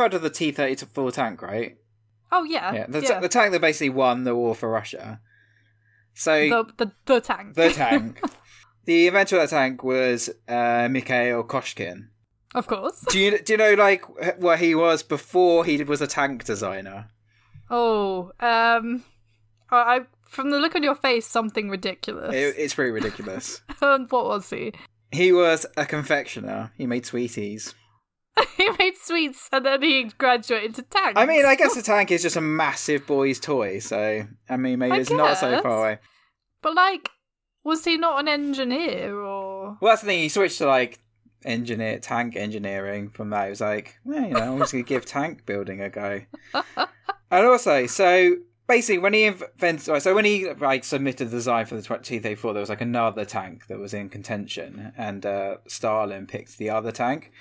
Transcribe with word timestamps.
heard 0.00 0.14
of 0.14 0.22
the 0.22 0.30
T 0.30 0.52
thirty 0.52 0.74
four 0.86 1.12
tank, 1.12 1.42
right? 1.42 1.76
Oh 2.32 2.44
yeah, 2.44 2.72
Yeah, 2.72 2.86
the, 2.86 3.00
the 3.20 3.28
tank 3.28 3.52
that 3.52 3.60
basically 3.60 3.90
won 3.90 4.24
the 4.24 4.34
war 4.34 4.54
for 4.54 4.70
Russia. 4.70 5.20
So 6.14 6.48
the, 6.48 6.72
the 6.76 6.92
the 7.06 7.20
tank. 7.20 7.54
the 7.54 7.70
tank, 7.74 8.20
the 8.84 9.06
inventor 9.06 9.36
of 9.36 9.50
that 9.50 9.56
tank 9.56 9.82
was 9.82 10.30
uh, 10.48 10.88
Mikhail 10.90 11.44
Koshkin. 11.44 12.08
of 12.54 12.66
course. 12.66 13.04
Do 13.08 13.18
you 13.18 13.38
do 13.38 13.54
you 13.54 13.56
know 13.56 13.74
like 13.74 14.04
what 14.38 14.58
he 14.58 14.74
was 14.74 15.02
before 15.02 15.64
he 15.64 15.82
was 15.82 16.00
a 16.00 16.06
tank 16.06 16.44
designer? 16.44 17.08
Oh, 17.68 18.32
um, 18.40 19.04
I, 19.70 19.76
I 19.76 20.00
from 20.24 20.50
the 20.50 20.58
look 20.60 20.76
on 20.76 20.82
your 20.82 20.94
face, 20.94 21.26
something 21.26 21.68
ridiculous. 21.68 22.34
It, 22.34 22.54
it's 22.56 22.74
pretty 22.74 22.92
ridiculous. 22.92 23.62
and 23.82 24.10
what 24.10 24.26
was 24.26 24.50
he? 24.50 24.72
he 25.12 25.32
was 25.32 25.66
a 25.76 25.84
confectioner. 25.86 26.72
He 26.76 26.86
made 26.86 27.06
sweeties. 27.06 27.74
he 28.56 28.70
made 28.78 28.96
sweets, 28.96 29.48
and 29.52 29.66
then 29.66 29.82
he 29.82 30.04
graduated 30.04 30.74
to 30.76 30.82
tanks. 30.82 31.20
I 31.20 31.26
mean, 31.26 31.44
I 31.44 31.54
guess 31.54 31.76
a 31.76 31.82
tank 31.82 32.10
is 32.10 32.22
just 32.22 32.36
a 32.36 32.40
massive 32.40 33.06
boy's 33.06 33.40
toy. 33.40 33.78
So 33.78 34.26
I 34.48 34.56
mean, 34.56 34.78
maybe 34.78 34.92
I 34.92 34.98
it's 34.98 35.10
not 35.10 35.38
so 35.38 35.60
far 35.62 35.80
away. 35.80 35.98
but 36.62 36.74
like, 36.74 37.10
was 37.64 37.84
he 37.84 37.96
not 37.96 38.20
an 38.20 38.28
engineer 38.28 39.14
or? 39.16 39.78
Well, 39.80 39.92
that's 39.92 40.02
the 40.02 40.08
thing. 40.08 40.20
He 40.20 40.28
switched 40.28 40.58
to 40.58 40.66
like 40.66 41.00
engineer 41.44 41.98
tank 41.98 42.36
engineering 42.36 43.10
from 43.10 43.30
that. 43.30 43.44
He 43.44 43.50
was 43.50 43.60
like, 43.60 43.96
well, 44.04 44.22
you 44.22 44.34
know, 44.34 44.54
I'm 44.54 44.58
just 44.58 44.72
gonna 44.72 44.84
give 44.84 45.06
tank 45.06 45.46
building 45.46 45.80
a 45.80 45.90
go. 45.90 46.22
and 46.76 47.46
also, 47.46 47.86
so 47.86 48.36
basically, 48.70 48.98
when 48.98 49.14
he 49.14 49.24
invented, 49.24 50.02
so 50.02 50.14
when 50.14 50.24
he 50.24 50.50
like 50.52 50.84
submitted 50.84 51.26
the 51.26 51.36
design 51.36 51.66
for 51.66 51.76
the 51.76 51.82
T-34, 51.82 52.42
there 52.52 52.60
was 52.60 52.68
like 52.68 52.80
another 52.80 53.24
tank 53.24 53.66
that 53.66 53.78
was 53.78 53.94
in 53.94 54.08
contention, 54.08 54.92
and 54.96 55.26
uh, 55.26 55.56
Stalin 55.66 56.26
picked 56.26 56.58
the 56.58 56.70
other 56.70 56.92
tank. 56.92 57.32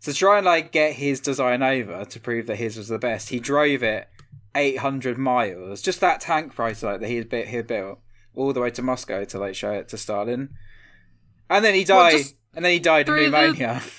So 0.00 0.12
to 0.12 0.18
try 0.18 0.36
and 0.38 0.46
like 0.46 0.70
get 0.72 0.92
his 0.94 1.20
design 1.20 1.62
over 1.62 2.04
to 2.04 2.20
prove 2.20 2.46
that 2.46 2.56
his 2.56 2.76
was 2.76 2.88
the 2.88 2.98
best, 2.98 3.30
he 3.30 3.40
drove 3.40 3.82
it 3.82 4.08
800 4.54 5.18
miles, 5.18 5.82
just 5.82 6.00
that 6.00 6.20
tank 6.20 6.54
prototype 6.54 7.00
that 7.00 7.08
he 7.08 7.16
had 7.16 7.28
bit 7.28 7.48
he 7.48 7.56
had 7.56 7.66
built, 7.66 7.98
all 8.34 8.52
the 8.52 8.60
way 8.60 8.70
to 8.70 8.82
Moscow 8.82 9.24
to 9.24 9.38
like 9.38 9.54
show 9.54 9.72
it 9.72 9.88
to 9.88 9.98
Stalin. 9.98 10.50
And 11.50 11.64
then 11.64 11.74
he 11.74 11.84
died. 11.84 12.12
just 12.12 12.34
and 12.54 12.64
then 12.64 12.72
he 12.72 12.78
died 12.78 13.02
of 13.02 13.14
through 13.14 13.30
the- 13.30 13.40
pneumonia. 13.40 13.82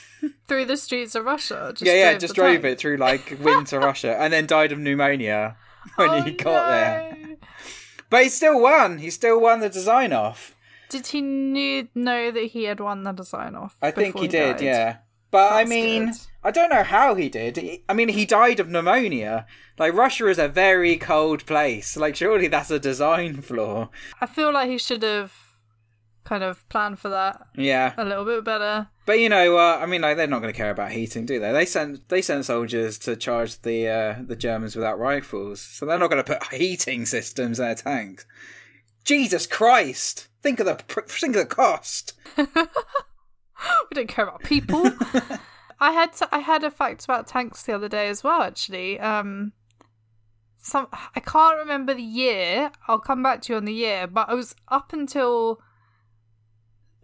Through 0.50 0.66
the 0.66 0.76
streets 0.76 1.16
of 1.16 1.24
Russia. 1.24 1.72
Just 1.74 1.86
yeah, 1.86 2.12
yeah, 2.12 2.18
just 2.18 2.36
drove 2.36 2.64
tank. 2.64 2.66
it 2.66 2.80
through 2.80 2.98
like 2.98 3.38
winter 3.42 3.80
Russia, 3.80 4.18
and 4.20 4.34
then 4.34 4.48
died 4.48 4.72
of 4.74 4.80
pneumonia 4.80 5.56
when 5.96 6.10
Oh, 6.10 6.22
he 6.24 6.32
got 6.32 6.68
there. 6.68 7.38
But 8.10 8.24
he 8.24 8.30
still 8.30 8.60
won. 8.60 8.98
He 8.98 9.12
still 9.12 9.40
won 9.40 9.62
the 9.62 9.70
design 9.70 10.12
off. 10.12 10.56
Did 10.90 11.08
he 11.08 11.22
knew, 11.22 11.88
know 11.96 12.32
that 12.32 12.46
he 12.46 12.66
had 12.66 12.82
won 12.82 13.04
the 13.04 13.14
design 13.14 13.56
off? 13.56 13.78
I 13.82 13.92
think 13.92 14.08
before 14.16 14.22
he 14.24 14.28
did. 14.28 14.58
died? 14.58 14.62
Yeah. 14.62 14.98
But 15.32 15.54
I 15.54 15.64
mean, 15.66 16.08
good. 16.08 16.16
I 16.44 16.52
don't 16.52 16.70
know 16.70 16.84
how 16.84 17.16
he 17.16 17.30
did. 17.30 17.82
I 17.88 17.94
mean, 17.94 18.10
he 18.10 18.26
died 18.26 18.60
of 18.60 18.68
pneumonia. 18.70 19.46
Like 19.78 19.94
Russia 19.94 20.28
is 20.28 20.40
a 20.40 20.48
very 20.48 20.98
cold 20.98 21.46
place. 21.46 21.96
Like 21.96 22.16
surely 22.16 22.48
that's 22.48 22.72
a 22.72 22.80
design 22.80 23.42
flaw. 23.42 23.90
I 24.20 24.26
feel 24.26 24.52
like 24.54 24.70
he 24.70 24.78
should 24.78 25.04
have 25.04 25.34
kind 26.24 26.44
of 26.44 26.68
planned 26.70 27.00
for 27.00 27.10
that 27.10 27.42
Yeah. 27.56 27.94
a 27.98 28.06
little 28.06 28.26
bit 28.26 28.44
better. 28.44 28.88
But 29.06 29.20
you 29.20 29.30
know, 29.30 29.58
uh, 29.58 29.80
I 29.82 29.86
mean, 29.88 30.02
like 30.02 30.18
they're 30.18 30.28
not 30.28 30.42
going 30.42 30.54
to 30.54 30.58
care 30.58 30.70
about 30.72 30.92
heating, 30.92 31.26
do 31.26 31.40
they? 31.40 31.52
They 31.52 31.66
sent 31.66 32.08
they 32.10 32.22
sent 32.22 32.46
soldiers 32.46 32.98
to 33.00 33.16
charge 33.16 33.62
the 33.62 33.88
uh, 33.88 34.16
the 34.26 34.36
Germans 34.36 34.76
without 34.76 35.00
rifles, 35.00 35.60
so 35.62 35.86
they're 35.86 35.98
not 36.00 36.10
going 36.12 36.24
to 36.24 36.34
put 36.38 36.54
heating 36.54 37.06
systems 37.06 37.60
in 37.60 37.66
their 37.66 37.76
tanks. 37.76 38.26
Jesus 39.04 39.48
Christ! 39.48 40.28
Think 40.44 40.60
of 40.60 40.66
the 40.68 40.76
think 41.08 41.36
of 41.36 41.42
the 41.50 41.56
cost. 41.56 42.14
We 43.90 43.96
don't 43.96 44.08
care 44.08 44.26
about 44.26 44.44
people. 44.44 44.84
I 45.82 45.92
had 45.92 46.14
to, 46.14 46.28
I 46.36 46.40
had 46.40 46.64
a 46.64 46.72
fact 46.72 47.04
about 47.06 47.28
tanks 47.28 47.64
the 47.64 47.74
other 47.74 47.88
day 47.90 48.08
as 48.10 48.24
well. 48.24 48.42
Actually, 48.42 49.00
um, 49.00 49.54
some 50.58 50.88
I 51.16 51.20
can't 51.22 51.58
remember 51.58 51.94
the 51.94 52.02
year. 52.04 52.72
I'll 52.88 53.00
come 53.00 53.24
back 53.24 53.42
to 53.44 53.54
you 53.54 53.58
on 53.58 53.66
the 53.66 53.74
year, 53.74 54.06
but 54.08 54.30
I 54.30 54.34
was 54.34 54.56
up 54.68 54.92
until 54.94 55.62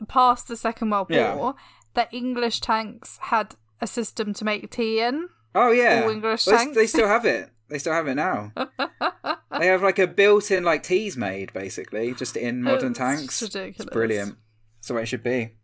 past 0.08 0.48
the 0.48 0.58
Second 0.58 0.90
World 0.90 1.08
Yeah. 1.10 1.36
War 1.36 1.56
that 1.94 2.14
English 2.14 2.60
tanks 2.60 3.18
had 3.22 3.56
a 3.82 3.88
system 3.88 4.34
to 4.34 4.46
make 4.46 4.70
tea 4.72 5.00
in. 5.02 5.30
Oh 5.54 5.72
yeah, 5.72 6.02
All 6.04 6.10
English 6.10 6.46
Well, 6.46 6.58
they- 6.58 6.64
tanks. 6.64 6.76
They 6.78 6.88
still 6.88 7.08
have 7.08 7.26
it. 7.26 7.50
They 7.70 7.80
still 7.80 7.94
have 7.94 8.08
it 8.08 8.16
now. 8.16 8.52
they 9.58 9.68
have 9.68 9.82
like 9.82 9.98
a 10.00 10.06
built-in 10.06 10.64
like 10.64 10.84
Teasmade 10.84 11.52
basically, 11.54 12.14
just 12.14 12.38
in 12.38 12.62
modern 12.62 12.92
It's 12.92 13.00
tanks. 13.00 13.42
ridiculous. 13.42 13.80
It's 13.80 13.90
brilliant. 13.90 14.36
That's 14.78 14.88
the 14.90 14.94
way 14.94 15.02
it 15.04 15.08
should 15.08 15.24
be. 15.24 15.56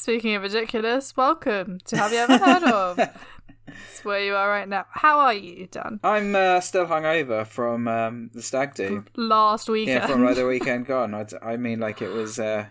Speaking 0.00 0.34
of 0.34 0.40
ridiculous, 0.40 1.14
welcome 1.14 1.78
to 1.84 1.96
Have 1.98 2.10
You 2.10 2.20
Ever 2.20 2.38
Heard 2.38 2.62
of? 2.62 2.98
It's 3.66 4.02
where 4.02 4.24
you 4.24 4.34
are 4.34 4.48
right 4.48 4.66
now. 4.66 4.86
How 4.90 5.20
are 5.20 5.34
you, 5.34 5.66
Dan? 5.70 6.00
I'm 6.02 6.34
uh, 6.34 6.60
still 6.60 6.86
hungover 6.86 7.46
from 7.46 7.86
um, 7.86 8.30
the 8.32 8.40
stag 8.40 8.72
do. 8.74 9.04
Last 9.14 9.68
weekend. 9.68 10.00
Yeah, 10.00 10.06
from 10.06 10.24
like 10.24 10.36
the 10.36 10.46
weekend 10.54 10.86
gone. 10.86 11.14
I 11.42 11.58
mean, 11.58 11.80
like 11.80 12.00
it 12.00 12.08
was. 12.08 12.38
Uh, 12.38 12.64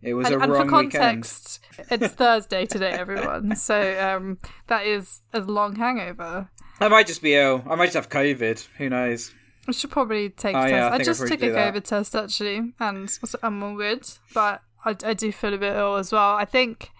it 0.00 0.14
was 0.14 0.28
and, 0.28 0.36
a 0.36 0.38
and 0.38 0.50
for 0.50 0.52
wrong 0.54 0.66
weekend. 0.84 0.92
context, 0.92 1.60
it's 1.90 2.14
Thursday 2.14 2.64
today, 2.64 2.90
everyone. 2.92 3.54
So 3.54 4.00
um, 4.00 4.38
that 4.68 4.86
is 4.86 5.20
a 5.34 5.40
long 5.40 5.76
hangover. 5.76 6.48
I 6.80 6.88
might 6.88 7.06
just 7.06 7.20
be 7.20 7.34
ill. 7.34 7.62
I 7.68 7.74
might 7.74 7.92
just 7.92 7.96
have 7.96 8.08
COVID. 8.08 8.66
Who 8.78 8.88
knows? 8.88 9.34
I 9.68 9.72
should 9.72 9.90
probably 9.90 10.30
take 10.30 10.54
a 10.54 10.58
Oh, 10.58 10.62
test. 10.62 10.72
yeah, 10.72 10.86
I 10.86 10.90
I, 10.90 10.94
I 10.94 11.02
just 11.02 11.26
took 11.26 11.42
a 11.42 11.50
that. 11.50 11.74
COVID 11.74 11.84
test 11.84 12.16
actually, 12.16 12.72
and 12.80 13.10
I'm 13.42 13.62
all 13.62 13.76
good. 13.76 14.08
But 14.32 14.62
I, 14.84 14.96
I 15.04 15.14
do 15.14 15.32
feel 15.32 15.54
a 15.54 15.58
bit 15.58 15.74
ill 15.76 15.96
as 15.96 16.12
well. 16.12 16.34
I 16.36 16.44
think 16.44 16.90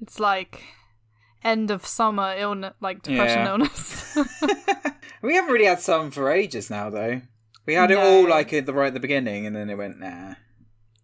it's 0.00 0.18
like 0.18 0.62
end 1.44 1.70
of 1.70 1.86
summer 1.86 2.34
illness, 2.36 2.74
like 2.80 3.02
depression 3.02 3.38
Yeah. 3.40 3.50
illness. 3.50 4.16
we 5.22 5.34
haven't 5.34 5.52
really 5.52 5.66
had 5.66 5.80
some 5.80 6.10
for 6.10 6.30
ages 6.30 6.70
now, 6.70 6.90
though. 6.90 7.22
We 7.66 7.74
had 7.74 7.90
it 7.90 7.98
all 7.98 8.28
like 8.28 8.52
at 8.52 8.66
the 8.66 8.72
right 8.74 8.88
at 8.88 8.94
the 8.94 9.00
beginning, 9.00 9.46
and 9.46 9.54
then 9.54 9.70
it 9.70 9.76
went 9.78 10.00
nah. 10.00 10.34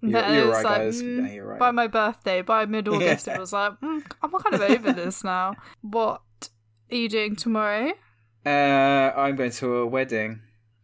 You're, 0.02 0.28
you're 0.28 0.50
right, 0.52 0.64
like, 0.64 0.76
guys. 0.78 1.02
mm, 1.02 1.34
you're 1.34 1.46
right. 1.46 1.58
By 1.58 1.70
my 1.70 1.86
birthday, 1.86 2.42
by 2.42 2.66
mid 2.66 2.86
August, 2.88 3.26
Yeah. 3.26 3.34
it 3.36 3.40
was 3.40 3.52
like, 3.52 3.72
mm, 3.80 4.02
I'm 4.22 4.30
kind 4.30 4.54
of 4.54 4.60
over 4.62 4.92
this 5.00 5.22
now. 5.24 5.54
What 5.80 6.22
are 6.90 6.96
you 6.96 7.08
doing 7.08 7.34
tomorrow? 7.36 7.92
Uh, 8.44 8.48
I'm 9.16 9.36
going 9.36 9.50
to 9.52 9.76
a 9.76 9.86
wedding. 9.86 10.40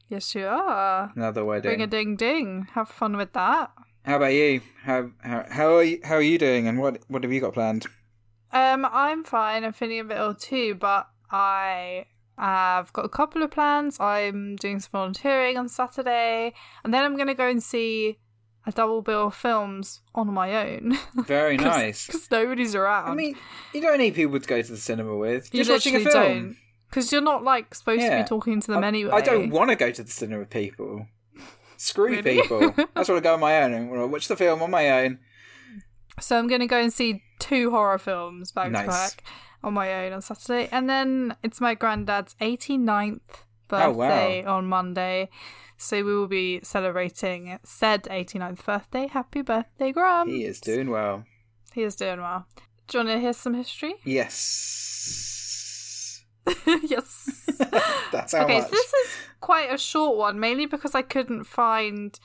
Yes, 0.08 0.34
you 0.34 0.46
are. 0.46 1.12
Another 1.14 1.44
wedding. 1.44 1.70
Ring 1.70 1.82
a 1.82 1.86
ding 1.86 2.16
ding. 2.16 2.68
Have 2.72 2.88
fun 2.88 3.16
with 3.16 3.32
that. 3.34 3.70
How 4.04 4.16
about 4.16 4.32
you? 4.32 4.60
How 4.82 5.10
how 5.22 5.46
how 5.48 5.76
are 5.76 5.84
you, 5.84 6.00
how 6.02 6.16
are 6.16 6.22
you 6.22 6.38
doing? 6.38 6.66
And 6.66 6.78
what 6.78 6.98
what 7.08 7.22
have 7.22 7.32
you 7.32 7.40
got 7.40 7.54
planned? 7.54 7.86
Um, 8.52 8.86
I'm 8.90 9.24
fine. 9.24 9.64
I'm 9.64 9.72
feeling 9.72 10.00
a 10.00 10.04
bit 10.04 10.18
ill 10.18 10.34
too, 10.34 10.74
but 10.74 11.08
I 11.30 12.06
have 12.36 12.92
got 12.92 13.04
a 13.04 13.08
couple 13.08 13.42
of 13.42 13.50
plans. 13.50 13.98
I'm 14.00 14.56
doing 14.56 14.80
some 14.80 14.90
volunteering 14.92 15.56
on 15.56 15.68
Saturday, 15.68 16.52
and 16.84 16.92
then 16.92 17.04
I'm 17.04 17.16
going 17.16 17.28
to 17.28 17.34
go 17.34 17.48
and 17.48 17.62
see 17.62 18.18
a 18.66 18.72
double 18.72 19.02
bill 19.02 19.28
of 19.28 19.34
films 19.34 20.00
on 20.14 20.32
my 20.32 20.54
own. 20.68 20.98
Very 21.26 21.56
nice. 21.56 22.06
Because 22.06 22.30
nobody's 22.30 22.74
around. 22.74 23.10
I 23.10 23.14
mean, 23.14 23.36
you 23.72 23.80
don't 23.80 23.98
need 23.98 24.14
people 24.14 24.38
to 24.38 24.46
go 24.46 24.60
to 24.60 24.70
the 24.70 24.76
cinema 24.76 25.16
with. 25.16 25.52
you 25.54 25.60
Just 25.64 25.70
watching 25.70 25.96
a 25.96 25.98
literally 25.98 26.28
film. 26.28 26.42
don't. 26.42 26.56
Because 26.90 27.10
you're 27.10 27.22
not 27.22 27.42
like 27.42 27.74
supposed 27.74 28.02
to 28.02 28.18
be 28.18 28.24
talking 28.24 28.60
to 28.60 28.70
them 28.70 28.84
I, 28.84 28.88
anyway. 28.88 29.12
I 29.12 29.22
don't 29.22 29.50
want 29.50 29.70
to 29.70 29.76
go 29.76 29.90
to 29.90 30.02
the 30.02 30.10
cinema 30.10 30.40
with 30.40 30.50
people. 30.50 31.06
Screw 31.82 32.10
Really? 32.10 32.40
people. 32.42 32.72
I 32.76 33.00
just 33.00 33.10
want 33.10 33.18
to 33.18 33.20
go 33.20 33.34
on 33.34 33.40
my 33.40 33.60
own 33.62 33.72
and 33.74 33.90
want 33.90 34.02
to 34.02 34.06
watch 34.06 34.28
the 34.28 34.36
film 34.36 34.62
on 34.62 34.70
my 34.70 34.88
own. 35.04 35.18
So 36.20 36.38
I'm 36.38 36.46
going 36.46 36.60
to 36.60 36.66
go 36.68 36.80
and 36.80 36.92
see 36.92 37.24
two 37.40 37.70
horror 37.72 37.98
films 37.98 38.52
back 38.52 38.70
Nice. 38.70 38.84
to 38.84 38.88
back 38.90 39.24
on 39.64 39.74
my 39.74 39.92
own 40.06 40.12
on 40.12 40.22
Saturday. 40.22 40.68
And 40.70 40.88
then 40.88 41.34
it's 41.42 41.60
my 41.60 41.74
granddad's 41.74 42.36
89th 42.40 43.18
Oh, 43.74 43.90
wow. 43.90 44.08
birthday 44.08 44.44
on 44.44 44.66
Monday. 44.66 45.28
So 45.78 45.96
we 46.04 46.14
will 46.14 46.28
be 46.28 46.60
celebrating 46.62 47.58
said 47.64 48.04
89th 48.04 48.64
birthday. 48.64 49.08
Happy 49.08 49.42
birthday, 49.42 49.90
Graham. 49.90 50.28
He 50.28 50.44
is 50.44 50.60
doing 50.60 50.90
well. 50.90 51.24
He 51.72 51.82
is 51.82 51.96
doing 51.96 52.20
well. 52.20 52.46
Do 52.86 52.98
you 52.98 53.04
want 53.04 53.16
to 53.16 53.20
hear 53.20 53.32
some 53.32 53.54
history? 53.54 53.94
Yes. 54.04 56.22
yes. 56.84 57.48
That's 58.12 58.34
how 58.34 58.44
okay, 58.44 58.58
much. 58.58 58.64
so 58.68 58.70
this 58.70 58.92
is 58.92 59.11
quite 59.42 59.70
a 59.70 59.76
short 59.76 60.16
one, 60.16 60.40
mainly 60.40 60.64
because 60.64 60.94
I 60.94 61.02
couldn't 61.02 61.44
find 61.44 62.18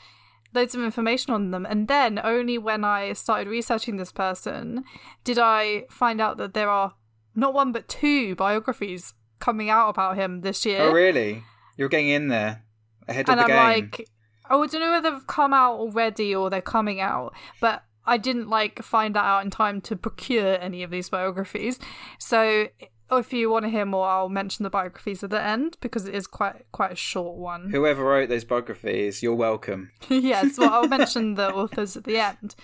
loads 0.54 0.74
of 0.74 0.81
information 0.81 1.34
on 1.34 1.52
them. 1.52 1.66
And 1.66 1.90
then 1.90 2.22
only 2.24 2.58
when 2.58 2.86
I 2.86 3.12
started 3.14 3.50
researching 3.50 3.98
this 3.98 4.14
person 4.14 4.86
did 5.25 5.38
I 5.38 5.84
find 5.90 6.22
out 6.22 6.38
that 6.38 6.54
there 6.54 6.69
are 6.69 6.94
not 7.36 7.54
one 7.54 7.74
but 7.74 7.90
two 7.90 8.36
biographies 8.36 9.14
coming 9.40 9.69
out 9.69 9.90
about 9.90 10.16
him 10.16 10.42
this 10.42 10.66
year. 10.66 10.84
Oh, 10.84 10.92
really? 10.92 11.44
You're 11.75 11.90
getting 11.90 12.08
in 12.08 12.30
there 12.30 12.64
ahead 13.08 13.28
of 13.28 13.38
and 13.38 13.40
the 13.40 13.44
I'm 13.44 13.50
game. 13.50 13.90
like, 13.92 14.10
oh, 14.50 14.64
I 14.64 14.68
don't 14.68 14.81
know 14.81 14.92
whether 14.92 15.12
they've 15.12 15.28
come 15.28 15.54
out 15.54 15.78
already 15.78 16.34
or 16.34 16.50
they're 16.50 16.62
coming 16.62 17.00
out, 17.02 17.34
but 17.60 17.84
I 18.06 18.18
didn't 18.18 18.50
like 18.50 18.81
find 18.81 19.16
that 19.16 19.25
out 19.25 19.44
in 19.44 19.52
time 19.52 19.81
to 19.81 19.96
procure 19.96 20.58
any 20.60 20.81
of 20.81 20.90
these 20.90 21.10
biographies. 21.10 21.78
So 22.18 22.69
if 23.12 23.31
you 23.31 23.50
want 23.50 23.65
to 23.65 23.69
hear 23.69 23.86
more, 23.86 24.07
I'll 24.07 24.30
mention 24.30 24.63
the 24.63 24.69
biographies 24.69 25.24
at 25.24 25.30
the 25.30 25.42
end 25.42 25.77
because 25.80 26.06
it 26.06 26.13
is 26.13 26.27
quite 26.27 26.65
quite 26.71 26.92
a 26.92 26.95
short 26.95 27.38
one. 27.38 27.69
Whoever 27.71 28.04
wrote 28.04 28.30
those 28.30 28.44
biographies, 28.44 29.24
you're 29.24 29.33
welcome. 29.33 29.92
yes, 30.09 30.57
well, 30.57 30.74
I'll 30.74 30.88
mention 30.98 31.36
the 31.36 31.54
authors 31.54 31.95
at 31.95 32.04
the 32.04 32.18
end. 32.18 32.56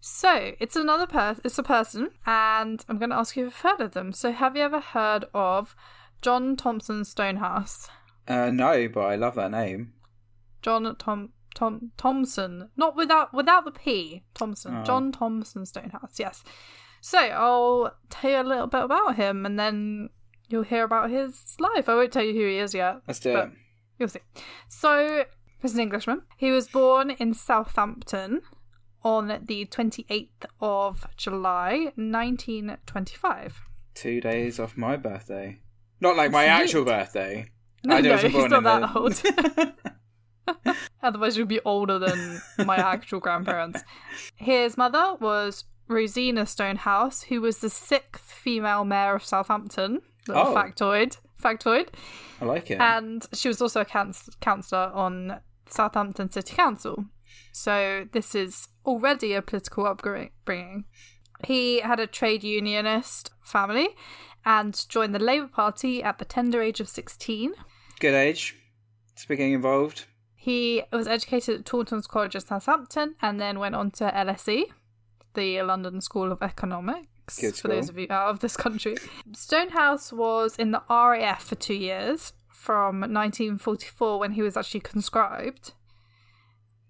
So 0.00 0.52
it's 0.60 0.76
another 0.76 1.06
person. 1.06 1.42
It's 1.44 1.58
a 1.58 1.62
person, 1.62 2.10
and 2.24 2.84
I'm 2.88 2.98
going 2.98 3.10
to 3.10 3.16
ask 3.16 3.36
you 3.36 3.46
if 3.46 3.52
you've 3.52 3.72
heard 3.72 3.80
of 3.80 3.92
them. 3.92 4.12
So 4.12 4.32
have 4.32 4.56
you 4.56 4.62
ever 4.62 4.80
heard 4.80 5.26
of 5.34 5.74
John 6.22 6.54
Thompson 6.54 7.04
Stonehouse. 7.04 7.88
Uh, 8.28 8.50
no, 8.50 8.88
but 8.88 9.00
I 9.00 9.16
love 9.16 9.34
that 9.36 9.50
name. 9.50 9.94
John 10.62 10.94
Tom 10.96 11.30
Tom 11.54 11.92
Thompson, 11.96 12.68
not 12.76 12.94
without 12.94 13.32
without 13.32 13.64
the 13.64 13.70
P. 13.70 14.22
Thompson. 14.34 14.76
Oh. 14.76 14.84
John 14.84 15.12
Thompson 15.12 15.64
Stonehouse. 15.64 16.18
Yes. 16.18 16.44
So 17.00 17.18
I'll 17.18 17.94
tell 18.10 18.30
you 18.30 18.40
a 18.40 18.42
little 18.42 18.66
bit 18.66 18.82
about 18.82 19.16
him, 19.16 19.46
and 19.46 19.58
then 19.58 20.10
you'll 20.48 20.62
hear 20.64 20.84
about 20.84 21.10
his 21.10 21.56
life. 21.58 21.88
I 21.88 21.94
won't 21.94 22.12
tell 22.12 22.24
you 22.24 22.34
who 22.34 22.46
he 22.46 22.58
is 22.58 22.74
yet. 22.74 22.96
Let's 23.08 23.20
do 23.20 23.36
it. 23.36 23.50
You'll 23.98 24.08
see. 24.08 24.20
So 24.68 25.24
he's 25.60 25.74
an 25.74 25.80
Englishman. 25.80 26.22
He 26.36 26.50
was 26.50 26.68
born 26.68 27.10
in 27.10 27.34
Southampton 27.34 28.42
on 29.02 29.28
the 29.46 29.64
28th 29.66 30.28
of 30.60 31.06
July, 31.16 31.92
1925. 31.96 33.60
Two 33.94 34.20
days 34.20 34.58
off 34.60 34.76
my 34.76 34.96
birthday. 34.96 35.58
Not 36.00 36.16
like 36.16 36.30
my 36.30 36.44
Sweet. 36.44 36.50
actual 36.50 36.84
birthday. 36.84 37.46
No, 37.84 37.96
I 37.96 38.00
no, 38.02 38.10
wasn't 38.12 38.32
he's 38.32 38.40
born 38.48 38.62
not 38.62 38.82
that 38.82 38.92
the- 38.92 38.98
old. 38.98 39.74
Otherwise, 41.02 41.36
you'd 41.36 41.48
be 41.48 41.60
older 41.64 41.98
than 41.98 42.40
my 42.66 42.76
actual 42.92 43.20
grandparents. 43.20 43.82
His 44.36 44.76
mother 44.76 45.14
was 45.20 45.64
Rosina 45.90 46.46
Stonehouse, 46.46 47.24
who 47.24 47.40
was 47.40 47.58
the 47.58 47.68
sixth 47.70 48.30
female 48.32 48.84
mayor 48.84 49.16
of 49.16 49.24
Southampton. 49.24 50.00
Little 50.28 50.48
Oh. 50.48 50.54
factoid. 50.54 51.18
Factoid. 51.42 51.88
I 52.40 52.44
like 52.44 52.70
it. 52.70 52.80
And 52.80 53.26
she 53.32 53.48
was 53.48 53.60
also 53.60 53.80
a 53.80 53.84
couns- 53.84 54.30
councillor 54.40 54.90
on 54.94 55.40
Southampton 55.68 56.30
City 56.30 56.54
Council. 56.54 57.06
So 57.52 58.06
this 58.12 58.34
is 58.34 58.68
already 58.86 59.32
a 59.34 59.42
political 59.42 59.86
upbringing. 59.86 60.84
He 61.44 61.80
had 61.80 61.98
a 61.98 62.06
trade 62.06 62.44
unionist 62.44 63.30
family 63.42 63.88
and 64.44 64.84
joined 64.88 65.14
the 65.14 65.18
Labour 65.18 65.48
Party 65.48 66.02
at 66.02 66.18
the 66.18 66.24
tender 66.24 66.60
age 66.62 66.80
of 66.80 66.88
16. 66.88 67.54
Good 67.98 68.14
age 68.14 68.56
to 69.16 69.28
be 69.28 69.36
getting 69.36 69.54
involved. 69.54 70.04
He 70.34 70.82
was 70.92 71.06
educated 71.06 71.60
at 71.60 71.66
Taunton's 71.66 72.06
College 72.06 72.34
of 72.34 72.42
Southampton 72.44 73.16
and 73.20 73.40
then 73.40 73.58
went 73.58 73.74
on 73.74 73.90
to 73.92 74.04
LSE, 74.14 74.64
the 75.34 75.62
London 75.62 76.00
School 76.00 76.32
of 76.32 76.42
Economics, 76.42 77.40
Good 77.40 77.56
for 77.56 77.68
those 77.68 77.88
of 77.88 77.98
you 77.98 78.06
out 78.10 78.28
of 78.28 78.40
this 78.40 78.56
country. 78.56 78.96
Stonehouse 79.32 80.12
was 80.12 80.56
in 80.56 80.70
the 80.72 80.82
RAF 80.88 81.42
for 81.42 81.54
two 81.54 81.74
years, 81.74 82.32
from 82.60 83.00
1944 83.00 84.18
when 84.18 84.32
he 84.32 84.42
was 84.42 84.54
actually 84.54 84.80
conscribed 84.80 85.72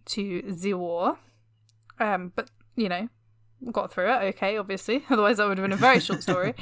to 0.07 0.43
the 0.43 0.75
war. 0.75 1.21
Um, 2.01 2.33
but, 2.35 2.51
you 2.75 2.89
know, 2.89 3.09
got 3.71 3.93
through 3.93 4.11
it 4.11 4.23
okay, 4.35 4.57
obviously. 4.57 5.05
Otherwise, 5.11 5.37
that 5.37 5.47
would 5.47 5.59
have 5.59 5.65
been 5.65 5.73
a 5.73 5.77
very 5.77 6.01
short 6.01 6.25
story. 6.25 6.55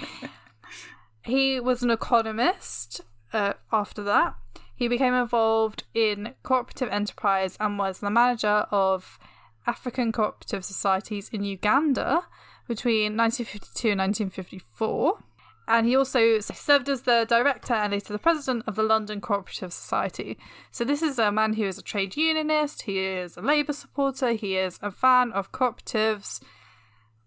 he 1.22 1.58
was 1.58 1.82
an 1.82 1.90
economist 1.90 3.00
uh, 3.32 3.54
after 3.72 4.02
that. 4.02 4.34
He 4.74 4.88
became 4.88 5.14
involved 5.14 5.84
in 5.94 6.34
cooperative 6.42 6.90
enterprise 6.90 7.56
and 7.58 7.78
was 7.78 8.00
the 8.00 8.10
manager 8.10 8.66
of 8.70 9.18
African 9.66 10.12
cooperative 10.12 10.64
societies 10.64 11.28
in 11.30 11.44
Uganda 11.44 12.22
between 12.66 13.16
1952 13.16 13.90
and 13.90 14.00
1954. 14.00 15.24
And 15.66 15.86
he 15.86 15.94
also 15.94 16.40
served 16.40 16.88
as 16.88 17.02
the 17.02 17.26
director 17.28 17.74
and 17.74 17.92
later 17.92 18.14
the 18.14 18.18
president 18.18 18.64
of 18.66 18.74
the 18.74 18.82
London 18.82 19.20
Cooperative 19.20 19.70
Society. 19.70 20.38
So, 20.70 20.82
this 20.82 21.02
is 21.02 21.18
a 21.18 21.30
man 21.30 21.52
who 21.52 21.64
is 21.64 21.76
a 21.76 21.82
trade 21.82 22.16
unionist, 22.16 22.82
he 22.82 22.98
is 22.98 23.36
a 23.36 23.42
Labour 23.42 23.74
supporter, 23.74 24.32
he 24.32 24.56
is 24.56 24.78
a 24.80 24.90
fan 24.90 25.30
of 25.32 25.52
cooperatives, 25.52 26.40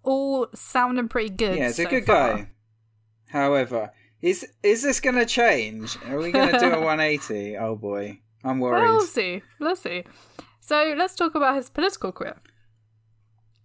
all 0.01 0.48
sounding 0.56 1.07
pretty 1.07 1.30
good. 1.30 1.57
Yeah, 1.57 1.68
he's 1.68 1.78
a 1.78 1.86
good 1.86 2.07
far. 2.07 2.33
guy. 2.33 2.50
However, 3.30 3.92
is 4.24 4.48
is 4.63 4.81
this 4.81 5.00
going 5.00 5.16
to 5.16 5.25
change? 5.25 5.98
Are 6.07 6.18
we 6.18 6.31
going 6.31 6.51
to 6.51 6.60
do 6.60 6.72
a 6.72 6.80
180? 6.80 7.57
Oh 7.57 7.75
boy, 7.75 8.22
I'm 8.44 8.60
worried. 8.60 8.81
Well, 8.81 8.98
we'll 8.98 9.06
see. 9.06 9.44
We'll 9.60 9.75
see. 9.75 10.04
So 10.61 10.93
let's 10.95 11.15
talk 11.15 11.35
about 11.35 11.55
his 11.55 11.69
political 11.69 12.11
career. 12.11 12.37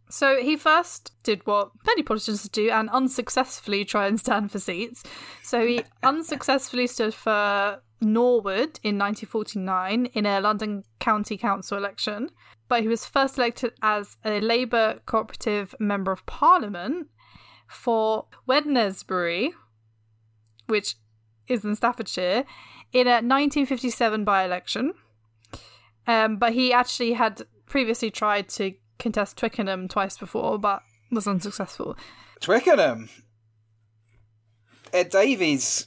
So 0.08 0.40
he 0.40 0.56
first 0.56 1.12
did 1.22 1.46
what 1.46 1.70
many 1.86 2.02
politicians 2.02 2.48
do 2.48 2.70
and 2.70 2.88
unsuccessfully 2.90 3.84
try 3.84 4.06
and 4.06 4.18
stand 4.18 4.50
for 4.50 4.58
seats. 4.58 5.02
So 5.42 5.66
he 5.66 5.82
unsuccessfully 6.02 6.86
stood 6.86 7.12
for 7.12 7.82
Norwood 8.00 8.80
in 8.82 8.98
1949 8.98 10.06
in 10.06 10.26
a 10.26 10.40
London 10.40 10.84
County 10.98 11.36
Council 11.36 11.76
election, 11.76 12.30
but 12.68 12.82
he 12.82 12.88
was 12.88 13.04
first 13.04 13.36
elected 13.36 13.72
as 13.82 14.16
a 14.24 14.40
Labour 14.40 15.00
cooperative 15.06 15.74
member 15.78 16.12
of 16.12 16.24
Parliament 16.26 17.08
for 17.68 18.26
Wednesbury, 18.48 19.50
which 20.66 20.96
is 21.48 21.64
in 21.64 21.74
Staffordshire, 21.74 22.44
in 22.92 23.06
a 23.06 23.20
1957 23.20 24.24
by 24.24 24.44
election. 24.44 24.92
Um, 26.06 26.36
but 26.36 26.52
he 26.52 26.72
actually 26.72 27.14
had 27.14 27.42
previously 27.66 28.10
tried 28.10 28.48
to 28.50 28.74
contest 28.98 29.36
Twickenham 29.36 29.88
twice 29.88 30.16
before, 30.16 30.58
but 30.58 30.82
was 31.10 31.26
unsuccessful. 31.26 31.96
Twickenham, 32.40 33.08
Ed 34.92 35.10
Davey's 35.10 35.86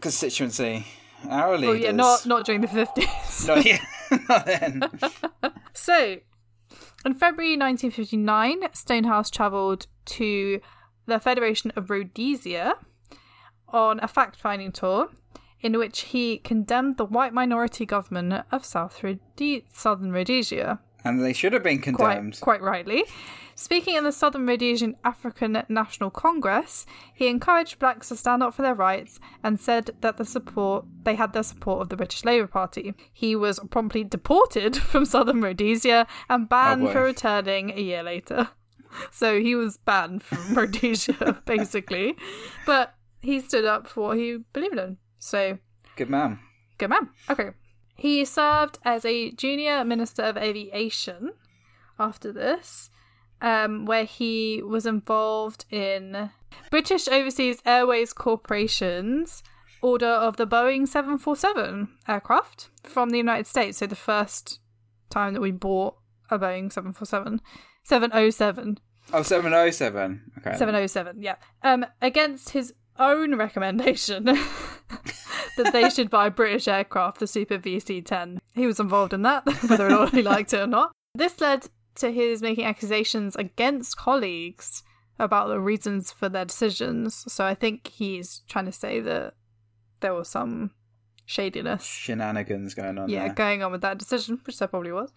constituency. 0.00 0.86
Our 1.28 1.54
Oh 1.54 1.56
leaders. 1.56 1.80
yeah, 1.80 1.92
not 1.92 2.26
not 2.26 2.44
during 2.44 2.60
the 2.60 2.68
fifties. 2.68 3.46
Not 3.46 3.64
yet. 3.64 3.80
not 4.28 4.46
then. 4.46 4.82
So, 5.72 6.18
in 7.04 7.14
February 7.14 7.56
1959, 7.56 8.68
Stonehouse 8.72 9.30
travelled 9.30 9.86
to 10.04 10.60
the 11.06 11.18
Federation 11.18 11.72
of 11.74 11.90
Rhodesia 11.90 12.74
on 13.68 13.98
a 14.00 14.06
fact 14.08 14.36
finding 14.40 14.70
tour 14.70 15.08
in 15.60 15.78
which 15.78 16.00
he 16.02 16.38
condemned 16.38 16.96
the 16.96 17.04
white 17.04 17.32
minority 17.32 17.86
government 17.86 18.44
of 18.52 18.64
South 18.64 19.02
Southern 19.72 20.12
Rhodesia. 20.12 20.80
And 21.04 21.24
they 21.24 21.32
should 21.32 21.52
have 21.52 21.62
been 21.62 21.80
condemned. 21.80 22.40
quite, 22.40 22.60
quite 22.60 22.62
rightly. 22.62 23.04
Speaking 23.58 23.96
in 23.96 24.04
the 24.04 24.12
Southern 24.12 24.46
Rhodesian 24.46 24.96
African 25.02 25.62
National 25.70 26.10
Congress, 26.10 26.84
he 27.14 27.28
encouraged 27.28 27.78
blacks 27.78 28.08
to 28.08 28.16
stand 28.16 28.42
up 28.42 28.52
for 28.52 28.60
their 28.60 28.74
rights 28.74 29.18
and 29.42 29.58
said 29.58 29.92
that 30.02 30.18
the 30.18 30.26
support 30.26 30.84
they 31.04 31.14
had 31.14 31.32
the 31.32 31.42
support 31.42 31.80
of 31.80 31.88
the 31.88 31.96
British 31.96 32.22
Labour 32.24 32.48
Party. 32.48 32.92
He 33.12 33.34
was 33.34 33.58
promptly 33.70 34.04
deported 34.04 34.76
from 34.90 35.06
Southern 35.06 35.40
Rhodesia 35.40 36.06
and 36.28 36.48
banned 36.50 36.88
Oh, 36.88 36.92
for 36.92 37.02
returning 37.04 37.70
a 37.70 37.80
year 37.80 38.02
later. 38.02 38.48
So 39.10 39.40
he 39.40 39.54
was 39.54 39.76
banned 39.76 40.22
from 40.22 40.54
Rhodesia, 40.58 41.42
basically. 41.44 42.16
But 42.64 42.94
he 43.20 43.40
stood 43.40 43.66
up 43.66 43.86
for 43.86 44.08
what 44.08 44.16
he 44.16 44.38
believed 44.54 44.78
in. 44.78 44.96
So 45.18 45.58
Good 45.96 46.10
man. 46.10 46.38
Good 46.78 46.90
man. 46.90 47.10
Okay. 47.30 47.50
He 47.96 48.24
served 48.24 48.78
as 48.84 49.04
a 49.04 49.30
junior 49.32 49.84
minister 49.84 50.22
of 50.22 50.36
aviation 50.36 51.32
after 51.98 52.32
this, 52.32 52.90
um, 53.40 53.86
where 53.86 54.04
he 54.04 54.62
was 54.62 54.84
involved 54.84 55.64
in 55.70 56.30
British 56.70 57.08
Overseas 57.08 57.62
Airways 57.64 58.12
Corporation's 58.12 59.42
order 59.80 60.06
of 60.06 60.36
the 60.36 60.46
Boeing 60.46 60.86
747 60.86 61.88
aircraft 62.06 62.68
from 62.82 63.10
the 63.10 63.18
United 63.18 63.46
States. 63.46 63.78
So 63.78 63.86
the 63.86 63.96
first 63.96 64.60
time 65.08 65.32
that 65.34 65.40
we 65.40 65.50
bought 65.50 65.96
a 66.30 66.38
Boeing 66.38 66.70
747. 66.70 67.40
707. 67.84 68.78
Oh, 69.12 69.22
707. 69.22 70.32
Okay. 70.38 70.56
707, 70.56 71.22
yeah. 71.22 71.36
Um, 71.62 71.86
against 72.02 72.50
his 72.50 72.74
own 72.98 73.36
recommendation 73.36 74.24
that 75.56 75.72
they 75.72 75.90
should 75.90 76.10
buy 76.10 76.28
British 76.28 76.68
aircraft, 76.68 77.20
the 77.20 77.26
Super 77.26 77.58
VC 77.58 78.04
10. 78.04 78.38
He 78.54 78.66
was 78.66 78.80
involved 78.80 79.12
in 79.12 79.22
that, 79.22 79.44
whether 79.68 79.86
or 79.86 79.90
not 79.90 80.14
he 80.14 80.22
liked 80.22 80.52
it 80.52 80.60
or 80.60 80.66
not. 80.66 80.92
This 81.14 81.40
led 81.40 81.68
to 81.96 82.10
his 82.10 82.42
making 82.42 82.64
accusations 82.64 83.36
against 83.36 83.96
colleagues 83.96 84.82
about 85.18 85.48
the 85.48 85.60
reasons 85.60 86.12
for 86.12 86.28
their 86.28 86.44
decisions. 86.44 87.24
So 87.32 87.44
I 87.44 87.54
think 87.54 87.88
he's 87.88 88.42
trying 88.48 88.66
to 88.66 88.72
say 88.72 89.00
that 89.00 89.34
there 90.00 90.14
was 90.14 90.28
some 90.28 90.72
shadiness 91.24 91.84
Shenanigans 91.84 92.74
going 92.74 92.98
on 92.98 93.08
yeah, 93.08 93.24
there. 93.24 93.34
going 93.34 93.62
on 93.62 93.72
with 93.72 93.80
that 93.80 93.98
decision, 93.98 94.40
which 94.44 94.58
there 94.58 94.68
probably 94.68 94.92
was. 94.92 95.12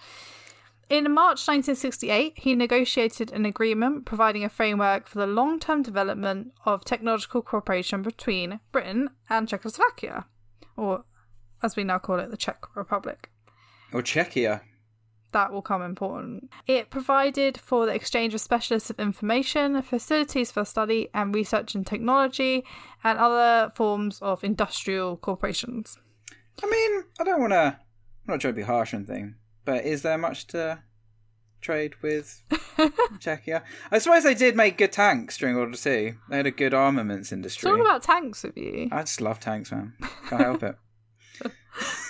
In 0.90 1.04
March 1.12 1.48
1968, 1.48 2.34
he 2.36 2.56
negotiated 2.56 3.32
an 3.32 3.46
agreement 3.46 4.06
providing 4.06 4.44
a 4.44 4.50
framework 4.50 5.08
for 5.08 5.20
the 5.20 5.28
long 5.28 5.60
term 5.60 5.84
development 5.84 6.52
of 6.66 6.84
technological 6.84 7.44
cooperation 7.44 8.02
between 8.02 8.60
Britain 8.72 9.12
and 9.30 9.48
Czechoslovakia, 9.48 10.26
or 10.76 11.04
as 11.62 11.76
we 11.76 11.84
now 11.84 12.00
call 12.00 12.18
it, 12.18 12.32
the 12.32 12.38
Czech 12.38 12.76
Republic. 12.76 13.30
Or 13.94 14.02
Czechia. 14.02 14.62
That 15.32 15.54
will 15.54 15.62
come 15.62 15.84
important. 15.84 16.50
It 16.66 16.90
provided 16.90 17.60
for 17.60 17.86
the 17.86 17.94
exchange 17.94 18.34
of 18.34 18.42
specialists 18.42 18.90
of 18.90 19.00
information, 19.00 19.80
facilities 19.84 20.50
for 20.50 20.66
study 20.66 21.10
and 21.14 21.36
research 21.36 21.76
in 21.76 21.84
technology, 21.84 22.66
and 23.04 23.20
other 23.20 23.72
forms 23.76 24.20
of 24.24 24.44
industrial 24.44 25.18
corporations. 25.18 26.00
I 26.64 26.68
mean, 26.68 27.04
I 27.20 27.24
don't 27.26 27.42
want 27.42 27.54
to. 27.54 27.78
I'm 27.78 28.34
not 28.34 28.42
trying 28.42 28.54
to 28.54 28.58
be 28.58 28.64
harsh 28.64 28.94
or 28.94 28.98
anything, 28.98 29.36
but 29.70 29.86
is 29.86 30.02
there 30.02 30.18
much 30.18 30.48
to 30.48 30.80
trade 31.62 31.94
with 32.02 32.42
Czechia? 33.20 33.62
I 33.92 34.00
suppose 34.00 34.24
they 34.24 34.34
did 34.34 34.56
make 34.56 34.80
good 34.80 34.92
tanks 34.92 35.38
during 35.38 35.56
World 35.56 35.70
War 35.70 35.76
Two. 35.76 36.16
They 36.28 36.38
had 36.38 36.48
a 36.48 36.52
good 36.52 36.74
armaments 36.74 37.32
industry. 37.32 37.70
all 37.70 37.80
about 37.80 38.02
tanks 38.02 38.42
with 38.42 38.58
you. 38.58 38.90
I 38.92 39.02
just 39.02 39.22
love 39.22 39.40
tanks, 39.40 39.72
man. 39.72 39.94
Can't 40.28 40.42
help 40.42 40.64
it. 40.64 40.76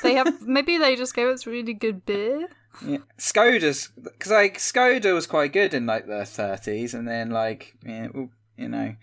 They 0.02 0.14
have 0.16 0.42
maybe 0.42 0.78
they 0.78 0.96
just 0.96 1.14
gave 1.14 1.28
us 1.28 1.46
really 1.46 1.74
good 1.74 2.06
beer. 2.06 2.48
Yeah. 2.84 3.00
Skoda's 3.20 3.90
because 4.02 4.32
like 4.32 4.58
Skoda 4.58 5.14
was 5.14 5.28
quite 5.28 5.52
good 5.52 5.74
in 5.74 5.86
like 5.86 6.08
the 6.08 6.22
30s, 6.24 6.94
and 6.94 7.06
then 7.06 7.30
like 7.30 7.76
yeah, 7.86 8.08
well, 8.14 8.30
you 8.58 8.70
know, 8.70 8.96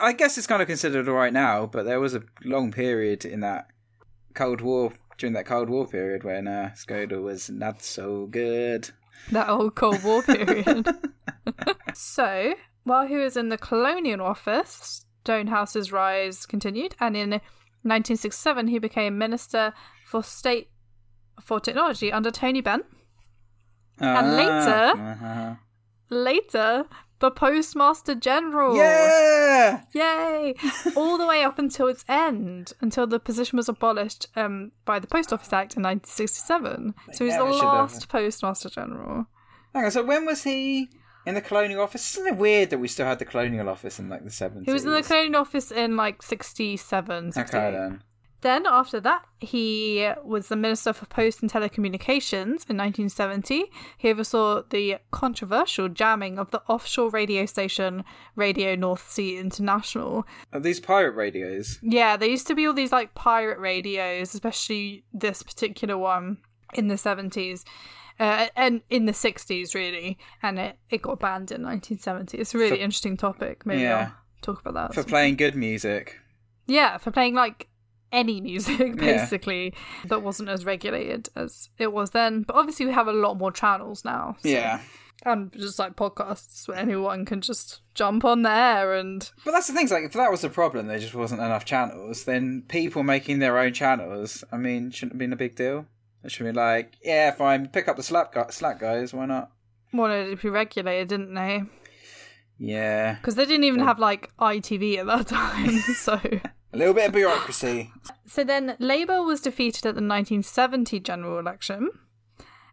I 0.00 0.12
guess 0.14 0.38
it's 0.38 0.46
kind 0.46 0.62
of 0.62 0.66
considered 0.66 1.08
alright 1.08 1.34
now, 1.34 1.66
but 1.66 1.84
there 1.84 2.00
was 2.00 2.14
a 2.14 2.22
long 2.42 2.72
period 2.72 3.26
in 3.26 3.40
that 3.40 3.68
Cold 4.34 4.62
War 4.62 4.94
during 5.18 5.34
that 5.34 5.46
Cold 5.46 5.68
War 5.68 5.86
period 5.86 6.24
when 6.24 6.48
uh, 6.48 6.70
Skoda 6.74 7.20
was 7.20 7.50
not 7.50 7.82
so 7.82 8.26
good. 8.26 8.90
That 9.32 9.48
old 9.48 9.74
Cold 9.74 10.02
War 10.04 10.22
period. 10.22 10.88
so, 11.94 12.54
while 12.84 13.06
he 13.06 13.16
was 13.16 13.36
in 13.36 13.48
the 13.48 13.58
colonial 13.58 14.22
office, 14.22 15.04
Stonehouse's 15.24 15.92
rise 15.92 16.46
continued, 16.46 16.94
and 17.00 17.16
in 17.16 17.30
1967 17.30 18.68
he 18.68 18.78
became 18.78 19.18
Minister 19.18 19.74
for 20.06 20.22
State 20.22 20.70
for 21.40 21.60
Technology 21.60 22.10
under 22.10 22.30
Tony 22.30 22.60
Benn. 22.60 22.82
And 24.00 24.36
later- 24.36 25.00
uh-huh. 25.00 25.54
Later, 26.10 26.86
the 27.20 27.30
Postmaster 27.30 28.14
General. 28.14 28.76
yeah, 28.76 29.82
Yay! 29.92 30.54
All 30.96 31.18
the 31.18 31.26
way 31.26 31.42
up 31.42 31.58
until 31.58 31.88
its 31.88 32.04
end, 32.08 32.72
until 32.80 33.06
the 33.06 33.18
position 33.18 33.56
was 33.56 33.68
abolished 33.68 34.26
um, 34.36 34.72
by 34.84 34.98
the 34.98 35.06
Post 35.06 35.32
Office 35.32 35.52
Act 35.52 35.76
in 35.76 35.82
1967. 35.82 36.94
So 37.12 37.24
he's 37.24 37.36
the 37.36 37.44
last 37.44 38.08
Postmaster 38.08 38.68
General. 38.70 39.26
Hang 39.74 39.84
on, 39.84 39.90
so 39.90 40.02
when 40.04 40.24
was 40.24 40.44
he 40.44 40.88
in 41.26 41.34
the 41.34 41.40
colonial 41.40 41.82
office? 41.82 42.16
Isn't 42.16 42.34
it 42.34 42.36
weird 42.36 42.70
that 42.70 42.78
we 42.78 42.88
still 42.88 43.06
had 43.06 43.18
the 43.18 43.24
colonial 43.24 43.68
office 43.68 43.98
in 43.98 44.08
like 44.08 44.24
the 44.24 44.30
70s? 44.30 44.64
He 44.64 44.72
was 44.72 44.84
in 44.84 44.92
the 44.92 45.02
colonial 45.02 45.40
office 45.40 45.70
in 45.70 45.96
like 45.96 46.22
67, 46.22 47.32
68. 47.32 47.58
Okay 47.58 47.76
then. 47.76 48.02
Then, 48.40 48.66
after 48.66 49.00
that, 49.00 49.22
he 49.40 50.08
was 50.24 50.46
the 50.48 50.54
Minister 50.56 50.92
for 50.92 51.06
Post 51.06 51.42
and 51.42 51.50
Telecommunications 51.50 52.68
in 52.70 52.76
1970. 52.76 53.64
He 53.96 54.10
oversaw 54.10 54.62
the 54.70 54.98
controversial 55.10 55.88
jamming 55.88 56.38
of 56.38 56.50
the 56.52 56.62
offshore 56.68 57.10
radio 57.10 57.46
station 57.46 58.04
Radio 58.36 58.76
North 58.76 59.10
Sea 59.10 59.38
International. 59.38 60.24
Are 60.52 60.60
these 60.60 60.78
pirate 60.80 61.12
radios? 61.16 61.78
Yeah, 61.82 62.16
there 62.16 62.28
used 62.28 62.46
to 62.46 62.54
be 62.54 62.66
all 62.66 62.72
these 62.74 62.92
like 62.92 63.14
pirate 63.14 63.58
radios, 63.58 64.34
especially 64.34 65.04
this 65.12 65.42
particular 65.42 65.98
one 65.98 66.38
in 66.74 66.88
the 66.88 66.94
70s. 66.94 67.64
Uh, 68.20 68.48
and 68.56 68.82
in 68.90 69.06
the 69.06 69.12
60s, 69.12 69.74
really, 69.76 70.18
and 70.42 70.58
it, 70.58 70.76
it 70.90 71.02
got 71.02 71.20
banned 71.20 71.52
in 71.52 71.62
1970. 71.62 72.36
It's 72.38 72.52
a 72.54 72.58
really 72.58 72.70
For- 72.76 72.82
interesting 72.82 73.16
topic. 73.16 73.64
Maybe 73.64 73.82
Yeah. 73.82 74.10
I'll 74.10 74.14
talk 74.42 74.60
about 74.60 74.74
that. 74.74 74.94
For 74.94 75.08
playing 75.08 75.36
good 75.36 75.54
music. 75.54 76.18
Yeah, 76.66 76.98
for 76.98 77.10
playing 77.12 77.34
like 77.34 77.68
any 78.12 78.40
music 78.40 78.78
Yeah. 78.80 78.94
basically 78.94 79.74
that 80.06 80.22
wasn't 80.22 80.48
as 80.48 80.64
regulated 80.64 81.28
as 81.36 81.68
it 81.78 81.92
was 81.92 82.10
then. 82.10 82.42
But 82.42 82.56
obviously 82.56 82.86
we 82.86 82.92
have 82.92 83.08
a 83.08 83.12
lot 83.12 83.36
more 83.38 83.52
channels 83.52 84.04
now. 84.04 84.36
so- 84.42 84.48
Yeah. 84.48 84.80
And 85.26 85.52
just 85.52 85.80
like 85.80 85.96
podcasts 85.96 86.68
where 86.68 86.76
anyone 86.76 87.24
can 87.24 87.40
just 87.40 87.80
jump 87.94 88.24
on 88.24 88.42
there 88.42 88.94
and 88.94 89.28
But 89.44 89.50
that's 89.50 89.66
the 89.66 89.72
thing, 89.72 89.88
like 89.88 90.04
if 90.04 90.12
that 90.12 90.30
was 90.30 90.42
the 90.42 90.48
problem, 90.48 90.86
there 90.86 90.98
just 91.00 91.14
wasn't 91.14 91.40
enough 91.40 91.64
channels, 91.64 92.24
then 92.24 92.62
people 92.68 93.02
making 93.02 93.40
their 93.40 93.58
own 93.58 93.72
channels, 93.72 94.44
I 94.52 94.58
mean, 94.58 94.92
shouldn't 94.92 95.14
have 95.14 95.18
been 95.18 95.32
a 95.32 95.36
big 95.36 95.56
deal. 95.56 95.86
It 96.22 96.30
should 96.30 96.46
be 96.46 96.52
like, 96.52 96.94
yeah, 97.02 97.32
fine, 97.32 97.66
pick 97.68 97.88
up 97.88 97.96
the 97.96 98.02
Slack, 98.04 98.32
gu- 98.32 98.50
Slack 98.52 98.78
guys, 98.78 99.12
why 99.12 99.26
not? 99.26 99.50
wanted 99.92 100.30
to 100.30 100.36
be 100.36 100.50
regulated, 100.50 101.08
didn't 101.08 101.34
they? 101.34 101.62
Yeah. 102.58 103.14
Because 103.14 103.34
they 103.34 103.44
didn't 103.46 103.64
even 103.64 103.80
have 103.80 103.98
like 103.98 104.30
ITV 104.38 104.98
at 104.98 105.06
that 105.06 105.26
time. 105.28 105.78
so 105.80 106.20
A 106.72 106.76
little 106.76 106.94
bit 106.94 107.06
of 107.06 107.12
bureaucracy. 107.12 107.92
So 108.26 108.44
then 108.44 108.76
Labour 108.78 109.22
was 109.22 109.40
defeated 109.40 109.86
at 109.86 109.94
the 109.94 110.02
1970 110.02 111.00
general 111.00 111.38
election, 111.38 111.88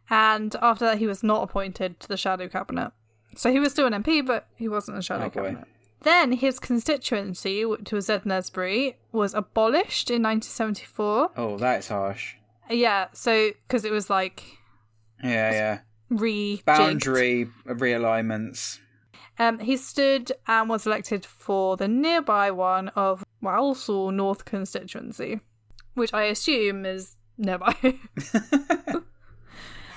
and 0.09 0.53
after 0.61 0.83
that 0.83 0.97
he 0.97 1.07
was 1.07 1.23
not 1.23 1.43
appointed 1.43 1.97
to 2.01 2.09
the 2.09 2.17
shadow 2.17 2.49
cabinet. 2.49 2.91
So 3.37 3.53
he 3.53 3.59
was 3.59 3.71
still 3.71 3.87
an 3.87 4.03
MP, 4.03 4.25
but 4.25 4.47
he 4.57 4.67
wasn't 4.67 4.97
a 4.97 5.01
shadow 5.01 5.27
Oh, 5.27 5.29
boy. 5.29 5.43
cabinet. 5.43 5.67
Then 6.01 6.33
his 6.33 6.59
constituency, 6.59 7.63
which 7.63 7.93
was 7.93 8.07
Wednesbury, 8.09 8.95
was 9.13 9.33
abolished 9.33 10.11
in 10.11 10.21
1974. 10.23 11.31
Oh, 11.37 11.57
that 11.57 11.79
is 11.79 11.87
harsh. 11.87 12.35
Yeah, 12.69 13.07
so 13.13 13.51
because 13.65 13.85
it 13.85 13.91
was 13.93 14.09
like 14.09 14.43
Yeah, 15.23 15.51
yeah. 15.51 15.79
re 16.09 16.61
Boundary 16.65 17.49
realignments. 17.65 18.79
Um, 19.37 19.59
he 19.59 19.77
stood 19.77 20.31
and 20.47 20.69
was 20.69 20.85
elected 20.85 21.25
for 21.25 21.77
the 21.77 21.87
nearby 21.87 22.51
one 22.51 22.89
of 22.89 23.25
Walsall 23.41 24.11
North 24.11 24.45
constituency, 24.45 25.41
which 25.93 26.13
I 26.13 26.23
assume 26.23 26.85
is 26.85 27.17
nearby. 27.37 27.75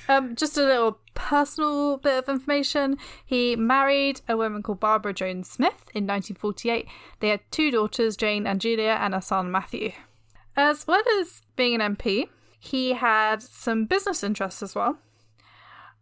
um, 0.08 0.34
just 0.34 0.56
a 0.58 0.64
little 0.64 0.98
personal 1.14 1.98
bit 1.98 2.18
of 2.18 2.28
information. 2.28 2.98
He 3.24 3.54
married 3.56 4.20
a 4.28 4.36
woman 4.36 4.62
called 4.62 4.80
Barbara 4.80 5.12
Jones 5.12 5.48
Smith 5.48 5.84
in 5.94 6.06
1948. 6.06 6.88
They 7.20 7.28
had 7.28 7.40
two 7.50 7.70
daughters, 7.70 8.16
Jane 8.16 8.46
and 8.46 8.60
Julia, 8.60 8.98
and 9.00 9.14
a 9.14 9.22
son, 9.22 9.50
Matthew. 9.50 9.92
As 10.56 10.86
well 10.86 11.02
as 11.20 11.42
being 11.54 11.80
an 11.80 11.96
MP, 11.96 12.28
he 12.58 12.94
had 12.94 13.42
some 13.42 13.84
business 13.84 14.24
interests 14.24 14.62
as 14.62 14.74
well. 14.74 14.98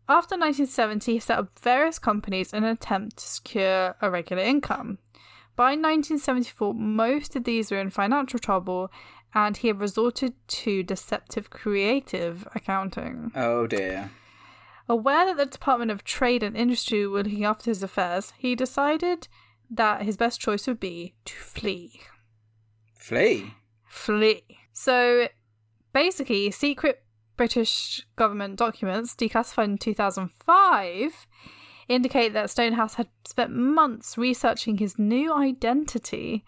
After 0.08 0.34
1970, 0.36 1.12
he 1.14 1.18
set 1.18 1.38
up 1.38 1.58
various 1.58 1.98
companies 1.98 2.52
in 2.52 2.62
an 2.62 2.70
attempt 2.70 3.18
to 3.18 3.26
secure 3.26 3.96
a 4.00 4.10
regular 4.10 4.42
income. 4.42 4.98
By 5.56 5.70
1974, 5.70 6.74
most 6.74 7.34
of 7.34 7.44
these 7.44 7.70
were 7.70 7.80
in 7.80 7.90
financial 7.90 8.38
trouble, 8.38 8.92
and 9.34 9.56
he 9.56 9.68
had 9.68 9.80
resorted 9.80 10.34
to 10.48 10.82
deceptive 10.82 11.50
creative 11.50 12.46
accounting. 12.54 13.32
Oh 13.34 13.66
dear. 13.66 14.10
Aware 14.88 15.26
that 15.26 15.36
the 15.38 15.46
Department 15.46 15.90
of 15.90 16.04
Trade 16.04 16.44
and 16.44 16.56
Industry 16.56 17.06
were 17.06 17.24
looking 17.24 17.44
after 17.44 17.70
his 17.70 17.82
affairs, 17.82 18.32
he 18.38 18.54
decided 18.54 19.26
that 19.68 20.02
his 20.02 20.16
best 20.16 20.40
choice 20.40 20.68
would 20.68 20.78
be 20.78 21.14
to 21.24 21.34
flee. 21.34 22.00
Flee. 22.94 23.54
Flee. 23.88 24.44
So 24.72 25.28
basically, 25.92 26.50
secret 26.52 27.02
British 27.36 28.06
government 28.16 28.56
documents 28.56 29.14
declassified 29.14 29.64
in 29.64 29.78
2005 29.78 31.26
indicate 31.88 32.32
that 32.32 32.50
Stonehouse 32.50 32.94
had 32.94 33.08
spent 33.26 33.52
months 33.52 34.18
researching 34.18 34.78
his 34.78 34.98
new 34.98 35.32
identity, 35.32 36.44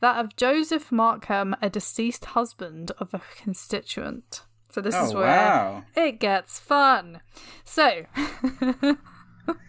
that 0.00 0.22
of 0.24 0.36
Joseph 0.36 0.92
Markham, 0.92 1.56
a 1.60 1.68
deceased 1.68 2.26
husband 2.26 2.92
of 2.98 3.12
a 3.12 3.20
constituent. 3.42 4.42
So 4.70 4.80
this 4.80 4.94
is 4.94 5.12
Oh, 5.12 5.16
where 5.16 5.26
wow. 5.26 5.84
it 5.96 6.20
gets 6.20 6.58
fun. 6.60 7.20
So, 7.64 8.04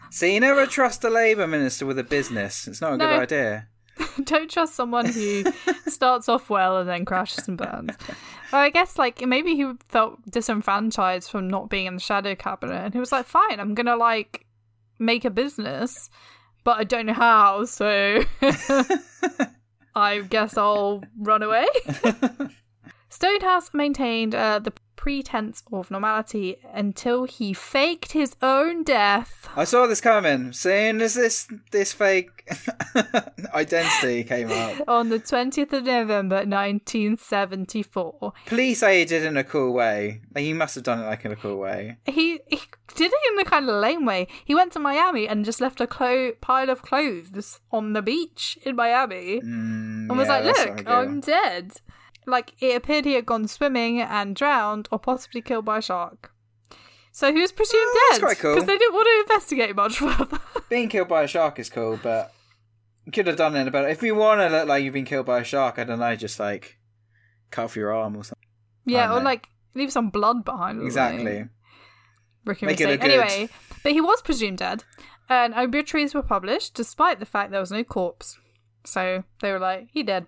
See, 0.09 0.33
you 0.33 0.39
never 0.39 0.65
trust 0.65 1.03
a 1.03 1.09
Labour 1.09 1.47
minister 1.47 1.85
with 1.85 1.99
a 1.99 2.03
business. 2.03 2.67
It's 2.67 2.81
not 2.81 2.93
a 2.93 2.97
No. 2.97 3.05
good 3.07 3.21
idea. 3.23 3.67
don't 4.25 4.49
trust 4.49 4.75
someone 4.75 5.05
who 5.07 5.43
starts 5.87 6.29
off 6.29 6.49
well 6.49 6.77
and 6.77 6.87
then 6.87 7.03
crashes 7.05 7.47
and 7.47 7.57
burns. 7.57 7.95
Well, 8.51 8.61
I 8.61 8.69
guess 8.69 8.97
like 8.97 9.21
maybe 9.21 9.55
he 9.55 9.71
felt 9.89 10.19
disenfranchised 10.29 11.29
from 11.29 11.49
not 11.49 11.69
being 11.69 11.85
in 11.85 11.95
the 11.95 11.99
shadow 12.01 12.35
cabinet, 12.35 12.75
and 12.85 12.93
he 12.93 12.99
was 12.99 13.11
like, 13.11 13.25
"Fine, 13.25 13.59
I'm 13.59 13.73
gonna 13.73 13.95
like 13.95 14.45
make 14.99 15.25
a 15.25 15.29
business, 15.29 16.09
but 16.63 16.77
I 16.77 16.83
don't 16.83 17.05
know 17.07 17.13
how, 17.13 17.65
so 17.65 18.23
I 19.95 20.19
guess 20.21 20.57
I'll 20.57 21.03
run 21.17 21.43
away." 21.43 21.67
Stonehouse 23.17 23.73
maintained 23.73 24.35
uh, 24.35 24.59
the 24.59 24.71
pretense 24.95 25.63
of 25.73 25.89
normality 25.89 26.57
until 26.71 27.23
he 27.23 27.51
faked 27.51 28.11
his 28.11 28.35
own 28.43 28.83
death. 28.83 29.49
I 29.55 29.63
saw 29.63 29.87
this 29.87 29.99
coming. 30.01 30.53
Soon 30.53 31.01
as 31.01 31.15
this 31.15 31.47
this 31.71 31.93
fake 31.93 32.47
identity 33.55 34.23
came 34.23 34.51
up. 34.51 34.83
On 34.87 35.09
the 35.09 35.17
20th 35.17 35.73
of 35.73 35.85
November 35.85 36.35
1974. 36.45 38.33
Please 38.45 38.79
say 38.81 38.99
he 38.99 39.05
did 39.05 39.23
it 39.23 39.27
in 39.27 39.37
a 39.37 39.43
cool 39.43 39.73
way. 39.73 40.21
Like, 40.35 40.43
he 40.43 40.53
must 40.53 40.75
have 40.75 40.83
done 40.83 40.99
it 40.99 41.07
like 41.07 41.25
in 41.25 41.31
a 41.31 41.35
cool 41.35 41.57
way. 41.57 41.97
he, 42.05 42.39
he 42.47 42.61
did 42.93 43.11
it 43.11 43.33
in 43.33 43.39
a 43.39 43.45
kind 43.45 43.67
of 43.67 43.81
lame 43.81 44.05
way. 44.05 44.27
He 44.45 44.53
went 44.53 44.73
to 44.73 44.79
Miami 44.79 45.27
and 45.27 45.43
just 45.43 45.59
left 45.59 45.81
a 45.81 45.87
clo- 45.87 46.33
pile 46.39 46.69
of 46.69 46.83
clothes 46.83 47.61
on 47.71 47.93
the 47.93 48.03
beach 48.03 48.59
in 48.61 48.75
Miami 48.75 49.41
Mm, 49.41 50.07
and 50.09 50.17
was 50.17 50.27
yeah, 50.27 50.39
like, 50.39 50.57
"Look. 50.77 50.87
I'm 50.87 51.19
dead." 51.19 51.81
Like 52.27 52.53
it 52.61 52.75
appeared 52.75 53.05
he 53.05 53.13
had 53.13 53.25
gone 53.25 53.47
swimming 53.47 54.01
and 54.01 54.35
drowned, 54.35 54.87
or 54.91 54.99
possibly 54.99 55.41
killed 55.41 55.65
by 55.65 55.77
a 55.79 55.81
shark. 55.81 56.31
So 57.11 57.33
he 57.33 57.41
was 57.41 57.51
presumed 57.51 57.81
Oh, 57.87 58.07
that's 58.09 58.19
dead 58.19 58.25
quite 58.25 58.37
cool. 58.39 58.53
because 58.53 58.67
they 58.67 58.77
didn't 58.77 58.93
want 58.93 59.07
to 59.07 59.33
investigate 59.33 59.75
much 59.75 59.97
further. 59.97 60.39
Being 60.69 60.89
killed 60.89 61.07
by 61.07 61.23
a 61.23 61.27
shark 61.27 61.57
is 61.57 61.69
cool, 61.69 61.99
but 62.03 62.31
you 63.05 63.11
could 63.11 63.25
have 63.27 63.37
done 63.37 63.55
it 63.55 63.61
in 63.61 63.67
a 63.67 63.71
better. 63.71 63.87
If 63.87 64.03
you 64.03 64.13
want 64.13 64.41
to 64.41 64.49
look 64.49 64.67
like 64.67 64.83
you've 64.83 64.93
been 64.93 65.05
killed 65.05 65.25
by 65.25 65.39
a 65.39 65.43
shark, 65.43 65.79
I 65.79 65.83
don't 65.85 65.99
know, 65.99 66.15
just 66.15 66.39
like 66.39 66.77
cut 67.49 67.63
off 67.63 67.75
your 67.77 67.95
arm 67.95 68.15
or 68.17 68.23
something. 68.23 68.47
yeah, 68.85 69.11
or 69.11 69.19
know. 69.19 69.25
like 69.25 69.47
leave 69.73 69.91
some 69.91 70.09
blood 70.09 70.43
behind. 70.43 70.83
Exactly. 70.83 71.45
Rookie 72.45 72.65
Make 72.65 72.79
mistake. 72.79 73.01
good- 73.01 73.09
Anyway, 73.11 73.49
but 73.83 73.93
he 73.93 74.01
was 74.01 74.21
presumed 74.21 74.57
dead. 74.59 74.83
And 75.29 75.53
obituaries 75.55 76.13
were 76.13 76.23
published 76.23 76.73
despite 76.73 77.19
the 77.19 77.25
fact 77.25 77.51
there 77.51 77.59
was 77.59 77.71
no 77.71 77.83
corpse. 77.83 78.37
So 78.85 79.23
they 79.41 79.51
were 79.51 79.59
like, 79.59 79.87
he 79.91 80.03
dead. 80.03 80.27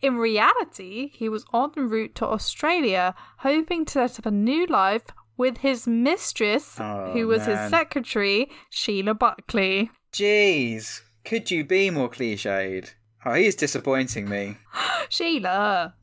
In 0.00 0.16
reality, 0.16 1.10
he 1.12 1.28
was 1.28 1.44
en 1.52 1.70
route 1.74 2.14
to 2.16 2.26
Australia, 2.26 3.14
hoping 3.38 3.84
to 3.86 4.08
set 4.08 4.20
up 4.20 4.26
a 4.26 4.30
new 4.30 4.66
life 4.66 5.06
with 5.36 5.58
his 5.58 5.86
mistress, 5.86 6.78
Oh, 6.78 7.10
who 7.12 7.26
was 7.26 7.46
his 7.46 7.70
secretary, 7.70 8.50
Sheila 8.70 9.14
Buckley. 9.14 9.90
Jeez, 10.12 11.00
could 11.24 11.50
you 11.50 11.64
be 11.64 11.90
more 11.90 12.08
cliched? 12.08 12.94
Oh, 13.24 13.34
he 13.34 13.46
is 13.46 13.54
disappointing 13.54 14.28
me. 14.28 14.56
Sheila. 15.08 15.94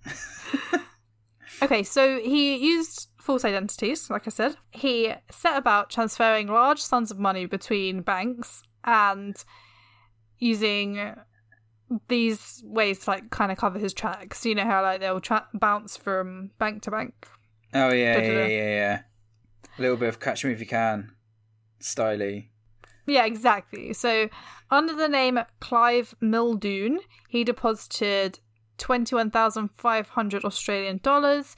okay, 1.62 1.84
so 1.84 2.20
he 2.20 2.56
used 2.56 3.10
false 3.18 3.44
identities, 3.44 4.10
like 4.10 4.28
I 4.28 4.30
said. 4.30 4.56
He 4.72 5.14
set 5.32 5.58
about 5.58 5.90
transferring 5.90 6.48
large 6.48 6.82
sums 6.82 7.12
of 7.12 7.20
money 7.20 7.46
between 7.46 8.02
banks 8.02 8.62
and 8.84 9.36
using 10.38 11.16
these 12.08 12.62
ways 12.66 13.00
to 13.00 13.12
like 13.12 13.30
kind 13.30 13.52
of 13.52 13.58
cover 13.58 13.78
his 13.80 13.94
tracks. 13.94 14.46
You 14.46 14.56
know 14.56 14.64
how 14.66 14.82
like 14.82 15.00
they'll 15.02 15.20
tra- 15.20 15.48
bounce 15.54 15.96
from 15.98 16.52
bank 16.58 16.82
to 16.84 16.92
bank. 16.92 17.14
Oh 17.74 17.92
yeah, 17.92 18.16
Da-da-da. 18.16 18.34
yeah, 18.40 18.48
yeah, 18.48 18.66
yeah. 18.70 19.02
A 19.78 19.82
little 19.82 19.98
bit 19.98 20.10
of 20.10 20.20
catch 20.20 20.46
me 20.46 20.52
if 20.54 20.60
you 20.60 20.66
can, 20.66 21.12
styly. 21.82 22.48
Yeah, 23.06 23.26
exactly. 23.26 23.94
So, 23.94 24.30
under 24.72 24.94
the 24.96 25.08
name 25.10 25.40
Clive 25.60 26.16
Mildoon, 26.24 26.98
he 27.30 27.44
deposited 27.44 28.40
21,500 28.78 30.44
Australian 30.46 31.00
dollars 31.04 31.56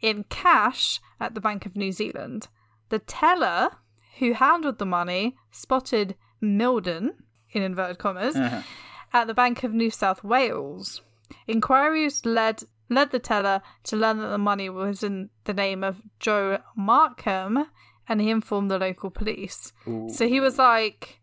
in 0.00 0.24
cash 0.24 1.00
at 1.18 1.34
the 1.34 1.40
Bank 1.40 1.64
of 1.66 1.76
New 1.76 1.92
Zealand. 1.92 2.48
The 2.90 2.98
teller 2.98 3.70
who 4.18 4.32
handled 4.32 4.78
the 4.78 4.86
money 4.86 5.36
spotted 5.50 6.16
Mildoon, 6.42 7.10
in 7.52 7.62
inverted 7.62 7.98
commas, 7.98 8.36
Uh-huh. 8.36 8.62
At 9.12 9.26
the 9.26 9.34
Bank 9.34 9.62
of 9.64 9.72
New 9.72 9.90
South 9.90 10.22
Wales. 10.24 11.02
Inquiries 11.46 12.24
led 12.24 12.62
led 12.88 13.10
the 13.12 13.18
teller 13.20 13.62
to 13.84 13.96
learn 13.96 14.18
that 14.18 14.28
the 14.28 14.38
money 14.38 14.68
was 14.68 15.02
in 15.04 15.30
the 15.44 15.54
name 15.54 15.84
of 15.84 16.02
Joe 16.18 16.58
Markham, 16.76 17.66
and 18.08 18.20
he 18.20 18.30
informed 18.30 18.70
the 18.70 18.78
local 18.78 19.10
police. 19.10 19.72
Ooh. 19.86 20.08
So 20.10 20.26
he 20.26 20.40
was 20.40 20.58
like 20.58 21.20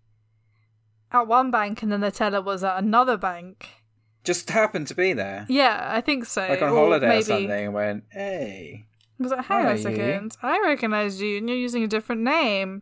at 1.12 1.28
one 1.28 1.52
bank, 1.52 1.84
and 1.84 1.92
then 1.92 2.02
the 2.02 2.12
teller 2.12 2.42
was 2.42 2.64
at 2.64 2.78
another 2.78 3.18
bank. 3.18 3.70
Just 4.24 4.50
happened 4.50 4.88
to 4.88 4.96
be 4.96 5.14
there, 5.14 5.46
Yeah, 5.50 5.88
I 5.90 6.02
think 6.02 6.26
so. 6.26 6.42
like 6.48 6.62
on 6.62 6.70
Or 6.70 6.76
holiday 6.76 7.08
maybe, 7.08 7.20
or 7.20 7.24
something, 7.24 7.52
and 7.66 7.74
went, 7.74 8.04
"Hey, 8.12 8.86
I 9.20 9.24
was 9.24 9.32
like, 9.32 9.40
I 9.40 9.44
hang 9.44 9.66
on 9.66 9.72
a 9.72 9.76
you." 9.76 9.82
second, 9.84 10.38
I 10.44 10.60
recognise 10.62 11.22
you, 11.22 11.38
and 11.38 11.48
you're 11.50 11.58
using 11.58 11.84
a 11.84 11.88
different 11.88 12.22
name. 12.22 12.82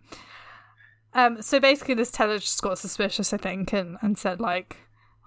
Um, 1.13 1.41
so 1.41 1.59
basically, 1.59 1.93
this 1.93 2.11
teller 2.11 2.39
just 2.39 2.61
got 2.61 2.77
suspicious, 2.77 3.31
I 3.31 3.37
think, 3.37 3.73
and, 3.73 3.97
and 4.01 4.17
said 4.17 4.39
like, 4.41 4.77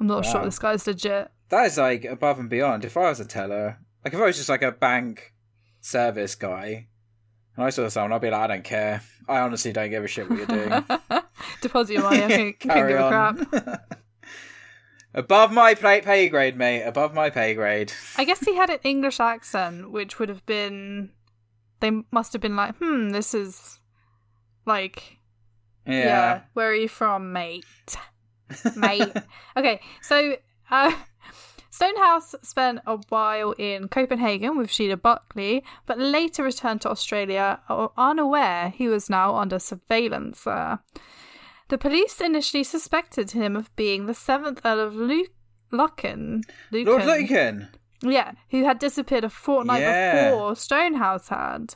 "I'm 0.01 0.07
not 0.07 0.25
sure 0.25 0.45
this 0.45 0.59
guy's 0.59 0.87
legit." 0.87 1.31
that 1.51 1.65
is 1.65 1.79
like 1.79 2.05
above 2.05 2.39
and 2.39 2.51
beyond." 2.51 2.85
If 2.85 2.97
I 2.97 3.09
was 3.09 3.21
a 3.21 3.25
teller, 3.25 3.79
like 4.05 4.15
if 4.15 4.21
I 4.21 4.25
was 4.25 4.37
just 4.37 4.49
like 4.49 4.63
a 4.63 4.73
bank 4.73 5.33
service 5.81 6.35
guy, 6.35 6.89
and 7.57 7.65
I 7.65 7.71
saw 7.71 7.89
someone, 7.89 8.13
I'd 8.13 8.21
be 8.21 8.31
like, 8.31 8.41
"I 8.41 8.47
don't 8.47 8.65
care. 8.65 9.03
I 9.29 9.41
honestly 9.41 9.73
don't 9.73 9.91
give 9.91 10.05
a 10.05 10.09
shit 10.09 10.29
what 10.29 10.39
you're 10.39 10.47
doing." 10.47 10.85
Deposit 11.61 11.95
your 11.95 12.03
money. 12.03 12.23
I 12.23 12.29
think 12.29 12.61
can 12.61 12.71
Carry 12.71 12.93
give 12.93 13.01
a 13.01 13.09
crap. 13.09 13.85
Above 15.15 15.51
my 15.51 15.75
pay, 15.75 16.01
pay 16.01 16.29
grade, 16.29 16.57
mate. 16.57 16.83
Above 16.83 17.15
my 17.15 17.31
pay 17.31 17.55
grade. 17.55 17.93
I 18.17 18.25
guess 18.25 18.41
he 18.41 18.55
had 18.55 18.71
an 18.71 18.79
English 18.85 19.19
accent, 19.19 19.91
which 19.91 20.19
would 20.19 20.29
have 20.29 20.45
been. 20.47 21.11
They 21.81 21.91
must 22.13 22.33
have 22.35 22.43
been 22.43 22.57
like, 22.57 22.77
"Hmm, 22.77 23.11
this 23.11 23.35
is 23.35 23.81
like 24.67 25.19
Yeah. 25.87 26.43
Where 26.53 26.69
are 26.69 26.75
you 26.75 26.89
from, 26.89 27.33
mate? 27.33 27.65
Mate. 28.77 29.13
Okay, 29.57 29.81
so 30.03 30.37
uh, 30.71 30.93
Stonehouse 31.71 32.35
spent 32.43 32.81
a 32.87 32.99
while 33.09 33.53
in 33.53 33.89
Copenhagen 33.89 34.57
with 34.57 34.71
Sheila 34.71 34.97
Buckley, 34.97 35.63
but 35.87 35.99
later 35.99 36.43
returned 36.45 36.81
to 36.83 36.91
Australia 36.91 37.61
uh, 37.69 37.89
unaware 37.97 38.71
he 38.71 38.89
was 38.89 39.11
now 39.11 39.37
under 39.37 39.59
surveillance 39.59 40.45
there. 40.45 40.79
The 41.69 41.79
police 41.79 42.21
initially 42.21 42.65
suspected 42.65 43.33
him 43.33 43.55
of 43.55 43.75
being 43.77 44.07
the 44.07 44.15
seventh 44.15 44.61
Earl 44.65 44.81
of 44.81 44.95
Lu- 44.97 45.27
Lucan. 45.71 46.43
Lord 46.73 47.05
Lucan. 47.05 47.69
Yeah, 48.01 48.33
who 48.51 48.65
had 48.65 48.79
disappeared 48.79 49.25
a 49.25 49.29
fortnight 49.31 49.81
Yeah. 49.83 50.31
before 50.31 50.57
Stonehouse 50.57 51.29
had, 51.29 51.75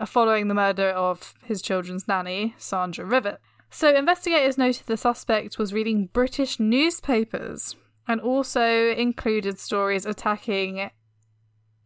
uh, 0.00 0.06
following 0.06 0.48
the 0.48 0.54
murder 0.54 0.88
of 0.90 1.34
his 1.44 1.62
children's 1.62 2.08
nanny, 2.08 2.54
Sandra 2.58 3.04
Rivett. 3.04 3.38
So 3.76 3.94
investigators 3.94 4.56
noted 4.56 4.86
the 4.86 4.96
suspect 4.96 5.58
was 5.58 5.74
reading 5.74 6.08
British 6.14 6.58
newspapers 6.58 7.76
and 8.08 8.22
also 8.22 8.90
included 8.92 9.58
stories 9.58 10.06
attacking 10.06 10.90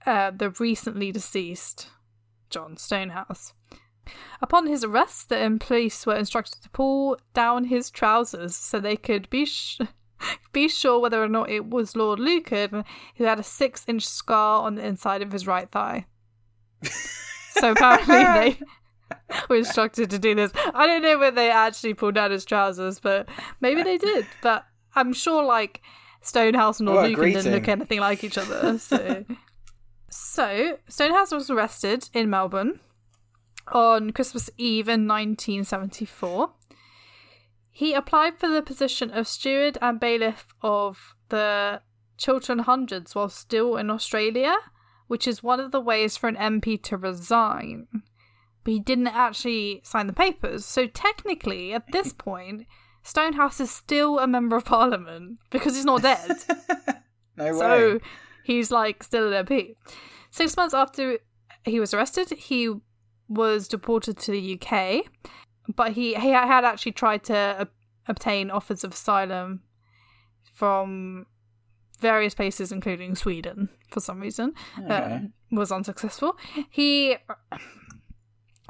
uh, 0.06 0.30
the 0.30 0.50
recently 0.50 1.10
deceased 1.10 1.88
John 2.48 2.76
Stonehouse. 2.76 3.54
Upon 4.40 4.68
his 4.68 4.84
arrest, 4.84 5.30
the 5.30 5.56
police 5.58 6.06
were 6.06 6.14
instructed 6.14 6.62
to 6.62 6.70
pull 6.70 7.18
down 7.34 7.64
his 7.64 7.90
trousers 7.90 8.54
so 8.54 8.78
they 8.78 8.96
could 8.96 9.28
be 9.28 9.44
sh- 9.44 9.80
be 10.52 10.68
sure 10.68 11.00
whether 11.00 11.20
or 11.20 11.28
not 11.28 11.50
it 11.50 11.68
was 11.68 11.96
Lord 11.96 12.20
Lucan, 12.20 12.84
who 13.16 13.24
had 13.24 13.40
a 13.40 13.42
six 13.42 13.84
inch 13.88 14.06
scar 14.06 14.62
on 14.62 14.76
the 14.76 14.86
inside 14.86 15.22
of 15.22 15.32
his 15.32 15.44
right 15.44 15.68
thigh. 15.68 16.06
so 16.84 17.72
apparently 17.72 18.14
they 18.14 18.60
were 19.48 19.56
instructed 19.56 20.10
to 20.10 20.18
do 20.18 20.34
this. 20.34 20.52
I 20.74 20.86
don't 20.86 21.02
know 21.02 21.18
whether 21.18 21.36
they 21.36 21.50
actually 21.50 21.94
pulled 21.94 22.14
down 22.14 22.30
his 22.30 22.44
trousers, 22.44 23.00
but 23.00 23.28
maybe 23.60 23.82
they 23.82 23.98
did. 23.98 24.26
But 24.42 24.66
I'm 24.94 25.12
sure 25.12 25.44
like 25.44 25.82
Stonehouse 26.22 26.80
and 26.80 26.88
Lord 26.88 27.02
What 27.02 27.06
a 27.06 27.08
Lucan 27.08 27.32
didn't 27.32 27.52
look 27.52 27.68
anything 27.68 28.00
like 28.00 28.24
each 28.24 28.38
other. 28.38 28.78
So 28.78 29.24
So 30.10 30.78
Stonehouse 30.88 31.30
was 31.30 31.50
arrested 31.50 32.08
in 32.12 32.28
Melbourne 32.28 32.80
on 33.68 34.10
Christmas 34.10 34.50
Eve 34.58 34.88
in 34.88 35.06
1974. 35.06 36.50
He 37.70 37.94
applied 37.94 38.38
for 38.38 38.48
the 38.48 38.60
position 38.60 39.10
of 39.12 39.28
steward 39.28 39.78
and 39.80 40.00
bailiff 40.00 40.48
of 40.62 41.14
the 41.28 41.80
Chiltern 42.18 42.60
Hundreds 42.60 43.14
while 43.14 43.28
still 43.28 43.76
in 43.76 43.88
Australia, 43.88 44.56
which 45.06 45.28
is 45.28 45.42
one 45.42 45.60
of 45.60 45.70
the 45.70 45.80
ways 45.80 46.16
for 46.16 46.28
an 46.28 46.36
MP 46.36 46.82
to 46.82 46.96
resign. 46.96 47.86
But 48.70 48.74
he 48.74 48.80
didn't 48.80 49.08
actually 49.08 49.80
sign 49.82 50.06
the 50.06 50.12
papers, 50.12 50.64
so 50.64 50.86
technically, 50.86 51.72
at 51.72 51.90
this 51.90 52.12
point, 52.18 52.68
Stonehouse 53.02 53.58
is 53.58 53.68
still 53.68 54.20
a 54.20 54.28
member 54.28 54.54
of 54.54 54.64
parliament 54.64 55.40
because 55.50 55.74
he's 55.74 55.84
not 55.84 56.02
dead. 56.02 56.36
No 57.36 57.52
way. 57.52 57.58
So 57.58 58.00
he's 58.44 58.70
like 58.70 59.02
still 59.02 59.32
an 59.32 59.46
MP. 59.46 59.74
Six 60.30 60.56
months 60.56 60.74
after 60.74 61.18
he 61.64 61.80
was 61.80 61.94
arrested, 61.94 62.28
he 62.30 62.70
was 63.28 63.66
deported 63.66 64.18
to 64.18 64.32
the 64.32 64.60
UK, 64.60 65.06
but 65.74 65.92
he 65.92 66.14
he 66.14 66.30
had 66.30 66.64
actually 66.64 66.92
tried 66.92 67.24
to 67.24 67.62
ob- 67.62 67.70
obtain 68.08 68.50
offers 68.50 68.84
of 68.84 68.92
asylum 68.92 69.62
from 70.52 71.26
various 71.98 72.34
places, 72.34 72.72
including 72.72 73.14
Sweden, 73.14 73.70
for 73.90 74.00
some 74.00 74.20
reason. 74.20 74.52
Uh, 74.86 75.20
was 75.50 75.72
unsuccessful. 75.72 76.36
He 76.68 77.16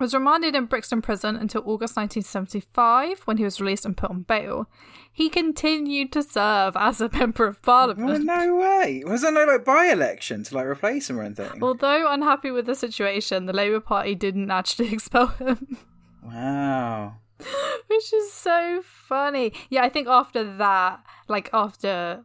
was 0.01 0.15
remanded 0.15 0.57
in 0.57 0.65
Brixton 0.67 1.01
Prison 1.03 1.37
until 1.37 1.61
August 1.67 1.95
1975 1.97 3.21
when 3.27 3.37
he 3.37 3.45
was 3.45 3.61
released 3.61 3.85
and 3.85 3.97
put 3.97 4.11
on 4.11 4.23
bail. 4.23 4.69
He 5.13 5.29
continued 5.29 6.11
to 6.13 6.23
serve 6.23 6.77
as 6.77 7.01
a 7.01 7.11
member 7.11 7.47
of 7.47 7.57
Oh, 7.59 7.65
parliament. 7.67 8.25
no 8.25 8.57
way. 8.57 9.03
Was 9.07 9.23
there 9.23 9.31
no 9.33 9.45
like 9.45 9.65
by-election 9.65 10.45
to 10.45 10.55
like 10.55 10.67
replace 10.67 11.11
him 11.11 11.19
or 11.19 11.23
anything? 11.25 11.63
Although 11.63 12.11
unhappy 12.11 12.51
with 12.51 12.67
the 12.67 12.75
situation, 12.75 13.47
the 13.47 13.53
Labour 13.53 13.81
Party 13.81 14.15
didn't 14.15 14.51
actually 14.51 14.93
expel 14.93 15.29
him, 15.29 15.77
Wow. 16.25 17.17
which 17.89 18.13
is 18.13 18.33
so 18.33 18.83
funny. 18.85 19.53
Yeah, 19.69 19.83
I 19.83 19.89
think 19.89 20.09
after 20.09 20.57
that, 20.57 21.03
like 21.29 21.51
after 21.53 22.25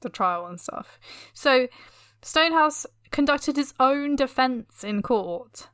the 0.00 0.08
trial 0.08 0.46
and 0.46 0.58
stuff. 0.60 0.98
So 1.34 1.68
Stonehouse 2.22 2.86
conducted 3.10 3.56
his 3.56 3.74
own 3.80 4.16
defence 4.16 4.84
in 4.84 5.02
court 5.02 5.68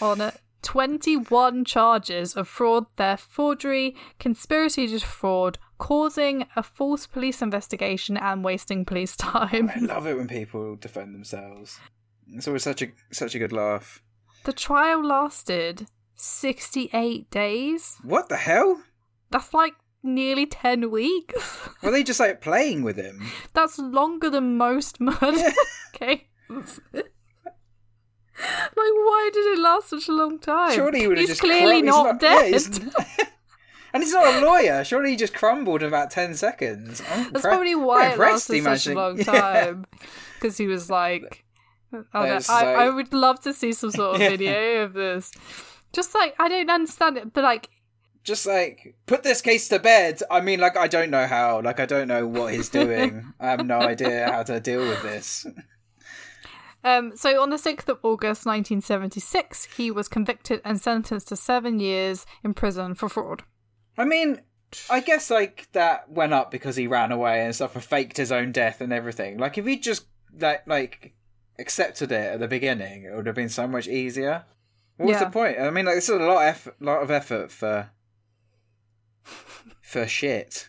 on 0.00 0.20
21 0.66 1.64
charges 1.64 2.34
of 2.34 2.48
fraud, 2.48 2.88
theft, 2.96 3.30
forgery, 3.30 3.94
conspiracy 4.18 4.88
to 4.88 4.98
fraud, 4.98 5.58
causing 5.78 6.44
a 6.56 6.62
false 6.62 7.06
police 7.06 7.40
investigation, 7.40 8.16
and 8.16 8.42
wasting 8.42 8.84
police 8.84 9.14
time. 9.16 9.70
I 9.72 9.78
love 9.78 10.08
it 10.08 10.16
when 10.16 10.26
people 10.26 10.74
defend 10.74 11.14
themselves. 11.14 11.78
It's 12.32 12.48
always 12.48 12.64
such 12.64 12.82
a 12.82 12.88
such 13.12 13.36
a 13.36 13.38
good 13.38 13.52
laugh. 13.52 14.02
The 14.42 14.52
trial 14.52 15.06
lasted 15.06 15.86
68 16.16 17.30
days. 17.30 17.98
What 18.02 18.28
the 18.28 18.36
hell? 18.36 18.82
That's 19.30 19.54
like 19.54 19.74
nearly 20.02 20.46
10 20.46 20.90
weeks. 20.90 21.68
Were 21.82 21.92
they 21.92 22.02
just 22.02 22.18
like 22.18 22.40
playing 22.40 22.82
with 22.82 22.96
him? 22.96 23.22
That's 23.52 23.78
longer 23.78 24.30
than 24.30 24.56
most 24.56 25.00
murder 25.00 25.52
cases. 25.92 26.80
like, 28.62 28.74
why 28.76 29.30
did 29.32 29.46
it 29.46 29.58
last 29.60 29.88
such 29.90 30.08
a 30.08 30.12
long 30.12 30.38
time? 30.38 30.72
Surely 30.74 31.00
he 31.00 31.08
would 31.08 31.16
have 31.18 31.22
He's 31.28 31.38
just 31.38 31.40
clearly 31.40 31.82
not 31.82 32.06
yeah, 32.06 32.18
dead. 32.18 32.46
he's- 32.52 32.80
And 33.94 34.02
he's 34.02 34.12
not 34.12 34.42
a 34.42 34.44
lawyer. 34.44 34.84
Surely 34.84 35.10
he 35.12 35.16
just 35.16 35.32
crumbled 35.32 35.80
in 35.82 35.88
about 35.88 36.10
10 36.10 36.34
seconds. 36.34 37.00
I'm 37.10 37.32
That's 37.32 37.46
impre- 37.46 37.48
probably 37.48 37.74
why 37.74 38.08
it 38.10 38.18
lasted 38.18 38.62
such 38.62 38.86
a 38.88 38.94
long 38.94 39.16
time. 39.18 39.86
Because 40.34 40.58
he 40.58 40.66
was 40.66 40.90
like, 41.00 41.44
I, 42.12 42.26
don't 42.26 42.50
I, 42.50 42.62
like- 42.62 42.76
I 42.76 42.90
would 42.90 43.14
love 43.14 43.40
to 43.44 43.54
see 43.54 43.72
some 43.72 43.90
sort 43.92 44.16
of 44.16 44.20
Yeah. 44.20 44.28
video 44.28 44.82
of 44.82 44.92
this. 44.92 45.30
Just 45.94 46.14
like 46.14 46.34
I 46.38 46.48
don't 46.50 46.68
understand 46.68 47.16
it, 47.16 47.32
but 47.32 47.42
like 47.42 47.70
Just 48.22 48.44
like, 48.46 48.96
put 49.06 49.22
this 49.22 49.40
case 49.40 49.66
to 49.70 49.78
bed. 49.78 50.20
I 50.30 50.42
mean, 50.42 50.60
like, 50.60 50.76
I 50.76 50.88
don't 50.88 51.08
know 51.10 51.26
how. 51.26 51.62
Like, 51.62 51.80
I 51.80 51.86
don't 51.86 52.08
know 52.08 52.26
what 52.26 52.52
he's 52.52 52.68
doing. 52.68 53.32
I 53.40 53.46
have 53.46 53.64
no 53.64 53.78
idea 53.78 54.30
how 54.30 54.42
to 54.42 54.60
deal 54.60 54.80
with 54.80 55.00
this. 55.04 55.46
Um, 56.86 57.16
so 57.16 57.42
on 57.42 57.50
the 57.50 57.56
6th 57.56 57.88
of 57.88 57.98
August 58.04 58.46
1976, 58.46 59.64
he 59.76 59.90
was 59.90 60.06
convicted 60.08 60.60
and 60.64 60.80
sentenced 60.80 61.28
to 61.28 61.36
seven 61.36 61.80
years 61.80 62.24
in 62.44 62.54
prison 62.54 62.94
for 62.94 63.08
fraud. 63.08 63.42
I 63.98 64.04
mean, 64.04 64.40
I 64.88 65.00
guess, 65.00 65.30
like, 65.30 65.68
that 65.72 66.08
went 66.10 66.32
up 66.32 66.50
because 66.50 66.76
he 66.76 66.86
ran 66.86 67.10
away 67.10 67.44
and 67.44 67.54
stuff 67.54 67.74
and 67.74 67.82
faked 67.84 68.16
his 68.16 68.30
own 68.30 68.52
death 68.52 68.80
and 68.80 68.92
everything. 68.92 69.38
Like, 69.38 69.58
if 69.58 69.66
he 69.66 69.78
just, 69.78 70.06
like, 70.38 70.66
like 70.66 71.14
accepted 71.58 72.12
it 72.12 72.34
at 72.34 72.40
the 72.40 72.46
beginning, 72.48 73.04
it 73.04 73.14
would 73.16 73.26
have 73.26 73.34
been 73.34 73.48
so 73.48 73.66
much 73.66 73.88
easier. 73.88 74.44
What 74.96 75.06
was 75.06 75.14
Yeah. 75.14 75.24
the 75.24 75.30
point? 75.30 75.58
I 75.58 75.70
mean, 75.70 75.86
like, 75.86 75.96
this 75.96 76.08
is 76.08 76.20
a 76.20 76.22
lot 76.24 76.42
of 76.42 76.48
effort, 76.48 76.76
lot 76.80 77.02
of 77.02 77.10
effort 77.10 77.50
for 77.50 77.90
for 79.22 80.06
shit. 80.06 80.68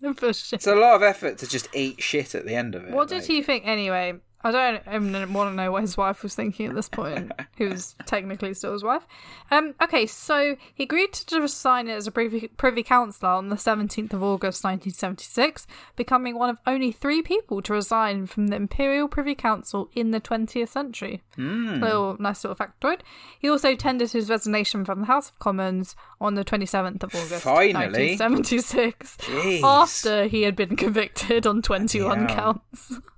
For 0.16 0.32
shit. 0.32 0.52
It's 0.58 0.66
a 0.66 0.74
lot 0.74 0.94
of 0.94 1.02
effort 1.02 1.38
to 1.38 1.48
just 1.48 1.68
eat 1.74 2.02
shit 2.02 2.34
at 2.34 2.44
the 2.44 2.54
end 2.54 2.74
of 2.74 2.84
it. 2.84 2.92
What 2.92 3.08
did 3.08 3.20
like- 3.22 3.24
he 3.26 3.42
think 3.42 3.66
anyway? 3.66 4.14
I 4.46 4.52
don't 4.52 4.82
even 5.12 5.32
want 5.32 5.50
to 5.50 5.56
know 5.56 5.72
what 5.72 5.82
his 5.82 5.96
wife 5.96 6.22
was 6.22 6.34
thinking 6.34 6.66
at 6.66 6.74
this 6.74 6.88
point, 6.88 7.32
who's 7.58 7.94
technically 8.06 8.54
still 8.54 8.72
his 8.72 8.84
wife. 8.84 9.02
Um, 9.50 9.74
okay, 9.82 10.06
so 10.06 10.56
he 10.74 10.84
agreed 10.84 11.12
to 11.14 11.40
resign 11.40 11.88
as 11.88 12.06
a 12.06 12.10
privy, 12.12 12.48
privy 12.56 12.82
councillor 12.82 13.30
on 13.32 13.48
the 13.48 13.56
17th 13.56 14.12
of 14.12 14.22
August 14.22 14.62
1976, 14.62 15.66
becoming 15.96 16.38
one 16.38 16.50
of 16.50 16.58
only 16.66 16.92
three 16.92 17.22
people 17.22 17.60
to 17.62 17.72
resign 17.72 18.26
from 18.26 18.46
the 18.48 18.56
Imperial 18.56 19.08
Privy 19.08 19.34
Council 19.34 19.90
in 19.94 20.12
the 20.12 20.20
20th 20.20 20.68
century. 20.68 21.22
Hmm. 21.34 21.80
Little 21.82 22.16
nice 22.20 22.44
little 22.44 22.56
factoid. 22.56 23.00
He 23.38 23.48
also 23.50 23.74
tendered 23.74 24.12
his 24.12 24.30
resignation 24.30 24.84
from 24.84 25.00
the 25.00 25.06
House 25.06 25.30
of 25.30 25.38
Commons 25.38 25.96
on 26.20 26.34
the 26.34 26.44
27th 26.44 27.02
of 27.02 27.14
August 27.14 27.42
Finally. 27.42 28.16
1976, 28.18 29.16
Jeez. 29.22 29.60
after 29.62 30.26
he 30.26 30.42
had 30.42 30.54
been 30.54 30.76
convicted 30.76 31.46
on 31.46 31.62
21 31.62 32.18
Bloody 32.18 32.32
hell. 32.32 32.62
counts. 32.72 33.00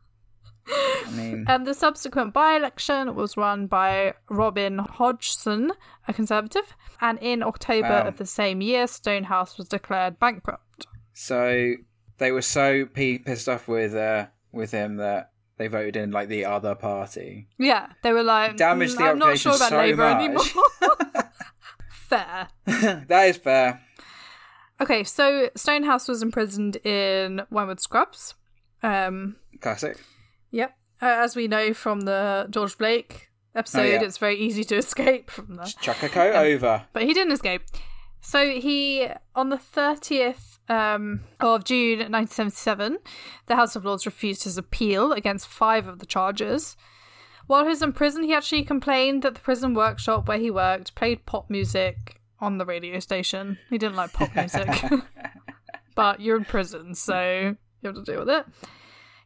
I 0.70 1.10
mean, 1.12 1.44
And 1.48 1.66
the 1.66 1.74
subsequent 1.74 2.32
by 2.34 2.54
election 2.56 3.14
was 3.14 3.36
run 3.36 3.66
by 3.66 4.14
Robin 4.28 4.78
Hodgson, 4.78 5.72
a 6.06 6.12
Conservative. 6.12 6.74
And 7.00 7.18
in 7.20 7.42
October 7.42 7.88
Wow. 7.88 8.06
of 8.08 8.18
the 8.18 8.26
same 8.26 8.60
year, 8.60 8.86
Stonehouse 8.86 9.56
was 9.58 9.68
declared 9.68 10.18
bankrupt. 10.18 10.86
so 11.14 11.74
they 12.18 12.32
were 12.32 12.42
so 12.42 12.84
pissed 12.86 13.48
off 13.48 13.68
with 13.68 13.94
uh, 13.94 14.26
with 14.52 14.72
him 14.72 14.96
that 14.96 15.30
they 15.56 15.68
voted 15.68 15.96
in 15.96 16.10
like 16.10 16.28
the 16.28 16.44
other 16.44 16.74
party. 16.74 17.46
Yeah, 17.58 17.86
they 18.02 18.12
were 18.12 18.22
like, 18.24 18.56
Damaged 18.56 18.94
"Mm, 18.96 18.98
the 18.98 19.04
I'm 19.04 19.18
not 19.18 19.38
sure 19.38 19.54
about 19.56 19.68
so 19.70 19.76
Labour 19.76 20.02
much." 20.02 20.24
anymore. 20.24 20.44
Fair. 21.90 22.48
that 23.08 23.28
is 23.28 23.36
fair. 23.36 23.80
Okay, 24.80 25.04
so 25.04 25.50
Stonehouse 25.56 26.08
was 26.08 26.22
imprisoned 26.22 26.76
in 26.84 27.42
Wormwood 27.50 27.80
Scrubs. 27.80 28.34
Um, 28.82 29.36
Classic. 29.60 29.96
Yep. 30.50 30.74
Uh, 31.00 31.06
as 31.06 31.36
we 31.36 31.46
know 31.46 31.72
from 31.72 32.00
the 32.02 32.46
George 32.50 32.76
Blake 32.76 33.30
episode, 33.54 33.80
Oh, 33.80 33.84
yeah. 33.84 34.02
it's 34.02 34.18
very 34.18 34.36
easy 34.36 34.64
to 34.64 34.76
escape 34.84 35.30
from 35.30 35.54
there. 35.54 35.66
Chuck 35.66 36.02
a 36.02 36.08
coat 36.08 36.34
over. 36.34 36.84
but 36.92 37.02
he 37.04 37.14
didn't 37.14 37.32
escape. 37.32 37.62
So 38.20 38.50
he, 38.50 39.06
on 39.36 39.48
the 39.50 39.56
30th 39.58 40.58
um, 40.68 41.20
of 41.38 41.62
June 41.64 41.98
1977, 42.00 42.98
the 43.46 43.54
House 43.56 43.76
of 43.76 43.84
Lords 43.84 44.06
refused 44.06 44.42
his 44.42 44.58
appeal 44.58 45.12
against 45.12 45.46
five 45.46 45.86
of 45.86 46.00
the 46.00 46.06
charges. 46.06 46.76
While 47.46 47.62
he 47.62 47.70
was 47.70 47.80
in 47.80 47.92
prison, 47.92 48.24
he 48.24 48.34
actually 48.34 48.64
complained 48.64 49.22
that 49.22 49.34
the 49.34 49.40
prison 49.40 49.72
workshop 49.72 50.26
where 50.28 50.36
he 50.38 50.50
worked 50.50 50.94
played 50.96 51.24
pop 51.26 51.48
music 51.48 52.20
on 52.40 52.58
the 52.58 52.66
radio 52.66 52.98
station. 52.98 53.58
He 53.70 53.78
didn't 53.78 53.96
like 53.96 54.12
pop 54.12 54.34
music. 54.34 54.68
but 55.94 56.20
you're 56.20 56.36
in 56.36 56.44
prison, 56.44 56.94
so 56.94 57.56
you 57.82 57.86
have 57.86 57.94
to 57.94 58.02
deal 58.02 58.20
with 58.20 58.28
it. 58.30 58.44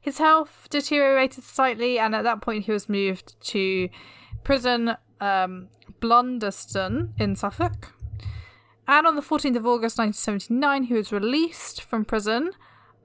His 0.02 0.18
health 0.18 0.66
deteriorated 0.68 1.44
slightly, 1.44 1.98
and 1.98 2.14
at 2.14 2.24
that 2.24 2.40
point, 2.42 2.64
he 2.64 2.72
was 2.72 2.88
moved 2.88 3.40
to 3.46 3.88
prison 4.42 4.96
um, 5.20 5.68
Blundeston 6.00 7.12
in 7.20 7.36
Suffolk. 7.36 7.94
And 8.88 9.06
on 9.06 9.14
the 9.14 9.22
14th 9.22 9.56
of 9.56 9.64
August 9.64 9.98
1979, 9.98 10.82
he 10.84 10.94
was 10.94 11.12
released 11.12 11.82
from 11.82 12.04
prison 12.04 12.50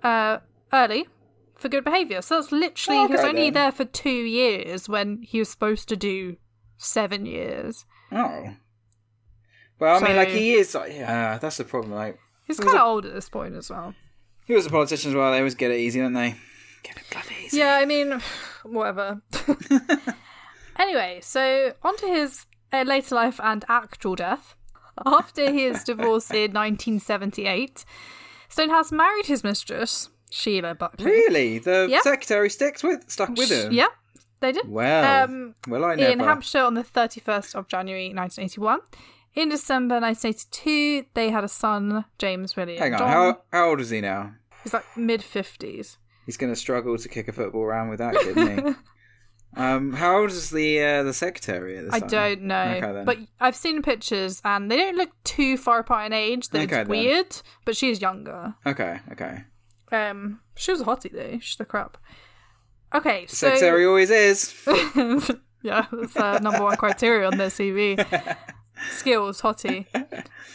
uh, 0.02 0.40
early 0.74 1.08
for 1.54 1.70
good 1.70 1.84
behaviour. 1.84 2.24
So 2.24 2.36
that's 2.36 2.52
literally, 2.52 3.08
he 3.08 3.14
was 3.14 3.22
only 3.22 3.52
then. 3.52 3.54
there 3.54 3.72
for 3.72 3.86
two 3.86 4.10
years 4.10 4.90
when 4.90 5.22
he 5.22 5.38
was 5.38 5.50
supposed 5.50 5.88
to 5.90 5.96
do 5.96 6.38
seven 6.78 7.28
years. 7.28 7.86
Oh. 8.12 8.56
Well, 9.80 10.04
I 10.04 10.08
mean, 10.08 10.16
like 10.16 10.30
he 10.30 10.54
is. 10.54 10.74
Like, 10.74 10.94
yeah, 10.94 11.38
that's 11.38 11.58
the 11.58 11.64
problem. 11.64 11.94
Like 11.94 12.18
He's 12.46 12.60
kind 12.60 12.76
of 12.76 12.84
old 12.84 13.06
at 13.06 13.14
this 13.14 13.30
point 13.30 13.56
as 13.56 13.70
well. 13.70 13.94
he 14.48 14.54
was 14.54 14.66
a 14.66 14.70
politician 14.72 15.12
as 15.12 15.16
well. 15.16 15.32
They 15.32 15.38
always 15.38 15.54
get 15.54 15.70
it 15.70 15.80
easy, 15.80 16.00
don't 16.00 16.14
they? 16.14 16.36
Get 16.84 16.98
it 16.98 17.04
bloody 17.12 17.36
easy. 17.46 17.58
Yeah, 17.58 17.76
I 17.76 17.86
mean, 17.86 18.22
whatever. 18.64 19.22
anyway, 20.80 21.20
so 21.22 21.74
on 21.84 21.98
to 21.98 22.08
his 22.08 22.46
uh, 22.72 22.84
later 22.86 23.16
life 23.16 23.40
and 23.44 23.66
actual 23.70 24.16
death. 24.16 24.56
After 25.06 25.52
his 25.52 25.84
divorce 25.86 26.32
in 26.32 26.54
1978, 26.54 27.86
Stonehouse 28.50 28.92
married 28.92 29.28
his 29.28 29.44
mistress, 29.44 30.10
Sheila 30.32 30.74
Buckley. 30.76 31.06
Really, 31.06 31.60
the 31.60 31.88
Yeah. 31.90 32.02
secretary 32.02 32.50
sticks 32.50 32.84
with 32.84 33.10
stuck 33.10 33.30
with 33.38 33.52
him. 33.52 33.72
Yeah, 33.72 33.88
they 34.40 34.52
did. 34.54 34.68
Well, 34.68 35.24
Um, 35.26 35.56
well, 35.68 35.86
I 35.86 35.96
never. 35.96 36.12
in 36.12 36.20
Hampshire 36.20 36.64
on 36.64 36.74
the 36.74 36.84
31st 36.84 37.56
of 37.56 37.68
January 37.68 38.08
1981. 38.14 38.80
In 39.36 39.50
December 39.50 40.00
1982, 40.00 41.06
they 41.14 41.30
had 41.30 41.44
a 41.44 41.48
son, 41.48 42.06
James 42.18 42.56
William. 42.56 42.80
Hang 42.80 42.94
on, 42.94 43.00
John. 43.00 43.08
how 43.10 43.42
how 43.52 43.70
old 43.70 43.82
is 43.82 43.92
he 43.92 44.02
now? 44.02 44.34
He's 44.64 44.74
like 44.74 44.86
mid 44.98 45.22
50s. 45.22 45.98
He's 46.28 46.38
going 46.38 46.52
to 46.54 46.60
struggle 46.60 46.96
to 46.98 47.10
kick 47.10 47.28
a 47.28 47.32
football 47.32 47.64
around 47.64 47.90
with 47.90 47.98
that, 48.00 48.14
isn't 48.16 48.66
he? 48.66 48.74
um, 49.60 49.94
how 49.94 50.20
old 50.20 50.30
is 50.30 50.50
the 50.52 50.80
uh, 50.84 51.04
the 51.04 51.14
secretary 51.14 51.78
at 51.78 51.86
this 51.86 51.94
I 51.94 52.00
time? 52.02 52.10
don't 52.10 52.42
know, 52.44 52.80
Okay, 52.84 53.04
but 53.06 53.18
I've 53.40 53.56
seen 53.56 53.82
pictures 53.82 54.42
and 54.46 54.70
they 54.70 54.76
don't 54.76 54.98
look 54.98 55.12
too 55.24 55.58
far 55.58 55.80
apart 55.80 56.06
in 56.06 56.14
age. 56.14 56.50
That 56.50 56.64
Okay, 56.64 56.82
it's 56.82 56.88
then. 56.88 56.88
weird, 56.90 57.42
but 57.66 57.76
she 57.78 57.90
is 57.90 58.02
younger. 58.02 58.56
Okay, 58.66 59.00
okay. 59.14 59.46
Um, 59.92 60.42
she 60.56 60.72
was 60.72 60.82
a 60.82 60.84
hottie 60.84 61.12
though. 61.14 61.40
She's 61.40 61.56
the 61.56 61.66
crap. 61.66 61.98
Okay, 62.94 63.26
so 63.28 63.48
Secretary 63.48 63.86
always 63.86 64.10
is. 64.12 64.54
yeah, 65.64 65.86
that's 65.92 66.16
uh, 66.18 66.40
number 66.40 66.64
one 66.64 66.76
criteria 66.78 67.26
on 67.28 67.38
their 67.38 67.48
CV. 67.50 67.98
Skills, 68.92 69.42
hottie. 69.42 69.86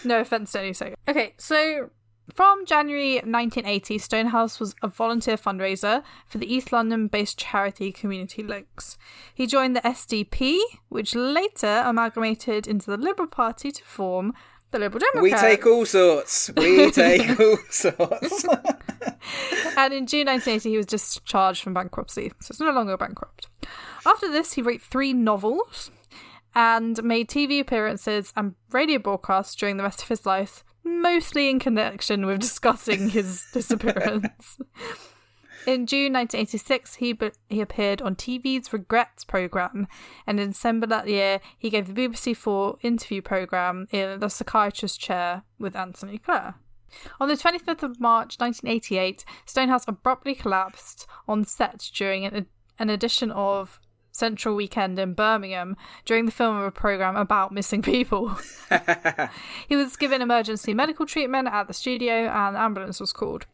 No 0.04 0.20
offense 0.20 0.52
to 0.52 0.60
any 0.60 0.74
second. 0.74 0.96
Okay, 1.08 1.34
so 1.38 1.90
from 2.32 2.64
January 2.66 3.14
1980, 3.14 3.98
Stonehouse 3.98 4.60
was 4.60 4.74
a 4.82 4.88
volunteer 4.88 5.36
fundraiser 5.36 6.02
for 6.26 6.38
the 6.38 6.52
East 6.52 6.72
London 6.72 7.08
based 7.08 7.38
charity 7.38 7.90
Community 7.92 8.42
Links. 8.42 8.96
He 9.34 9.46
joined 9.46 9.76
the 9.76 9.80
SDP, 9.80 10.58
which 10.88 11.14
later 11.14 11.82
amalgamated 11.84 12.66
into 12.66 12.90
the 12.90 12.96
Liberal 12.96 13.28
Party 13.28 13.72
to 13.72 13.84
form 13.84 14.34
the 14.70 14.78
Liberal 14.78 15.00
Democrats. 15.12 15.42
We 15.42 15.48
take 15.48 15.66
all 15.66 15.84
sorts. 15.84 16.50
We 16.56 16.90
take 16.92 17.38
all 17.38 17.58
sorts. 17.70 18.44
and 19.76 19.92
in 19.92 20.06
June 20.06 20.26
1980, 20.26 20.70
he 20.70 20.76
was 20.76 20.86
discharged 20.86 21.62
from 21.62 21.74
bankruptcy, 21.74 22.32
so 22.40 22.52
it's 22.52 22.60
no 22.60 22.70
longer 22.70 22.96
bankrupt. 22.96 23.48
After 24.06 24.30
this, 24.30 24.54
he 24.54 24.62
wrote 24.62 24.80
three 24.80 25.12
novels 25.12 25.90
and 26.54 27.02
made 27.02 27.28
TV 27.28 27.60
appearances 27.60 28.32
and 28.36 28.54
radio 28.70 28.98
broadcasts 28.98 29.54
during 29.54 29.76
the 29.76 29.82
rest 29.82 30.02
of 30.02 30.08
his 30.08 30.26
life, 30.26 30.64
mostly 30.84 31.48
in 31.48 31.58
connection 31.58 32.26
with 32.26 32.40
discussing 32.42 33.10
his 33.10 33.44
disappearance. 33.52 34.58
In 35.64 35.86
June 35.86 36.12
1986, 36.14 36.96
he 36.96 37.12
be- 37.12 37.30
he 37.48 37.60
appeared 37.60 38.02
on 38.02 38.16
TV's 38.16 38.72
Regrets 38.72 39.24
program, 39.24 39.86
and 40.26 40.40
in 40.40 40.48
December 40.48 40.86
that 40.88 41.08
year, 41.08 41.40
he 41.56 41.70
gave 41.70 41.86
the 41.86 42.08
BBC 42.08 42.36
Four 42.36 42.78
interview 42.82 43.22
program 43.22 43.86
in 43.92 44.18
the 44.18 44.28
psychiatrist 44.28 44.98
chair 44.98 45.44
with 45.60 45.76
Anthony 45.76 46.18
Clare. 46.18 46.56
On 47.20 47.28
the 47.28 47.34
25th 47.36 47.82
of 47.82 48.00
March 48.00 48.38
1988, 48.38 49.24
Stonehouse 49.46 49.84
abruptly 49.86 50.34
collapsed 50.34 51.06
on 51.28 51.44
set 51.44 51.90
during 51.94 52.24
an, 52.24 52.46
an 52.78 52.90
edition 52.90 53.30
of 53.30 53.80
Central 54.12 54.54
Weekend 54.54 54.98
in 54.98 55.14
Birmingham 55.14 55.76
during 56.04 56.26
the 56.26 56.32
film 56.32 56.56
of 56.56 56.64
a 56.64 56.70
program 56.70 57.16
about 57.16 57.50
missing 57.50 57.82
people. 57.82 58.38
he 59.68 59.74
was 59.74 59.96
given 59.96 60.22
emergency 60.22 60.74
medical 60.74 61.06
treatment 61.06 61.48
at 61.48 61.66
the 61.66 61.74
studio 61.74 62.28
and 62.28 62.56
an 62.56 62.62
ambulance 62.62 63.00
was 63.00 63.12
called. 63.12 63.46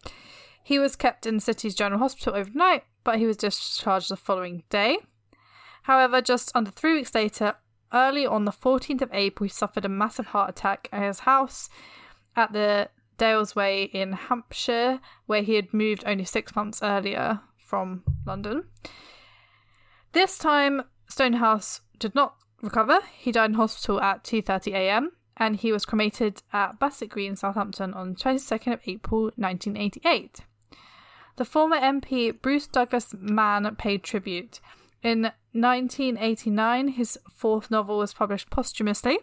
He 0.63 0.79
was 0.79 0.97
kept 0.97 1.25
in 1.25 1.37
the 1.37 1.41
city's 1.41 1.75
general 1.75 2.01
hospital 2.01 2.35
overnight, 2.35 2.85
but 3.03 3.19
he 3.19 3.27
was 3.27 3.39
discharged 3.39 4.11
the 4.11 4.17
following 4.17 4.65
day. 4.69 4.99
However, 5.85 6.21
just 6.21 6.53
under 6.55 6.71
three 6.71 6.95
weeks 6.95 7.15
later, 7.15 7.55
early 7.95 8.27
on 8.27 8.45
the 8.45 8.53
14th 8.53 9.01
of 9.01 9.11
April, 9.15 9.47
he 9.47 9.49
suffered 9.49 9.87
a 9.87 9.89
massive 9.89 10.27
heart 10.27 10.51
attack 10.51 10.89
at 10.93 11.03
his 11.03 11.21
house 11.21 11.71
at 12.37 12.53
the 12.53 12.91
Dalesway 13.17 13.91
in 13.93 14.13
Hampshire, 14.13 15.01
where 15.27 15.43
he 15.43 15.55
had 15.55 15.73
moved 15.73 16.05
only 16.07 16.25
six 16.25 16.55
months 16.55 16.81
earlier 16.83 17.41
from 17.57 18.03
London. 18.27 18.65
This 20.19 20.35
time, 20.37 20.83
Stonehouse 21.07 21.81
did 22.01 22.13
not 22.13 22.35
recover. 22.61 22.99
He 23.17 23.31
died 23.31 23.51
in 23.51 23.55
hospital 23.55 24.01
at 24.01 24.25
2:30 24.25 24.73
a.m. 24.73 25.13
and 25.37 25.55
he 25.55 25.71
was 25.71 25.87
cremated 25.87 26.43
at 26.53 26.81
Bassett 26.81 27.11
Green, 27.11 27.37
Southampton 27.37 27.95
on 27.95 28.17
22nd 28.17 28.73
of 28.73 28.81
April 28.85 29.31
1988. 29.37 30.41
The 31.37 31.45
former 31.45 31.77
MP 31.77 32.33
Bruce 32.33 32.67
Douglas 32.67 33.15
Mann 33.17 33.77
paid 33.77 34.03
tribute. 34.03 34.59
In 35.05 35.31
1989, 35.53 36.89
his 36.89 37.17
fourth 37.31 37.71
novel 37.71 37.99
was 37.99 38.13
published 38.13 38.51
posthumously. 38.51 39.21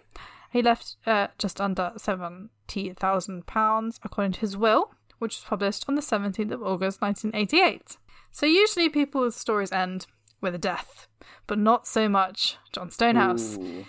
He 0.49 0.62
left 0.62 0.95
uh, 1.05 1.27
just 1.38 1.60
under 1.60 1.91
£70,000 1.97 3.99
according 4.01 4.31
to 4.31 4.39
his 4.39 4.55
will, 4.55 4.93
which 5.19 5.36
was 5.36 5.43
published 5.43 5.84
on 5.89 5.95
the 5.95 6.01
17th 6.01 6.51
of 6.51 6.63
August 6.63 7.01
1988. 7.01 7.97
So 8.31 8.45
usually 8.45 8.88
people's 8.88 9.36
stories 9.36 9.73
end 9.73 10.08
with 10.45 10.55
a 10.55 10.60
death, 10.60 11.08
but 11.47 11.60
not 11.60 11.86
so 11.88 12.08
much 12.08 12.58
John 12.71 12.89
Stonehouse. 12.89 13.58
Ooh. 13.58 13.86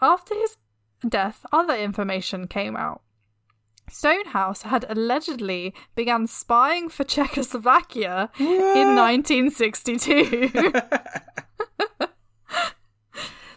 After 0.00 0.34
his 0.34 0.56
death, 1.08 1.46
other 1.52 1.76
information 1.76 2.48
came 2.48 2.76
out. 2.76 3.02
Stonehouse 3.90 4.62
had 4.62 4.84
allegedly 4.88 5.72
began 5.94 6.26
spying 6.26 6.88
for 6.88 7.04
Czechoslovakia 7.04 8.30
in 8.38 8.94
1962. 8.96 10.72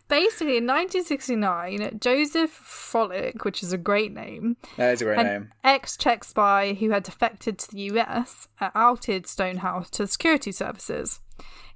Basically, 0.08 0.58
in 0.58 0.68
1969, 0.68 2.00
Joseph 2.02 2.52
Frolík, 2.52 3.46
which 3.46 3.64
is 3.64 3.72
a 3.72 3.78
great 3.78 4.12
name, 4.14 4.58
That 4.76 4.94
is 4.96 5.02
a 5.02 5.06
great 5.06 5.24
name. 5.24 5.52
ex 5.64 5.96
Czech 5.96 6.26
spy 6.26 6.74
who 6.74 6.90
had 6.90 7.04
defected 7.04 7.58
to 7.60 7.72
the 7.72 7.80
US, 7.94 8.50
uh, 8.60 8.72
outed 8.76 9.26
Stonehouse 9.26 9.90
to 9.92 10.04
the 10.04 10.08
security 10.08 10.52
services. 10.52 11.22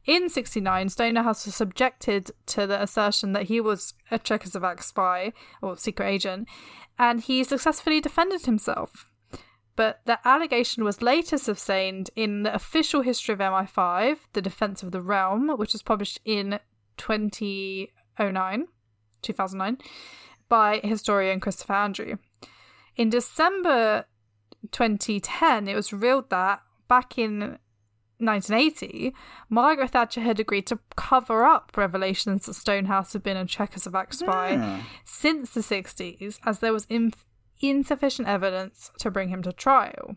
In 0.05 0.29
69, 0.29 0.89
Stonehouse 0.89 1.45
was 1.45 1.55
subjected 1.55 2.31
to 2.47 2.67
the 2.67 2.81
assertion 2.81 3.33
that 3.33 3.43
he 3.43 3.59
was 3.59 3.95
a 4.11 4.19
Czechoslovak 4.19 4.83
spy 4.83 5.33
or 5.61 5.77
secret 5.77 6.07
agent, 6.07 6.47
and 6.99 7.21
he 7.21 7.43
successfully 7.43 7.99
defended 7.99 8.45
himself. 8.45 9.09
But 9.75 10.01
the 10.05 10.19
allegation 10.25 10.83
was 10.83 11.01
later 11.01 11.37
sustained 11.37 12.11
in 12.15 12.43
the 12.43 12.53
official 12.53 13.01
history 13.01 13.33
of 13.33 13.39
MI5, 13.39 14.19
The 14.33 14.41
Defense 14.41 14.83
of 14.83 14.91
the 14.91 15.01
Realm, 15.01 15.49
which 15.57 15.73
was 15.73 15.81
published 15.81 16.19
in 16.23 16.59
2009, 16.97 18.67
2009, 19.21 19.77
by 20.47 20.79
historian 20.83 21.39
Christopher 21.39 21.73
Andrew. 21.73 22.17
In 22.95 23.09
December 23.09 24.05
2010, 24.71 25.67
it 25.67 25.75
was 25.75 25.91
revealed 25.91 26.29
that 26.29 26.61
back 26.87 27.17
in 27.17 27.57
1980, 28.19 29.13
Margaret 29.49 29.91
Thatcher 29.91 30.21
had 30.21 30.39
agreed 30.39 30.67
to 30.67 30.79
cover 30.95 31.43
up 31.45 31.71
revelations 31.75 32.45
that 32.45 32.53
Stonehouse 32.53 33.13
had 33.13 33.23
been 33.23 33.37
a 33.37 33.45
Czechoslovak 33.45 34.13
spy 34.13 34.55
Hmm. 34.57 34.81
since 35.03 35.53
the 35.53 35.61
60s, 35.61 36.39
as 36.45 36.59
there 36.59 36.73
was 36.73 36.85
inf- 36.85 37.25
insufficient 37.59 38.27
evidence 38.27 38.91
to 38.99 39.11
bring 39.11 39.29
him 39.29 39.41
to 39.43 39.51
trial. 39.53 40.15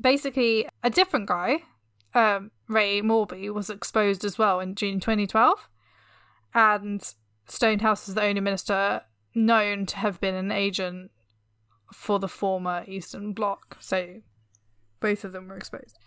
Basically, 0.00 0.66
a 0.82 0.90
different 0.90 1.26
guy, 1.26 1.62
um, 2.14 2.50
Ray 2.68 3.00
Morby, 3.02 3.52
was 3.52 3.70
exposed 3.70 4.24
as 4.24 4.38
well 4.38 4.58
in 4.60 4.74
June 4.74 4.98
2012, 5.00 5.68
and 6.54 7.14
Stonehouse 7.46 8.08
is 8.08 8.14
the 8.14 8.22
only 8.22 8.40
minister 8.40 9.02
known 9.34 9.86
to 9.86 9.96
have 9.98 10.20
been 10.20 10.34
an 10.34 10.50
agent 10.50 11.10
for 11.92 12.18
the 12.18 12.28
former 12.28 12.84
Eastern 12.86 13.32
Bloc. 13.32 13.76
So 13.80 14.22
both 15.00 15.24
of 15.24 15.32
them 15.32 15.48
were 15.48 15.56
exposed. 15.56 15.98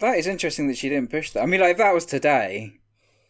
That 0.00 0.18
is 0.18 0.26
interesting 0.26 0.66
that 0.68 0.76
she 0.76 0.88
didn't 0.88 1.10
push 1.10 1.30
that. 1.32 1.42
I 1.42 1.46
mean, 1.46 1.60
like 1.60 1.72
if 1.72 1.78
that 1.78 1.94
was 1.94 2.04
today, 2.06 2.74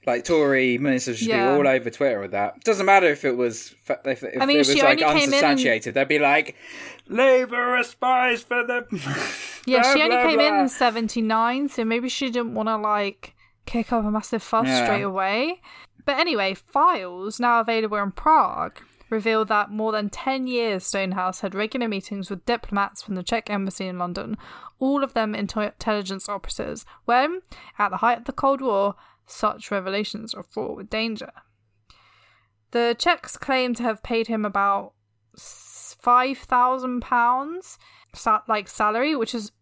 like 0.07 0.25
Tory 0.25 0.79
ministers 0.79 1.19
should 1.19 1.29
Yeah. 1.29 1.53
be 1.53 1.59
all 1.59 1.69
over 1.69 1.91
Twitter 1.91 2.21
with 2.21 2.31
that. 2.31 2.63
Doesn't 2.65 2.87
matter 2.87 3.07
if 3.09 3.25
it 3.25 3.37
was 3.37 3.75
if, 3.89 4.23
if 4.25 4.25
I 4.41 4.47
mean, 4.47 4.57
it 4.57 4.59
was 4.61 4.75
like 4.83 4.99
in 4.99 5.05
and- 5.05 5.19
unsubstantiated. 5.19 5.95
They'd 5.95 6.09
be 6.09 6.19
like, 6.19 6.57
"Labour 7.09 7.77
are 7.77 7.85
spies 7.85 8.43
for 8.43 8.65
the." 8.65 8.87
Yeah, 9.67 9.83
blah, 9.83 9.93
she 9.93 10.03
only 10.03 10.17
blah, 10.17 10.23
came 10.23 10.41
in 10.41 10.49
blah." 10.55 10.63
in 10.63 10.69
79, 10.71 11.69
so 11.69 11.85
maybe 11.85 12.09
she 12.09 12.31
didn't 12.31 12.55
want 12.55 12.69
to 12.71 12.77
like 12.77 13.35
kick 13.67 13.93
up 13.93 14.05
a 14.05 14.11
massive 14.11 14.43
fuss 14.43 14.67
Yeah. 14.67 14.85
straight 14.85 15.03
away. 15.03 15.61
But 16.07 16.19
anyway, 16.19 16.55
files 16.55 17.39
now 17.39 17.61
available 17.61 17.99
in 17.99 18.11
Prague 18.13 18.81
reveal 19.11 19.45
that 19.45 19.71
more 19.71 19.93
than 19.93 20.09
10 20.09 20.47
years 20.47 20.87
Stonehouse 20.87 21.41
had 21.41 21.55
regular 21.55 21.89
meetings 21.89 22.31
with 22.31 22.47
diplomats 22.47 23.03
from 23.03 23.17
the 23.17 23.23
Czech 23.23 23.51
embassy 23.51 23.87
in 23.87 23.99
London, 23.99 24.39
all 24.81 25.05
of 25.05 25.15
them 25.15 25.35
intelligence 25.35 26.29
officers, 26.29 26.85
when, 27.05 27.43
at 27.79 27.91
the 27.91 27.99
height 27.99 28.19
of 28.19 28.25
the 28.25 28.33
Cold 28.33 28.61
War, 28.61 28.97
such 29.27 29.71
revelations 29.71 30.35
are 30.35 30.43
fraught 30.43 30.77
with 30.77 30.91
danger. 30.91 31.31
The 32.73 32.97
Czechs 32.99 33.37
claim 33.37 33.75
to 33.75 33.83
have 33.83 34.03
paid 34.03 34.27
him 34.27 34.45
about 34.45 34.95
five 35.37 36.39
thousand 36.39 37.01
pounds, 37.01 37.79
like 38.49 38.69
salary, 38.69 39.15
which 39.15 39.35
is 39.35 39.53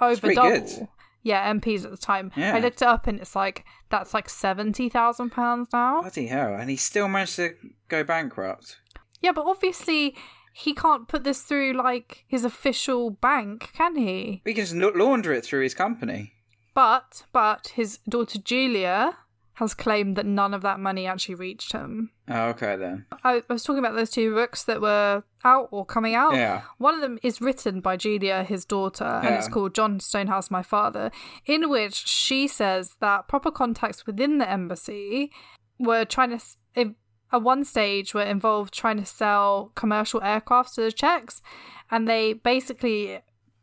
over 0.00 0.32
double. 0.32 0.50
good. 0.50 0.88
Yeah, 1.22 1.52
MPs 1.52 1.84
at 1.84 1.90
the 1.90 1.96
time. 1.96 2.30
Yeah. 2.36 2.54
I 2.54 2.60
looked 2.60 2.80
it 2.80 2.88
up, 2.88 3.06
and 3.06 3.20
it's 3.20 3.34
like 3.34 3.64
that's 3.90 4.14
like 4.14 4.28
seventy 4.28 4.88
thousand 4.88 5.30
pounds 5.30 5.68
now. 5.72 6.02
Bloody 6.02 6.26
hell! 6.26 6.54
And 6.54 6.70
he 6.70 6.76
still 6.76 7.08
managed 7.08 7.36
to 7.36 7.54
go 7.88 8.04
bankrupt. 8.04 8.76
Yeah, 9.20 9.32
but 9.32 9.46
obviously 9.46 10.14
he 10.52 10.74
can't 10.74 11.08
put 11.08 11.24
this 11.24 11.42
through 11.42 11.74
like 11.74 12.24
his 12.26 12.44
official 12.44 13.10
bank, 13.10 13.70
can 13.74 13.96
he? 13.96 14.42
We 14.44 14.54
can 14.54 14.64
just 14.64 14.74
la- 14.74 14.88
launder 14.94 15.32
it 15.32 15.44
through 15.44 15.62
his 15.62 15.74
company. 15.74 16.32
But 16.74 17.24
but 17.32 17.68
his 17.74 17.98
daughter 18.08 18.38
Julia 18.38 19.16
has 19.54 19.74
claimed 19.74 20.14
that 20.16 20.24
none 20.24 20.54
of 20.54 20.62
that 20.62 20.78
money 20.78 21.04
actually 21.04 21.34
reached 21.34 21.72
him. 21.72 22.10
Oh, 22.28 22.50
okay 22.50 22.76
then. 22.76 23.06
I, 23.24 23.42
I 23.50 23.52
was 23.52 23.64
talking 23.64 23.80
about 23.80 23.96
those 23.96 24.10
two 24.10 24.32
books 24.32 24.62
that 24.64 24.80
were 24.80 25.24
out 25.42 25.66
or 25.72 25.84
coming 25.84 26.14
out. 26.14 26.34
Yeah. 26.36 26.62
One 26.78 26.94
of 26.94 27.00
them 27.00 27.18
is 27.24 27.40
written 27.40 27.80
by 27.80 27.96
Julia, 27.96 28.44
his 28.44 28.64
daughter, 28.64 29.02
and 29.02 29.24
Yeah. 29.24 29.38
it's 29.38 29.48
called 29.48 29.74
John 29.74 29.98
Stonehouse, 29.98 30.48
My 30.48 30.62
Father, 30.62 31.10
in 31.44 31.68
which 31.68 32.06
she 32.06 32.46
says 32.46 32.94
that 33.00 33.26
proper 33.26 33.50
contacts 33.50 34.06
within 34.06 34.38
the 34.38 34.48
embassy 34.48 35.32
were 35.80 36.04
trying 36.04 36.38
to, 36.38 36.94
at 37.32 37.42
one 37.42 37.64
stage, 37.64 38.14
were 38.14 38.22
involved 38.22 38.72
trying 38.72 38.98
to 38.98 39.06
sell 39.06 39.72
commercial 39.74 40.22
aircraft 40.22 40.74
to 40.74 40.82
the 40.82 40.92
Czechs, 40.92 41.42
and 41.90 42.08
they 42.08 42.32
basically 42.32 43.20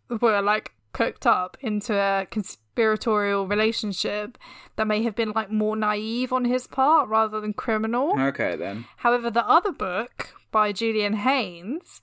were 0.09 0.41
like 0.41 0.73
cooked 0.93 1.25
up 1.25 1.57
into 1.59 1.93
a 1.93 2.25
conspiratorial 2.31 3.47
relationship 3.47 4.37
that 4.75 4.87
may 4.87 5.03
have 5.03 5.15
been 5.15 5.31
like 5.35 5.51
more 5.51 5.75
naive 5.75 6.31
on 6.31 6.45
his 6.45 6.67
part 6.67 7.09
rather 7.09 7.41
than 7.41 7.53
criminal. 7.53 8.17
Okay 8.19 8.55
then. 8.55 8.85
However, 8.97 9.29
the 9.29 9.47
other 9.47 9.71
book 9.71 10.33
by 10.51 10.71
Julian 10.71 11.13
Hayes, 11.13 12.01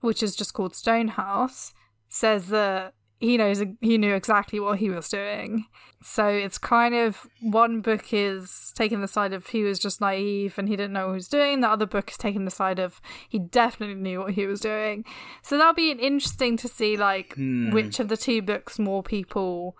which 0.00 0.22
is 0.22 0.34
just 0.34 0.52
called 0.52 0.74
Stonehouse, 0.74 1.74
says 2.08 2.48
that 2.48 2.94
he 3.20 3.36
knows 3.36 3.62
he 3.80 3.98
knew 3.98 4.14
exactly 4.14 4.58
what 4.58 4.78
he 4.78 4.90
was 4.90 5.08
doing. 5.08 5.66
So 6.06 6.26
it's 6.28 6.58
kind 6.58 6.94
of 6.94 7.26
one 7.40 7.80
book 7.80 8.12
is 8.12 8.74
taking 8.76 9.00
the 9.00 9.08
side 9.08 9.32
of 9.32 9.46
he 9.46 9.62
was 9.64 9.78
just 9.78 10.02
naive 10.02 10.58
and 10.58 10.68
he 10.68 10.76
didn't 10.76 10.92
know 10.92 11.06
what 11.06 11.12
he 11.12 11.16
was 11.16 11.28
doing. 11.28 11.60
The 11.62 11.68
other 11.70 11.86
book 11.86 12.10
is 12.10 12.18
taking 12.18 12.44
the 12.44 12.50
side 12.50 12.78
of 12.78 13.00
he 13.26 13.38
definitely 13.38 13.94
knew 14.02 14.20
what 14.20 14.34
he 14.34 14.46
was 14.46 14.60
doing. 14.60 15.06
So 15.42 15.56
that'll 15.56 15.72
be 15.72 15.92
interesting 15.92 16.58
to 16.58 16.68
see 16.68 16.98
like 16.98 17.34
Hmm. 17.36 17.70
which 17.70 18.00
of 18.00 18.08
the 18.08 18.18
two 18.18 18.42
books 18.42 18.78
more 18.78 19.02
people 19.02 19.78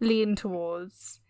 lean 0.00 0.34
towards. 0.34 1.20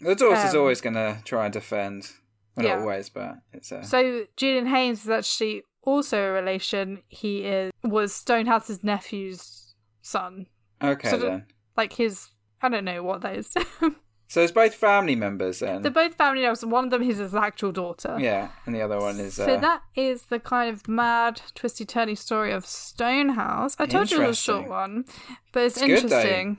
The 0.00 0.14
daughter's 0.14 0.54
Um, 0.54 0.60
always 0.60 0.80
going 0.80 0.94
to 0.94 1.20
try 1.26 1.44
and 1.44 1.52
defend. 1.52 2.12
Well, 2.56 2.64
yeah. 2.64 2.74
not 2.76 2.80
always, 2.82 3.10
but 3.10 3.34
it's 3.52 3.70
a. 3.70 3.84
So 3.84 4.24
Julian 4.36 4.66
Hayes 4.66 5.04
is 5.04 5.10
actually 5.10 5.62
also 5.82 6.18
a 6.28 6.32
relation. 6.32 7.02
He 7.08 7.44
is 7.44 7.70
was 7.84 8.14
Stonehouse's 8.14 8.82
nephew's 8.82 9.74
son, 10.00 10.46
okay 10.82 11.10
so 11.10 11.18
then. 11.18 11.46
like 11.76 11.92
his. 11.92 12.30
I 12.62 12.68
don't 12.68 12.84
know 12.84 13.02
what 13.02 13.20
that 13.22 13.36
is. 13.36 13.54
So 14.30 14.42
it's 14.42 14.52
both 14.52 14.74
family 14.74 15.14
members 15.14 15.60
then. 15.60 15.80
They're 15.80 15.90
both 15.90 16.14
family 16.16 16.42
members. 16.42 16.62
One 16.62 16.84
of 16.84 16.90
them 16.90 17.02
is 17.02 17.16
his 17.16 17.34
actual 17.34 17.72
daughter. 17.72 18.18
Yeah, 18.20 18.50
and 18.66 18.74
the 18.74 18.82
other 18.82 18.98
one 18.98 19.18
is. 19.18 19.36
So 19.36 19.46
Uh, 19.54 19.56
that 19.58 19.80
is 19.96 20.26
the 20.26 20.38
kind 20.38 20.68
of 20.68 20.86
mad, 20.86 21.40
twisty, 21.54 21.86
turny 21.86 22.14
story 22.14 22.52
of 22.52 22.66
Stonehouse. 22.66 23.74
I 23.78 23.86
told 23.86 24.10
you 24.10 24.22
it 24.22 24.26
was 24.26 24.38
a 24.38 24.42
short 24.42 24.68
one, 24.68 25.06
but 25.52 25.62
it's, 25.62 25.78
It's 25.78 25.86
good, 25.86 26.02
interesting. 26.12 26.58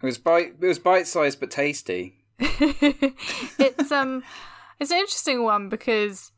it 0.00 0.06
was 0.06 0.16
bite. 0.16 0.54
It 0.60 0.66
was 0.68 0.78
bite-sized 0.78 1.40
but 1.40 1.50
tasty. 1.50 2.22
it's 2.38 3.90
um, 3.92 4.22
it's 4.78 4.90
an 4.92 4.98
interesting 4.98 5.42
one 5.42 5.68
because 5.68 6.30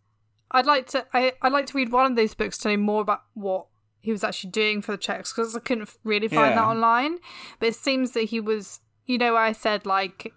I'd 0.51 0.64
like 0.66 0.87
to 0.88 1.05
I 1.12 1.33
I'd 1.42 1.53
like 1.53 1.66
to 1.66 1.77
read 1.77 1.92
one 1.92 2.07
of 2.11 2.16
those 2.16 2.33
books 2.35 2.59
to 2.59 2.68
know 2.70 2.77
more 2.79 3.03
about 3.03 3.23
what 3.35 3.66
he 4.01 4.12
was 4.12 4.25
actually 4.25 4.51
doing 4.51 4.81
for 4.81 4.92
the 4.92 4.99
Czechs 4.99 5.33
because 5.33 5.55
I 5.55 5.61
couldn't 5.61 5.90
really 6.05 6.29
find 6.29 6.51
Yeah. 6.53 6.62
that 6.62 6.64
online. 6.68 7.18
But 7.59 7.68
it 7.68 7.75
seems 7.77 8.12
that 8.12 8.23
he 8.31 8.40
was, 8.40 8.81
you 9.06 9.18
know, 9.18 9.36
I 9.36 9.52
said 9.52 9.86
like 9.86 10.32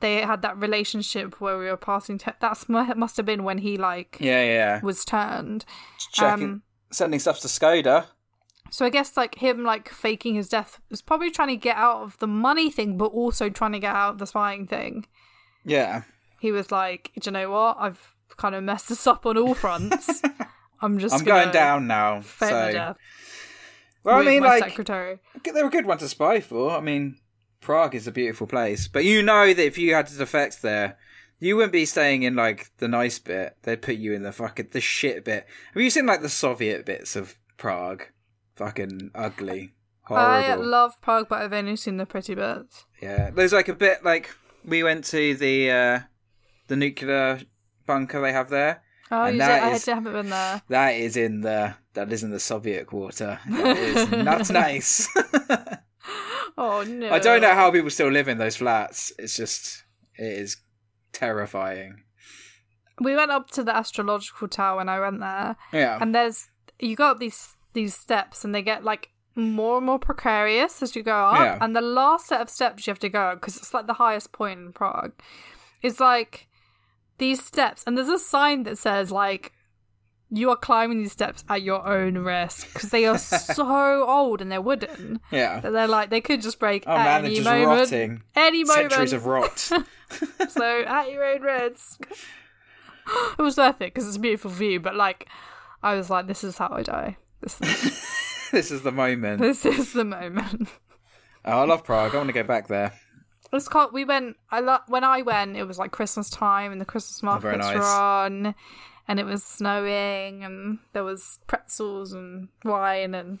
they 0.00 0.16
had 0.22 0.42
that 0.42 0.56
relationship 0.58 1.40
where 1.40 1.58
we 1.58 1.66
were 1.66 1.76
passing. 1.76 2.18
Te- 2.18 2.32
that's 2.40 2.68
must 2.68 3.16
have 3.16 3.26
been 3.26 3.44
when 3.44 3.58
he 3.58 3.76
like 3.76 4.16
Yeah, 4.20 4.44
yeah. 4.44 4.80
was 4.82 5.04
turned. 5.04 5.64
Checking, 6.12 6.44
Um, 6.44 6.62
sending 6.90 7.20
stuff 7.20 7.40
to 7.40 7.48
Skoda. 7.48 8.06
So 8.70 8.84
I 8.84 8.90
guess 8.90 9.16
like 9.16 9.36
him 9.36 9.64
like 9.64 9.88
faking 9.88 10.34
his 10.34 10.48
death 10.48 10.80
was 10.90 11.00
probably 11.02 11.30
trying 11.30 11.48
to 11.48 11.56
get 11.56 11.76
out 11.76 12.02
of 12.02 12.18
the 12.18 12.26
money 12.26 12.70
thing, 12.70 12.98
but 12.98 13.06
also 13.06 13.48
trying 13.48 13.72
to 13.72 13.78
get 13.78 13.94
out 13.94 14.12
of 14.12 14.18
the 14.18 14.26
spying 14.26 14.66
thing. 14.66 15.06
Yeah. 15.64 16.02
He 16.38 16.52
was 16.52 16.70
like, 16.70 17.10
"Do 17.18 17.28
you 17.28 17.32
know 17.32 17.50
what? 17.50 17.76
I've 17.80 18.14
kind 18.36 18.54
of 18.54 18.62
messed 18.62 18.88
this 18.90 19.06
up 19.06 19.26
on 19.26 19.36
all 19.36 19.54
fronts. 19.54 20.22
I'm 20.80 20.98
just 20.98 21.14
I'm 21.14 21.24
gonna 21.24 21.52
down 21.52 21.86
now. 21.88 22.20
So, 22.20 22.94
well, 24.04 24.20
I 24.20 24.22
mean, 24.22 24.42
like 24.42 24.62
secretary." 24.62 25.18
they're 25.42 25.66
a 25.66 25.70
good 25.70 25.86
one 25.86 25.98
to 25.98 26.08
spy 26.08 26.40
for. 26.40 26.70
I 26.70 26.80
mean, 26.80 27.16
Prague 27.60 27.94
is 27.94 28.06
a 28.06 28.12
beautiful 28.12 28.46
place, 28.46 28.88
but 28.88 29.04
you 29.04 29.22
know 29.22 29.52
that 29.52 29.64
if 29.66 29.78
you 29.78 29.94
had 29.94 30.06
to 30.08 30.16
defect 30.16 30.62
there, 30.62 30.96
you 31.40 31.54
wouldn't 31.56 31.72
be 31.72 31.84
staying 31.84 32.22
in 32.22 32.34
like 32.34 32.70
the 32.78 32.88
nice 32.88 33.18
bit. 33.18 33.56
They'd 33.62 33.82
put 33.82 33.96
you 33.96 34.12
in 34.12 34.22
the 34.22 34.32
fucking 34.32 34.68
the 34.72 34.80
shit 34.80 35.24
bit. 35.24 35.46
Have 35.74 35.82
you 35.82 35.90
seen 35.90 36.06
like 36.06 36.22
the 36.22 36.28
Soviet 36.28 36.84
bits 36.86 37.16
of 37.16 37.36
Prague? 37.56 38.04
Fucking 38.56 39.10
ugly, 39.14 39.72
horrible. 40.02 40.26
I 40.50 40.54
love 40.54 41.00
Prague, 41.00 41.28
but 41.28 41.42
I've 41.42 41.52
only 41.52 41.76
seen 41.76 41.96
the 41.96 42.06
pretty 42.06 42.34
bits. 42.34 42.84
yeah, 43.00 43.30
there's 43.30 43.52
like 43.52 43.68
a 43.68 43.74
bit 43.74 44.04
like 44.04 44.34
we 44.64 44.82
went 44.82 45.04
to 45.06 45.34
the 45.36 45.70
uh 45.70 46.00
the 46.66 46.76
nuclear 46.76 47.40
bunker 47.86 48.20
they 48.20 48.32
have 48.32 48.50
there. 48.50 48.82
Oh, 49.10 49.22
And 49.24 49.36
you 49.36 49.40
did, 49.42 49.48
that 49.48 49.62
I 49.62 49.70
is- 49.72 49.86
haven't 49.86 50.12
been 50.12 50.28
there. 50.30 50.62
That 50.68 50.90
is 50.96 51.16
in 51.16 51.40
the 51.42 51.74
that 51.94 52.12
is 52.12 52.22
in 52.24 52.30
the 52.30 52.40
Soviet 52.40 52.86
quarter. 52.88 53.38
That 53.48 53.76
is 53.78 54.10
not 54.10 54.50
nice. 54.50 55.08
Oh 56.60 56.82
no! 56.82 57.10
I 57.12 57.18
don't 57.20 57.40
know 57.40 57.54
how 57.54 57.70
people 57.70 57.88
still 57.90 58.08
live 58.10 58.26
in 58.28 58.38
those 58.38 58.56
flats. 58.56 59.12
It's 59.18 59.36
just 59.36 59.84
it 60.16 60.24
is 60.26 60.56
terrifying. 61.12 62.02
we 63.00 63.14
went 63.14 63.30
up 63.30 63.48
to 63.52 63.62
the 63.62 63.74
astrological 63.76 64.48
tower 64.48 64.76
when 64.78 64.88
I 64.88 64.98
went 65.00 65.20
there, 65.20 65.56
Yeah. 65.72 65.98
and 66.00 66.14
there's 66.14 66.48
you 66.80 66.96
go 66.96 67.12
up 67.12 67.18
these 67.20 67.54
these 67.74 67.94
steps, 67.94 68.44
and 68.44 68.54
they 68.54 68.62
get 68.62 68.82
like 68.84 69.10
more 69.36 69.76
and 69.76 69.86
more 69.86 70.00
precarious 70.00 70.82
as 70.82 70.96
you 70.96 71.02
go 71.04 71.14
up. 71.26 71.38
Yeah. 71.38 71.58
And 71.64 71.76
the 71.76 71.80
last 71.80 72.26
set 72.26 72.40
of 72.40 72.50
steps 72.50 72.86
you 72.86 72.90
have 72.90 72.98
to 73.00 73.08
go 73.08 73.34
because 73.34 73.56
it's 73.56 73.72
like 73.72 73.86
the 73.86 73.94
highest 73.94 74.32
point 74.32 74.58
in 74.60 74.72
Prague. 74.72 75.12
It's 75.80 76.00
like 76.00 76.48
these 77.18 77.44
steps, 77.44 77.84
and 77.86 77.96
there's 77.96 78.08
a 78.08 78.18
sign 78.18 78.64
that 78.64 78.78
says 78.78 79.12
like 79.12 79.52
you 80.30 80.50
are 80.50 80.56
climbing 80.56 80.98
these 80.98 81.12
steps 81.12 81.42
at 81.48 81.62
your 81.62 81.86
own 81.86 82.18
risk 82.18 82.72
because 82.72 82.90
they 82.90 83.06
are 83.06 83.16
so 83.18 84.04
old 84.08 84.40
and 84.42 84.52
they're 84.52 84.60
wooden 84.60 85.20
yeah. 85.30 85.60
that 85.60 85.72
they're 85.72 85.88
like 85.88 86.10
they 86.10 86.20
could 86.20 86.42
just 86.42 86.58
break 86.58 86.84
Oh 86.86 86.92
at 86.96 87.22
man, 87.22 87.24
any 87.24 87.40
moment. 87.40 87.66
rotting. 87.66 88.22
Any 88.36 88.64
moment. 88.64 88.92
Centuries 88.92 89.12
of 89.12 89.26
rot. 89.26 89.58
so 90.48 90.82
at 90.86 91.10
your 91.10 91.24
own 91.24 91.42
risk. 91.42 92.06
it 93.38 93.42
was 93.42 93.56
worth 93.56 93.80
it 93.80 93.92
because 93.94 94.06
it's 94.06 94.16
a 94.16 94.20
beautiful 94.20 94.50
view, 94.50 94.80
but 94.80 94.94
like 94.94 95.28
I 95.82 95.94
was 95.94 96.10
like, 96.10 96.26
this 96.26 96.44
is 96.44 96.58
how 96.58 96.68
I 96.70 96.82
die. 96.82 97.16
This 97.40 97.60
is, 97.60 98.50
this 98.52 98.70
is 98.70 98.82
the 98.82 98.92
moment. 98.92 99.40
this 99.40 99.64
is 99.64 99.92
the 99.92 100.04
moment. 100.04 100.68
Oh, 101.44 101.60
I 101.60 101.64
love 101.64 101.84
Prague. 101.84 102.14
I 102.14 102.16
want 102.18 102.28
to 102.28 102.32
go 102.32 102.42
back 102.42 102.68
there. 102.68 102.92
It's 103.52 103.68
called. 103.68 103.92
We 103.92 104.04
went. 104.04 104.36
I 104.50 104.60
lo- 104.60 104.80
when 104.88 105.04
I 105.04 105.22
went, 105.22 105.56
it 105.56 105.64
was 105.64 105.78
like 105.78 105.90
Christmas 105.92 106.28
time, 106.28 106.72
and 106.72 106.80
the 106.80 106.84
Christmas 106.84 107.20
Oh, 107.22 107.26
markets 107.26 107.64
nice. 107.64 107.76
were 107.76 107.82
on, 107.84 108.54
and 109.08 109.18
it 109.18 109.24
was 109.24 109.42
snowing, 109.42 110.44
and 110.44 110.78
there 110.92 111.04
was 111.04 111.40
pretzels 111.46 112.12
and 112.12 112.48
wine, 112.64 113.14
and 113.14 113.38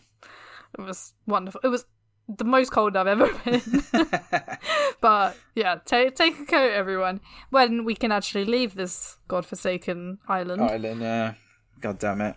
it 0.78 0.80
was 0.80 1.12
wonderful. 1.26 1.60
It 1.62 1.68
was 1.68 1.84
the 2.28 2.44
most 2.44 2.70
cold 2.70 2.96
I've 2.96 3.06
ever 3.06 3.32
been. 3.44 3.84
but 5.00 5.36
yeah, 5.54 5.76
take 5.84 6.16
take 6.16 6.40
a 6.40 6.44
coat, 6.44 6.72
everyone. 6.72 7.20
When 7.50 7.84
we 7.84 7.94
can 7.94 8.12
actually 8.12 8.46
leave 8.46 8.74
this 8.74 9.18
godforsaken 9.28 10.18
island. 10.26 10.62
Island, 10.62 11.00
yeah. 11.02 11.34
God 11.80 11.98
damn 11.98 12.20
it. 12.22 12.34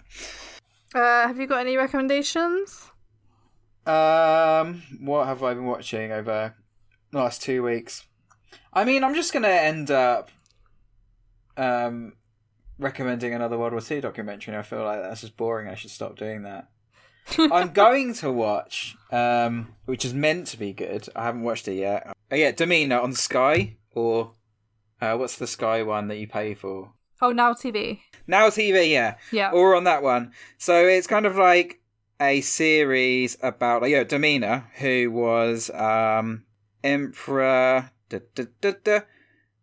Uh, 0.94 1.28
have 1.28 1.39
you 1.39 1.48
got 1.48 1.62
any 1.62 1.78
recommendations? 1.78 2.91
Um, 3.86 4.84
what 5.00 5.26
have 5.26 5.41
I 5.41 5.54
been 5.54 5.65
watching 5.65 6.12
over 6.12 6.54
the 7.12 7.17
last 7.17 7.41
two 7.41 7.63
weeks? 7.63 8.06
I 8.74 8.84
mean, 8.84 9.04
I'm 9.04 9.15
just 9.15 9.34
gonna 9.34 9.48
end 9.48 9.89
up 9.89 10.30
um 11.58 12.13
recommending 12.82 13.34
another 13.34 13.58
World 13.58 13.74
War 13.74 13.82
II 13.89 14.02
documentary. 14.02 14.54
and 14.54 14.60
I 14.60 14.63
feel 14.63 14.84
like 14.84 15.02
that's 15.02 15.22
just 15.22 15.38
boring. 15.38 15.67
I 15.70 15.76
should 15.76 15.91
stop 15.91 16.17
doing 16.17 16.44
that. 16.44 16.67
I'm 17.38 17.72
going 17.72 18.13
to 18.15 18.32
watch, 18.32 18.96
um, 19.12 19.76
which 19.86 20.04
is 20.04 20.13
meant 20.13 20.48
to 20.48 20.58
be 20.58 20.74
good. 20.74 21.08
I 21.15 21.24
haven't 21.26 21.44
watched 21.44 21.67
it 21.67 21.76
yet. 21.76 22.12
Oh 22.32 22.36
yeah, 22.36 22.52
Domina 22.52 23.00
on 23.00 23.13
Sky 23.13 23.78
or 23.94 24.34
uh, 25.00 25.15
what's 25.15 25.38
the 25.38 25.48
Sky 25.48 25.84
one 25.84 26.08
that 26.08 26.17
you 26.17 26.28
pay 26.28 26.56
for? 26.56 26.94
Oh, 27.22 27.32
Now 27.32 27.54
TV. 27.54 28.00
Now 28.26 28.50
TV, 28.50 28.89
yeah 28.89 29.15
Yeah. 29.32 29.52
or 29.52 29.76
on 29.76 29.84
that 29.84 30.02
one. 30.02 30.32
So 30.58 30.86
it's 30.88 31.06
kind 31.08 31.26
of 31.28 31.36
like 31.38 31.80
a 32.20 32.41
series 32.41 33.38
about 33.44 33.84
like, 33.84 33.91
yeah, 33.91 34.04
Domina, 34.04 34.65
who 34.80 35.12
was 35.12 35.70
um 35.72 36.44
Emperor. 36.84 37.91
Da, 38.10 38.20
da, 38.36 38.74
da. 38.84 39.00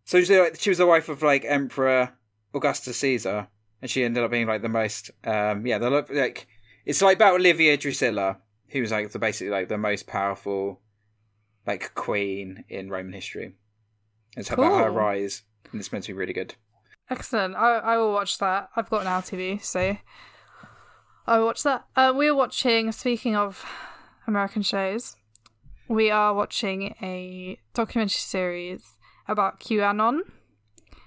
So 0.04 0.22
she, 0.22 0.38
like, 0.40 0.58
she 0.60 0.70
was 0.70 0.78
the 0.78 0.86
wife 0.86 1.08
of 1.08 1.22
like 1.22 1.44
Emperor 1.44 2.12
Augustus 2.54 2.98
Caesar, 2.98 3.48
and 3.80 3.90
she 3.90 4.04
ended 4.04 4.24
up 4.24 4.30
being 4.30 4.46
like 4.46 4.62
the 4.62 4.68
most 4.68 5.10
um 5.24 5.66
yeah 5.66 5.78
the 5.78 5.90
like 6.10 6.46
it's 6.84 7.02
like 7.02 7.16
about 7.16 7.34
Olivia 7.34 7.76
Drusilla, 7.76 8.38
who 8.68 8.80
was 8.80 8.90
like 8.90 9.10
the 9.10 9.18
basically 9.18 9.50
like 9.50 9.68
the 9.68 9.78
most 9.78 10.06
powerful 10.06 10.80
like 11.66 11.94
queen 11.94 12.64
in 12.68 12.88
Roman 12.88 13.12
history. 13.12 13.54
It's 14.36 14.50
about 14.50 14.84
her 14.84 14.90
rise, 14.90 15.42
and 15.70 15.80
it's 15.80 15.92
meant 15.92 16.04
to 16.04 16.12
be 16.12 16.18
really 16.18 16.32
good. 16.32 16.54
Excellent. 17.10 17.56
I 17.56 17.78
I 17.78 17.96
will 17.98 18.12
watch 18.12 18.38
that. 18.38 18.70
I've 18.76 18.90
got 18.90 19.02
an 19.02 19.08
TV, 19.22 19.62
so 19.62 19.96
I 21.26 21.38
will 21.38 21.46
watch 21.46 21.62
that. 21.62 21.86
Uh, 21.94 22.12
we're 22.14 22.34
watching. 22.34 22.90
Speaking 22.92 23.36
of 23.36 23.64
American 24.26 24.62
shows, 24.62 25.16
we 25.88 26.10
are 26.10 26.34
watching 26.34 26.94
a 27.02 27.58
documentary 27.74 28.10
series 28.18 28.96
about 29.26 29.60
QAnon. 29.60 30.20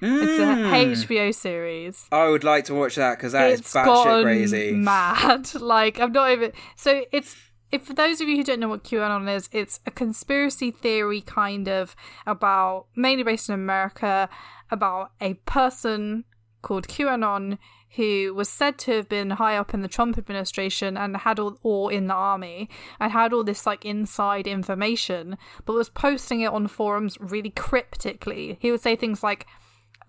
It's 0.02 0.40
a 0.40 0.46
Mm. 0.46 0.92
HBO 1.06 1.32
series. 1.34 2.08
I 2.12 2.28
would 2.28 2.44
like 2.44 2.66
to 2.66 2.74
watch 2.76 2.96
that 2.96 3.18
because 3.18 3.34
that 3.34 3.52
is 3.52 3.60
it's 3.62 3.74
batshit 3.74 3.86
gone 3.86 4.24
crazy. 4.24 4.72
mad. 4.72 5.50
Like 5.62 6.00
I'm 6.00 6.12
not 6.12 6.32
even. 6.32 6.52
So 6.76 7.06
it's 7.12 7.36
if 7.72 7.84
for 7.84 7.94
those 7.94 8.20
of 8.20 8.28
you 8.28 8.36
who 8.38 8.44
don't 8.44 8.60
know 8.60 8.68
what 8.68 8.84
QAnon 8.84 9.34
is, 9.34 9.48
it's 9.54 9.80
a 9.86 9.92
conspiracy 9.92 10.72
theory 10.72 11.22
kind 11.22 11.68
of 11.70 11.96
about 12.28 12.88
mainly 12.96 13.24
based 13.24 13.48
in 13.48 13.56
America 13.56 14.28
about 14.70 15.12
a 15.22 15.36
person 15.46 16.26
called 16.62 16.88
QAnon 16.88 17.58
who 17.96 18.34
was 18.34 18.48
said 18.50 18.78
to 18.80 18.92
have 18.94 19.10
been 19.10 19.32
high 19.32 19.58
up 19.58 19.74
in 19.74 19.82
the 19.82 19.88
Trump 19.88 20.18
administration 20.18 20.96
and 20.98 21.16
had 21.18 21.40
all 21.40 21.58
or 21.62 21.92
in 21.92 22.08
the 22.08 22.14
army 22.14 22.70
and 23.00 23.12
had 23.12 23.34
all 23.34 23.44
this 23.44 23.66
like 23.66 23.84
inside 23.86 24.48
information, 24.48 25.38
but 25.66 25.74
was 25.74 25.90
posting 25.90 26.40
it 26.42 26.52
on 26.54 26.68
forums 26.68 27.18
really 27.20 27.50
cryptically. 27.50 28.58
He 28.62 28.72
would 28.72 28.82
say 28.82 28.96
things 28.96 29.24
like 29.24 29.46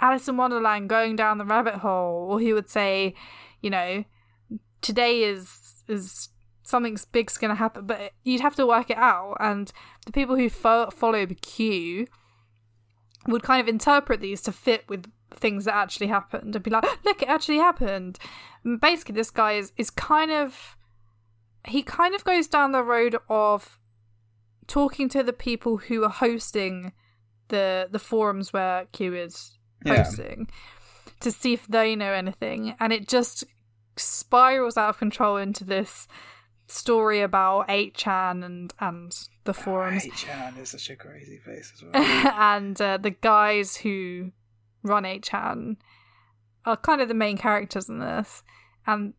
Alice 0.03 0.27
in 0.27 0.37
Wonderland 0.37 0.89
going 0.89 1.15
down 1.15 1.39
the 1.39 1.45
rabbit 1.45 1.77
hole, 1.77 2.27
or 2.29 2.41
he 2.41 2.53
would 2.53 2.69
say, 2.69 3.15
you 3.61 3.71
know, 3.71 4.05
today 4.83 5.23
is 5.23 5.85
is 5.89 6.29
something 6.65 6.97
big's 7.13 7.39
going 7.39 7.51
to 7.51 7.55
happen, 7.55 7.87
but 7.87 8.13
you'd 8.25 8.41
have 8.41 8.57
to 8.57 8.67
work 8.67 8.91
it 8.91 8.97
out. 8.97 9.37
And 9.39 9.73
the 10.05 10.13
people 10.13 10.37
who 10.37 10.51
fo- 10.51 10.91
followed 10.91 11.41
Q 11.41 12.07
would 13.29 13.43
kind 13.43 13.61
of 13.61 13.69
interpret 13.69 14.21
these 14.21 14.41
to 14.43 14.53
fit 14.53 14.85
with 14.89 15.11
things 15.31 15.65
that 15.65 15.75
actually 15.75 16.09
happened 16.09 16.55
and 16.55 16.65
be 16.65 16.71
like, 16.71 16.85
look, 17.05 17.23
it 17.23 17.29
actually 17.29 17.59
happened. 17.59 18.19
And 18.65 18.81
basically, 18.81 19.15
this 19.15 19.31
guy 19.31 19.53
is 19.53 19.73
is 19.77 19.91
kind 19.91 20.33
of 20.33 20.77
he 21.69 21.85
kind 21.85 22.13
of 22.13 22.25
goes 22.25 22.49
down 22.49 22.73
the 22.73 22.83
road 22.83 23.17
of 23.29 23.79
talking 24.67 25.09
to 25.11 25.23
the 25.23 25.33
people 25.33 25.77
who 25.77 26.03
are 26.03 26.11
hosting 26.11 26.93
the 27.49 27.89
the 27.89 28.01
forums 28.01 28.53
where 28.53 28.87
Q 28.93 29.15
is 29.15 29.59
Yeah. 29.85 30.03
posting 30.05 30.49
to 31.21 31.31
see 31.31 31.53
if 31.53 31.67
they 31.67 31.95
know 31.97 32.13
anything 32.13 32.75
and 32.81 32.93
it 32.93 33.09
just 33.09 33.45
spirals 33.97 34.77
out 34.77 34.89
of 34.91 34.99
control 34.99 35.37
into 35.37 35.65
this 35.65 36.09
story 36.67 37.21
about 37.21 37.69
8chan 37.69 38.45
and 38.45 38.73
and 38.81 39.13
the 39.45 39.53
forums 39.55 40.05
8chan 40.07 40.59
is 40.59 40.71
such 40.71 40.91
a 40.91 40.97
crazy 40.97 41.39
place 41.45 41.73
as 41.75 41.83
well. 41.83 41.93
and 42.37 42.81
uh, 42.81 42.97
the 42.97 43.11
guys 43.11 43.77
who 43.77 44.33
run 44.83 45.05
8chan 45.05 45.77
are 46.65 46.77
kind 46.77 47.01
of 47.01 47.09
the 47.09 47.15
main 47.15 47.37
characters 47.37 47.89
in 47.89 47.99
this 47.99 48.43
and 48.87 49.15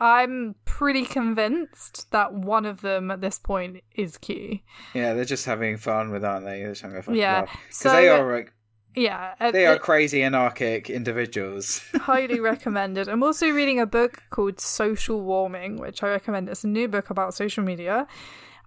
I'm 0.00 0.54
pretty 0.64 1.04
convinced 1.04 2.10
that 2.12 2.32
one 2.32 2.64
of 2.66 2.82
them 2.82 3.10
at 3.10 3.20
this 3.20 3.38
point 3.38 3.82
is 3.96 4.16
Q. 4.16 4.60
yeah, 4.94 5.12
they're 5.14 5.24
just 5.24 5.44
having 5.44 5.76
fun 5.76 6.10
with, 6.12 6.24
aren't 6.24 6.44
they? 6.44 6.60
They're 6.60 6.70
just 6.70 6.82
having 6.82 7.02
fucking 7.02 7.16
Yeah. 7.20 7.42
Because 7.42 7.58
so- 7.70 7.92
they 7.92 8.08
are 8.08 8.32
like, 8.32 8.52
Yeah, 8.98 9.34
uh, 9.38 9.50
they 9.52 9.66
are 9.66 9.74
it- 9.76 9.82
crazy 9.82 10.22
anarchic 10.22 10.90
individuals. 10.90 11.82
highly 11.94 12.40
recommended. 12.40 13.08
I'm 13.08 13.22
also 13.22 13.48
reading 13.50 13.78
a 13.78 13.86
book 13.86 14.24
called 14.30 14.60
Social 14.60 15.20
Warming, 15.20 15.76
which 15.76 16.02
I 16.02 16.08
recommend. 16.08 16.48
It's 16.48 16.64
a 16.64 16.68
new 16.68 16.88
book 16.88 17.10
about 17.10 17.34
social 17.34 17.62
media. 17.62 18.06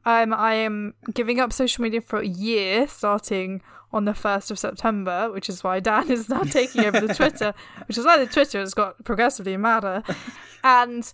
Um, 0.06 0.34
I 0.34 0.54
am 0.54 0.94
giving 1.14 1.40
up 1.40 1.52
social 1.54 1.84
media 1.84 2.02
for 2.02 2.20
a 2.20 2.26
year, 2.28 2.88
starting 2.88 3.62
on 3.94 4.06
the 4.06 4.14
first 4.14 4.50
of 4.50 4.58
September, 4.58 5.30
which 5.32 5.50
is 5.50 5.64
why 5.64 5.80
Dan 5.82 6.10
is 6.10 6.30
now 6.30 6.44
taking 6.60 6.86
over 6.86 7.02
the 7.02 7.14
Twitter, 7.14 7.54
which 7.88 7.98
is 7.98 8.06
why 8.06 8.18
the 8.18 8.26
Twitter 8.26 8.60
has 8.60 8.74
got 8.74 9.04
progressively 9.04 9.58
madder. 9.58 10.02
And 10.64 11.12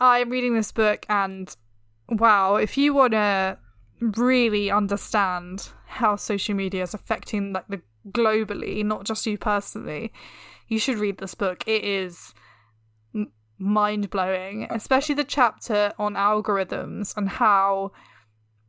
I'm 0.00 0.30
reading 0.30 0.54
this 0.54 0.72
book, 0.72 1.04
and 1.08 1.54
wow, 2.08 2.56
if 2.56 2.78
you 2.78 2.94
want 2.94 3.12
to 3.12 3.58
really 4.00 4.70
understand 4.70 5.68
how 5.86 6.16
social 6.16 6.54
media 6.54 6.82
is 6.84 6.94
affecting 6.94 7.52
like 7.52 7.66
the 7.68 7.82
globally, 8.12 8.84
not 8.84 9.04
just 9.04 9.26
you 9.26 9.38
personally, 9.38 10.12
you 10.66 10.78
should 10.78 10.98
read 10.98 11.18
this 11.18 11.34
book. 11.34 11.64
It 11.66 11.84
is 11.84 12.34
mind 13.58 14.10
blowing, 14.10 14.66
oh. 14.70 14.74
especially 14.74 15.14
the 15.14 15.24
chapter 15.24 15.92
on 15.98 16.14
algorithms 16.14 17.16
and 17.16 17.28
how 17.28 17.92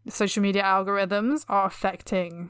social 0.08 0.42
media 0.42 0.64
algorithms 0.64 1.46
are 1.48 1.66
affecting 1.68 2.50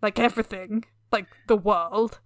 like 0.00 0.18
everything, 0.18 0.84
like 1.10 1.26
the 1.48 1.56
world. 1.56 2.20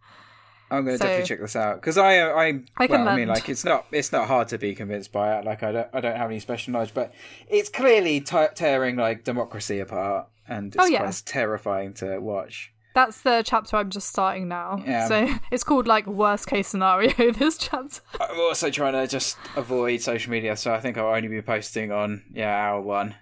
I'm 0.70 0.84
going 0.84 0.94
to 0.96 0.98
So- 0.98 1.04
definitely 1.04 1.28
check 1.28 1.40
this 1.40 1.56
out 1.56 1.76
because 1.76 1.96
uh, 1.96 2.02
I, 2.02 2.48
I, 2.48 2.60
I 2.76 2.86
well, 2.86 3.08
I 3.08 3.16
mean, 3.16 3.28
like 3.28 3.48
it's 3.48 3.64
not, 3.64 3.86
it's 3.92 4.10
not 4.12 4.26
hard 4.26 4.48
to 4.48 4.58
be 4.58 4.74
convinced 4.74 5.12
by 5.12 5.38
it. 5.38 5.44
Like 5.44 5.62
I 5.62 5.70
don't, 5.72 5.88
I 5.92 6.00
don't 6.00 6.16
have 6.16 6.28
any 6.28 6.40
special 6.40 6.72
knowledge, 6.72 6.92
but 6.92 7.14
it's 7.48 7.68
clearly 7.68 8.20
t- 8.20 8.46
tearing 8.54 8.96
like 8.96 9.22
democracy 9.22 9.78
apart, 9.78 10.26
and 10.48 10.74
it's 10.74 10.84
Oh, 10.84 10.86
yeah. 10.86 11.02
quite 11.02 11.22
terrifying 11.24 11.94
to 11.94 12.18
watch. 12.18 12.72
That's 12.96 13.20
the 13.20 13.42
chapter 13.44 13.76
I'm 13.76 13.90
just 13.90 14.08
starting 14.08 14.48
now. 14.48 14.82
Yeah. 14.86 15.06
So 15.06 15.28
it's 15.50 15.62
called 15.62 15.86
like 15.86 16.06
worst 16.06 16.46
case 16.46 16.66
scenario. 16.68 17.12
This 17.32 17.58
chapter. 17.58 18.00
I'm 18.18 18.40
also 18.40 18.70
trying 18.70 18.94
to 18.94 19.06
just 19.06 19.36
avoid 19.54 20.00
social 20.00 20.30
media, 20.32 20.56
so 20.56 20.72
I 20.72 20.80
think 20.80 20.96
I'll 20.96 21.14
only 21.14 21.28
be 21.28 21.42
posting 21.42 21.92
on 21.92 22.24
yeah 22.32 22.56
our 22.56 22.80
one, 22.80 23.14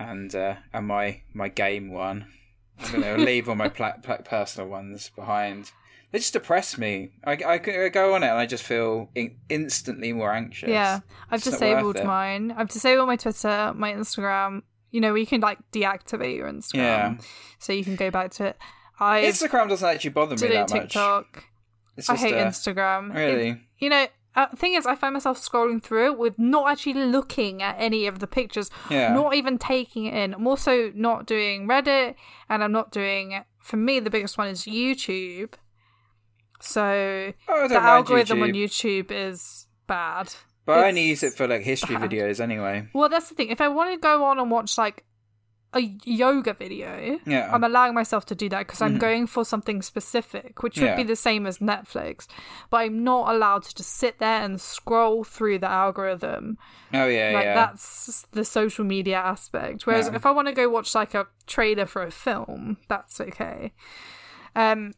and 0.00 0.34
uh, 0.34 0.56
and 0.72 0.88
my 0.88 1.22
my 1.32 1.48
game 1.48 1.92
one. 1.92 2.26
I'm 2.80 3.02
to 3.02 3.16
leave 3.30 3.48
all 3.48 3.54
my 3.54 3.68
pla- 3.68 3.98
pla- 4.02 4.16
personal 4.22 4.68
ones 4.68 5.10
behind. 5.14 5.70
They 6.10 6.18
just 6.18 6.32
depress 6.32 6.76
me. 6.76 7.10
I, 7.24 7.32
I, 7.34 7.52
I 7.54 7.88
go 7.90 8.14
on 8.16 8.24
it 8.24 8.28
and 8.28 8.38
I 8.38 8.46
just 8.46 8.64
feel 8.64 9.10
in- 9.14 9.36
instantly 9.48 10.12
more 10.12 10.32
anxious. 10.32 10.70
Yeah, 10.70 11.00
I've 11.30 11.38
It's 11.38 11.50
disabled 11.50 12.02
mine. 12.04 12.52
I've 12.56 12.68
disabled 12.68 13.06
my 13.06 13.16
Twitter, 13.16 13.72
my 13.76 13.92
Instagram. 13.92 14.62
You 14.90 15.00
know, 15.00 15.14
you 15.14 15.26
can 15.26 15.40
like 15.40 15.58
deactivate 15.70 16.36
your 16.36 16.48
Instagram, 16.50 16.74
Yeah. 16.74 17.14
so 17.60 17.72
you 17.72 17.84
can 17.84 17.94
go 17.94 18.10
back 18.10 18.32
to 18.32 18.46
it. 18.46 18.56
I 19.00 19.22
Instagram 19.22 19.68
doesn't 19.68 19.88
actually 19.88 20.10
bother 20.10 20.36
me 20.36 20.48
that 20.54 20.70
much. 20.70 20.82
TikTok. 20.82 21.44
It's 21.96 22.08
I 22.10 22.16
hate 22.16 22.34
uh, 22.34 22.46
Instagram. 22.46 23.10
It- 23.14 23.18
Really? 23.18 23.60
you 23.78 23.88
know, 23.88 24.06
uh, 24.36 24.46
thing 24.56 24.74
is, 24.74 24.84
I 24.86 24.94
find 24.96 25.12
myself 25.14 25.38
scrolling 25.38 25.80
through 25.82 26.06
it 26.12 26.18
with 26.18 26.38
not 26.38 26.70
actually 26.70 26.94
looking 26.94 27.62
at 27.62 27.76
any 27.78 28.06
of 28.06 28.18
the 28.18 28.26
pictures, 28.26 28.68
Yeah. 28.90 29.12
not 29.14 29.34
even 29.34 29.58
taking 29.58 30.06
it 30.06 30.14
in. 30.14 30.34
I'm 30.34 30.46
also 30.46 30.90
not 30.94 31.26
doing 31.26 31.68
Reddit, 31.68 32.16
and 32.48 32.64
I'm 32.64 32.72
not 32.72 32.90
doing. 32.90 33.44
For 33.60 33.76
me, 33.76 34.00
the 34.00 34.10
biggest 34.10 34.36
one 34.36 34.48
is 34.48 34.62
YouTube. 34.64 35.54
So 36.60 37.32
Oh, 37.48 37.68
the 37.68 37.76
algorithm 37.76 38.42
on 38.42 38.50
YouTube, 38.50 39.04
YouTube 39.06 39.10
is 39.10 39.66
bad. 39.86 40.32
but 40.64 40.78
I 40.78 40.88
only 40.88 41.02
use 41.02 41.22
it 41.22 41.34
for 41.34 41.46
like 41.46 41.62
history 41.62 41.96
bad. 41.96 42.10
videos 42.10 42.40
anyway. 42.40 42.88
Well, 42.94 43.08
that's 43.08 43.28
the 43.28 43.34
thing. 43.34 43.50
If 43.50 43.60
I 43.60 43.68
want 43.68 43.92
to 43.92 43.98
go 43.98 44.24
on 44.24 44.38
and 44.38 44.50
watch 44.50 44.78
like 44.78 45.04
a 45.74 45.80
yoga 46.04 46.54
video, 46.54 47.18
Yeah. 47.26 47.50
I'm 47.52 47.64
allowing 47.64 47.94
myself 47.94 48.24
to 48.26 48.34
do 48.34 48.48
that 48.50 48.60
because 48.60 48.80
I'm 48.80 48.96
Mhm. 48.96 49.00
going 49.00 49.26
for 49.26 49.44
something 49.44 49.82
specific, 49.82 50.62
which 50.62 50.76
would 50.78 50.86
Yeah. 50.86 50.96
be 50.96 51.02
the 51.02 51.16
same 51.16 51.46
as 51.46 51.58
Netflix. 51.58 52.26
But 52.70 52.78
I'm 52.78 53.02
not 53.04 53.34
allowed 53.34 53.64
to 53.64 53.74
just 53.74 53.90
sit 53.96 54.18
there 54.18 54.42
and 54.42 54.60
scroll 54.60 55.24
through 55.24 55.58
the 55.58 55.68
algorithm. 55.70 56.58
Oh 56.92 57.06
yeah, 57.06 57.30
like 57.34 57.44
yeah. 57.44 57.54
that's 57.54 58.22
the 58.32 58.44
social 58.44 58.84
media 58.84 59.16
aspect. 59.18 59.86
Whereas 59.86 60.08
Yeah. 60.08 60.14
if 60.16 60.24
I 60.26 60.30
want 60.30 60.48
to 60.48 60.54
go 60.54 60.68
watch 60.68 60.94
like 60.94 61.14
a 61.14 61.26
trailer 61.46 61.86
for 61.86 62.02
a 62.02 62.10
film, 62.10 62.76
that's 62.88 63.20
okay. 63.20 63.72
Um, 64.54 64.92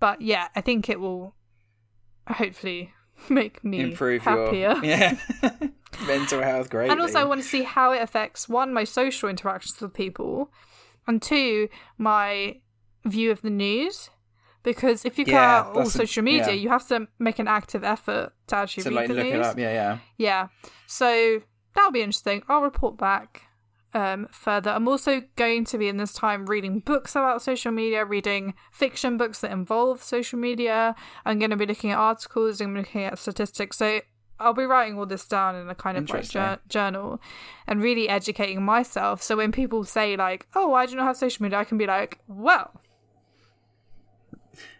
but 0.00 0.20
yeah, 0.20 0.48
I 0.54 0.60
think 0.60 0.88
it 0.88 1.00
will 1.00 1.34
hopefully 2.28 2.92
make 3.30 3.62
me 3.64 3.80
Improve 3.80 4.22
happier. 4.22 4.74
your 4.74 4.84
yeah 4.84 5.16
mental 6.06 6.42
health 6.42 6.70
great. 6.70 6.90
And 6.90 7.00
also, 7.00 7.18
I 7.20 7.24
want 7.24 7.42
to 7.42 7.46
see 7.48 7.62
how 7.62 7.92
it 7.92 8.02
affects 8.02 8.48
one, 8.48 8.72
my 8.72 8.84
social 8.84 9.28
interactions 9.28 9.80
with 9.80 9.94
people, 9.94 10.50
and 11.06 11.20
two, 11.22 11.68
my 11.98 12.60
view 13.04 13.30
of 13.30 13.42
the 13.42 13.50
news. 13.50 14.10
Because 14.62 15.04
if 15.04 15.18
you 15.18 15.24
cut 15.26 15.32
Yeah, 15.32 15.58
out 15.60 15.76
all 15.76 15.84
social 15.84 16.22
media, 16.22 16.46
yeah. 16.48 16.52
you 16.54 16.68
have 16.70 16.88
to 16.88 17.06
make 17.18 17.38
an 17.38 17.46
active 17.46 17.84
effort 17.84 18.32
to 18.46 18.56
actually 18.56 18.84
to 18.84 18.88
read 18.90 18.96
like 18.96 19.08
the 19.08 19.14
look 19.14 19.24
news. 19.24 19.34
it 19.34 19.40
up. 19.42 19.58
Yeah, 19.58 19.72
yeah. 19.72 19.98
Yeah. 20.16 20.48
So 20.86 21.42
that'll 21.74 21.92
be 21.92 22.00
interesting. 22.00 22.42
I'll 22.48 22.62
report 22.62 22.96
back 22.96 23.42
um, 23.94 24.26
further. 24.30 24.70
I'm 24.70 24.88
also 24.88 25.22
going 25.36 25.64
to 25.66 25.78
be 25.78 25.88
in 25.88 25.96
this 25.96 26.12
time 26.12 26.46
reading 26.46 26.80
books 26.80 27.12
about 27.12 27.42
social 27.42 27.72
media, 27.72 28.04
reading 28.04 28.54
fiction 28.72 29.16
books 29.16 29.40
that 29.40 29.52
involve 29.52 30.02
social 30.02 30.38
media. 30.38 30.94
I'm 31.24 31.38
going 31.38 31.50
to 31.50 31.56
be 31.56 31.66
looking 31.66 31.90
at 31.92 31.98
articles, 31.98 32.60
I'm 32.60 32.76
looking 32.76 33.04
at 33.04 33.18
statistics. 33.18 33.76
So 33.78 34.00
I'll 34.40 34.52
be 34.52 34.64
writing 34.64 34.98
all 34.98 35.06
this 35.06 35.26
down 35.26 35.54
in 35.54 35.68
a 35.70 35.74
kind 35.74 35.96
of 35.96 36.10
like 36.10 36.28
jour- 36.28 36.58
journal 36.68 37.20
and 37.66 37.80
really 37.80 38.08
educating 38.08 38.62
myself. 38.64 39.22
So 39.22 39.36
when 39.36 39.52
people 39.52 39.84
say 39.84 40.16
like, 40.16 40.46
"Oh, 40.54 40.68
why 40.68 40.86
do 40.86 40.92
you 40.92 40.98
not 40.98 41.06
have 41.06 41.16
social 41.16 41.42
media?" 41.44 41.58
I 41.58 41.64
can 41.64 41.78
be 41.78 41.86
like, 41.86 42.18
"Well," 42.26 42.80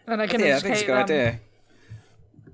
and 0.05 0.21
I 0.21 0.27
can 0.27 0.41
yeah, 0.41 0.57
I 0.57 0.59
think 0.59 0.73
it's 0.73 0.83
a 0.83 0.85
good 0.85 0.95
them. 0.95 1.03
idea. 1.03 1.39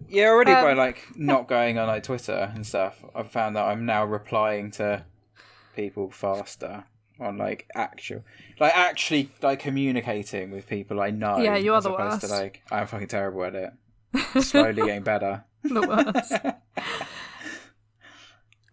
Yeah, 0.10 0.28
already 0.28 0.52
by 0.52 0.74
Um, 0.74 0.78
like 0.78 1.08
not 1.16 1.48
going 1.48 1.78
on 1.78 1.88
like 1.88 2.04
Twitter 2.04 2.52
and 2.54 2.68
stuff, 2.68 3.04
I've 3.16 3.32
found 3.32 3.56
that 3.56 3.64
I'm 3.64 3.86
now 3.86 4.06
replying 4.06 4.70
to 4.72 5.06
people 5.76 6.10
faster 6.12 6.84
on 7.20 7.38
like 7.38 7.68
actual, 7.76 8.24
like 8.60 8.76
actually 8.76 9.30
like 9.42 9.60
communicating 9.60 10.52
with 10.52 10.68
people 10.68 11.00
I 11.02 11.12
know. 11.12 11.38
Yeah, 11.38 11.56
you 11.58 11.74
are 11.74 11.82
the 11.82 11.92
opposed 11.94 12.22
To, 12.22 12.28
worst. 12.28 12.42
like 12.42 12.62
I'm 12.72 12.88
fucking 12.88 13.08
terrible 13.08 13.44
at 13.46 13.56
it. 13.56 13.72
Slowly 14.44 14.74
getting 14.86 15.04
better. 15.04 15.44
the 15.64 15.82
worst. 15.82 16.34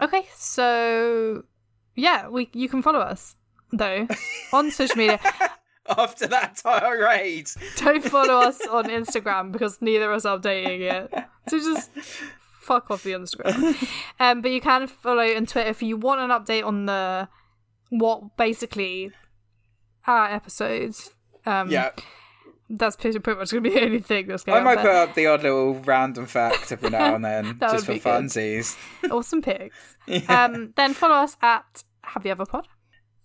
Okay, 0.01 0.26
so 0.36 1.42
yeah, 1.96 2.28
we 2.28 2.49
you 2.53 2.68
can 2.68 2.82
follow 2.82 3.01
us 3.01 3.34
though 3.72 4.07
on 4.53 4.70
social 4.70 4.96
media. 4.96 5.18
After 5.88 6.26
that 6.26 6.57
tirade, 6.57 7.49
Don't 7.78 8.05
follow 8.05 8.34
us 8.42 8.61
on 8.66 8.84
Instagram 8.84 9.51
because 9.53 9.80
neither 9.80 10.11
of 10.12 10.18
us 10.18 10.24
are 10.26 10.38
updating 10.38 10.80
it. 10.82 11.24
So 11.49 11.59
just 11.59 11.90
fuck 12.68 12.90
off 12.90 13.02
the 13.02 13.12
Instagram. 13.12 13.74
Um, 14.20 14.42
but 14.42 14.50
you 14.50 14.60
can 14.60 14.86
follow 14.86 15.22
on 15.36 15.46
Twitter 15.46 15.68
if 15.70 15.82
you 15.82 15.96
want 15.96 16.20
an 16.20 16.30
update 16.30 16.64
on 16.66 16.86
the 16.86 17.28
what 17.90 18.36
basically 18.36 19.10
our 20.06 20.26
episodes. 20.32 21.10
Um, 21.46 21.70
yeah, 21.70 21.90
that's 22.68 22.96
pretty, 22.96 23.18
pretty 23.20 23.38
much 23.38 23.50
gonna 23.52 23.60
be 23.62 23.70
the 23.70 23.82
only 23.84 24.00
thing 24.00 24.26
that's 24.26 24.42
going 24.44 24.58
I 24.60 24.64
might 24.64 24.78
put 24.78 24.90
up 24.90 25.14
the 25.14 25.26
odd 25.26 25.42
little 25.44 25.74
random 25.76 26.26
fact 26.26 26.70
every 26.72 26.90
now 26.90 27.14
and 27.14 27.24
then, 27.24 27.56
just 27.60 27.86
for 27.86 27.92
be 27.94 28.00
funsies. 28.00 28.76
Awesome 29.10 29.40
pics. 29.40 29.96
Yeah. 30.06 30.44
Um, 30.44 30.72
then 30.76 30.94
follow 30.94 31.14
us 31.16 31.36
at 31.40 31.84
Have 32.02 32.24
You 32.26 32.32
Ever 32.32 32.44
Pod. 32.46 32.66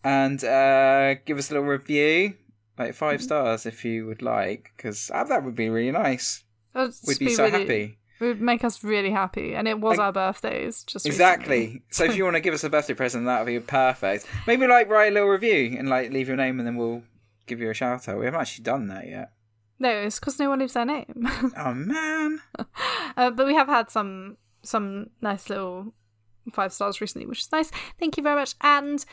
and 0.03 0.41
uh, 0.43 1.15
give 1.25 1.37
us 1.37 1.49
a 1.49 1.55
little 1.55 1.67
review, 1.67 2.35
like 2.77 2.93
five 2.93 3.17
Mm-hmm. 3.19 3.23
stars 3.25 3.65
if 3.65 3.83
you 3.83 4.05
would 4.05 4.21
like, 4.21 4.71
because 4.77 5.07
that 5.07 5.43
would 5.43 5.55
be 5.55 5.69
really 5.69 5.91
nice. 5.91 6.43
We'd 6.75 7.19
be 7.19 7.29
so 7.29 7.45
really- 7.45 7.59
happy. 7.59 7.97
It 8.19 8.25
would 8.25 8.41
make 8.41 8.63
us 8.63 8.83
really 8.83 9.09
happy, 9.11 9.53
and 9.55 9.67
it 9.67 9.79
was 9.79 9.97
Like- 9.97 10.05
our 10.05 10.13
birthdays. 10.13 10.83
Just 10.83 11.05
Exactly. 11.05 11.57
recently. 11.59 11.81
So 11.89 12.03
if 12.05 12.15
you 12.15 12.23
want 12.23 12.35
to 12.35 12.41
give 12.41 12.53
us 12.53 12.63
a 12.63 12.69
birthday 12.69 12.93
present, 12.93 13.25
that 13.25 13.39
would 13.39 13.47
be 13.47 13.59
perfect. 13.59 14.27
Maybe 14.47 14.65
like 14.67 14.87
write 14.89 15.11
a 15.11 15.13
little 15.13 15.29
review 15.29 15.75
and 15.77 15.89
like 15.89 16.11
leave 16.11 16.27
your 16.27 16.37
name, 16.37 16.59
and 16.59 16.67
then 16.67 16.75
we'll 16.75 17.03
give 17.47 17.59
you 17.59 17.69
a 17.69 17.73
shout 17.73 18.07
out. 18.07 18.19
We 18.19 18.25
haven't 18.25 18.39
actually 18.41 18.63
done 18.63 18.87
that 18.87 19.07
yet. 19.07 19.31
No, 19.79 19.89
it's 19.89 20.19
because 20.19 20.39
no 20.39 20.49
one 20.49 20.59
leaves 20.59 20.73
their 20.73 20.85
name. 20.85 21.27
Oh 21.57 21.73
man. 21.73 22.39
uh, 23.17 23.31
but 23.31 23.45
we 23.47 23.55
have 23.55 23.67
had 23.67 23.89
some 23.89 24.37
some 24.61 25.09
nice 25.21 25.49
little 25.49 25.93
five 26.53 26.71
stars 26.71 27.01
recently, 27.01 27.25
which 27.27 27.39
is 27.41 27.51
nice. 27.51 27.71
Thank 27.99 28.15
you 28.17 28.23
very 28.23 28.35
much, 28.35 28.55
and 28.61 29.03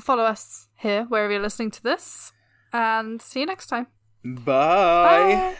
follow 0.00 0.24
us 0.24 0.68
here 0.76 1.04
wherever 1.04 1.32
you're 1.32 1.40
listening 1.42 1.70
to 1.70 1.82
this. 1.82 2.32
And 2.72 3.22
see 3.22 3.40
you 3.40 3.46
next 3.46 3.68
time. 3.68 3.86
Bye. 4.24 4.44
Bye. 4.44 5.56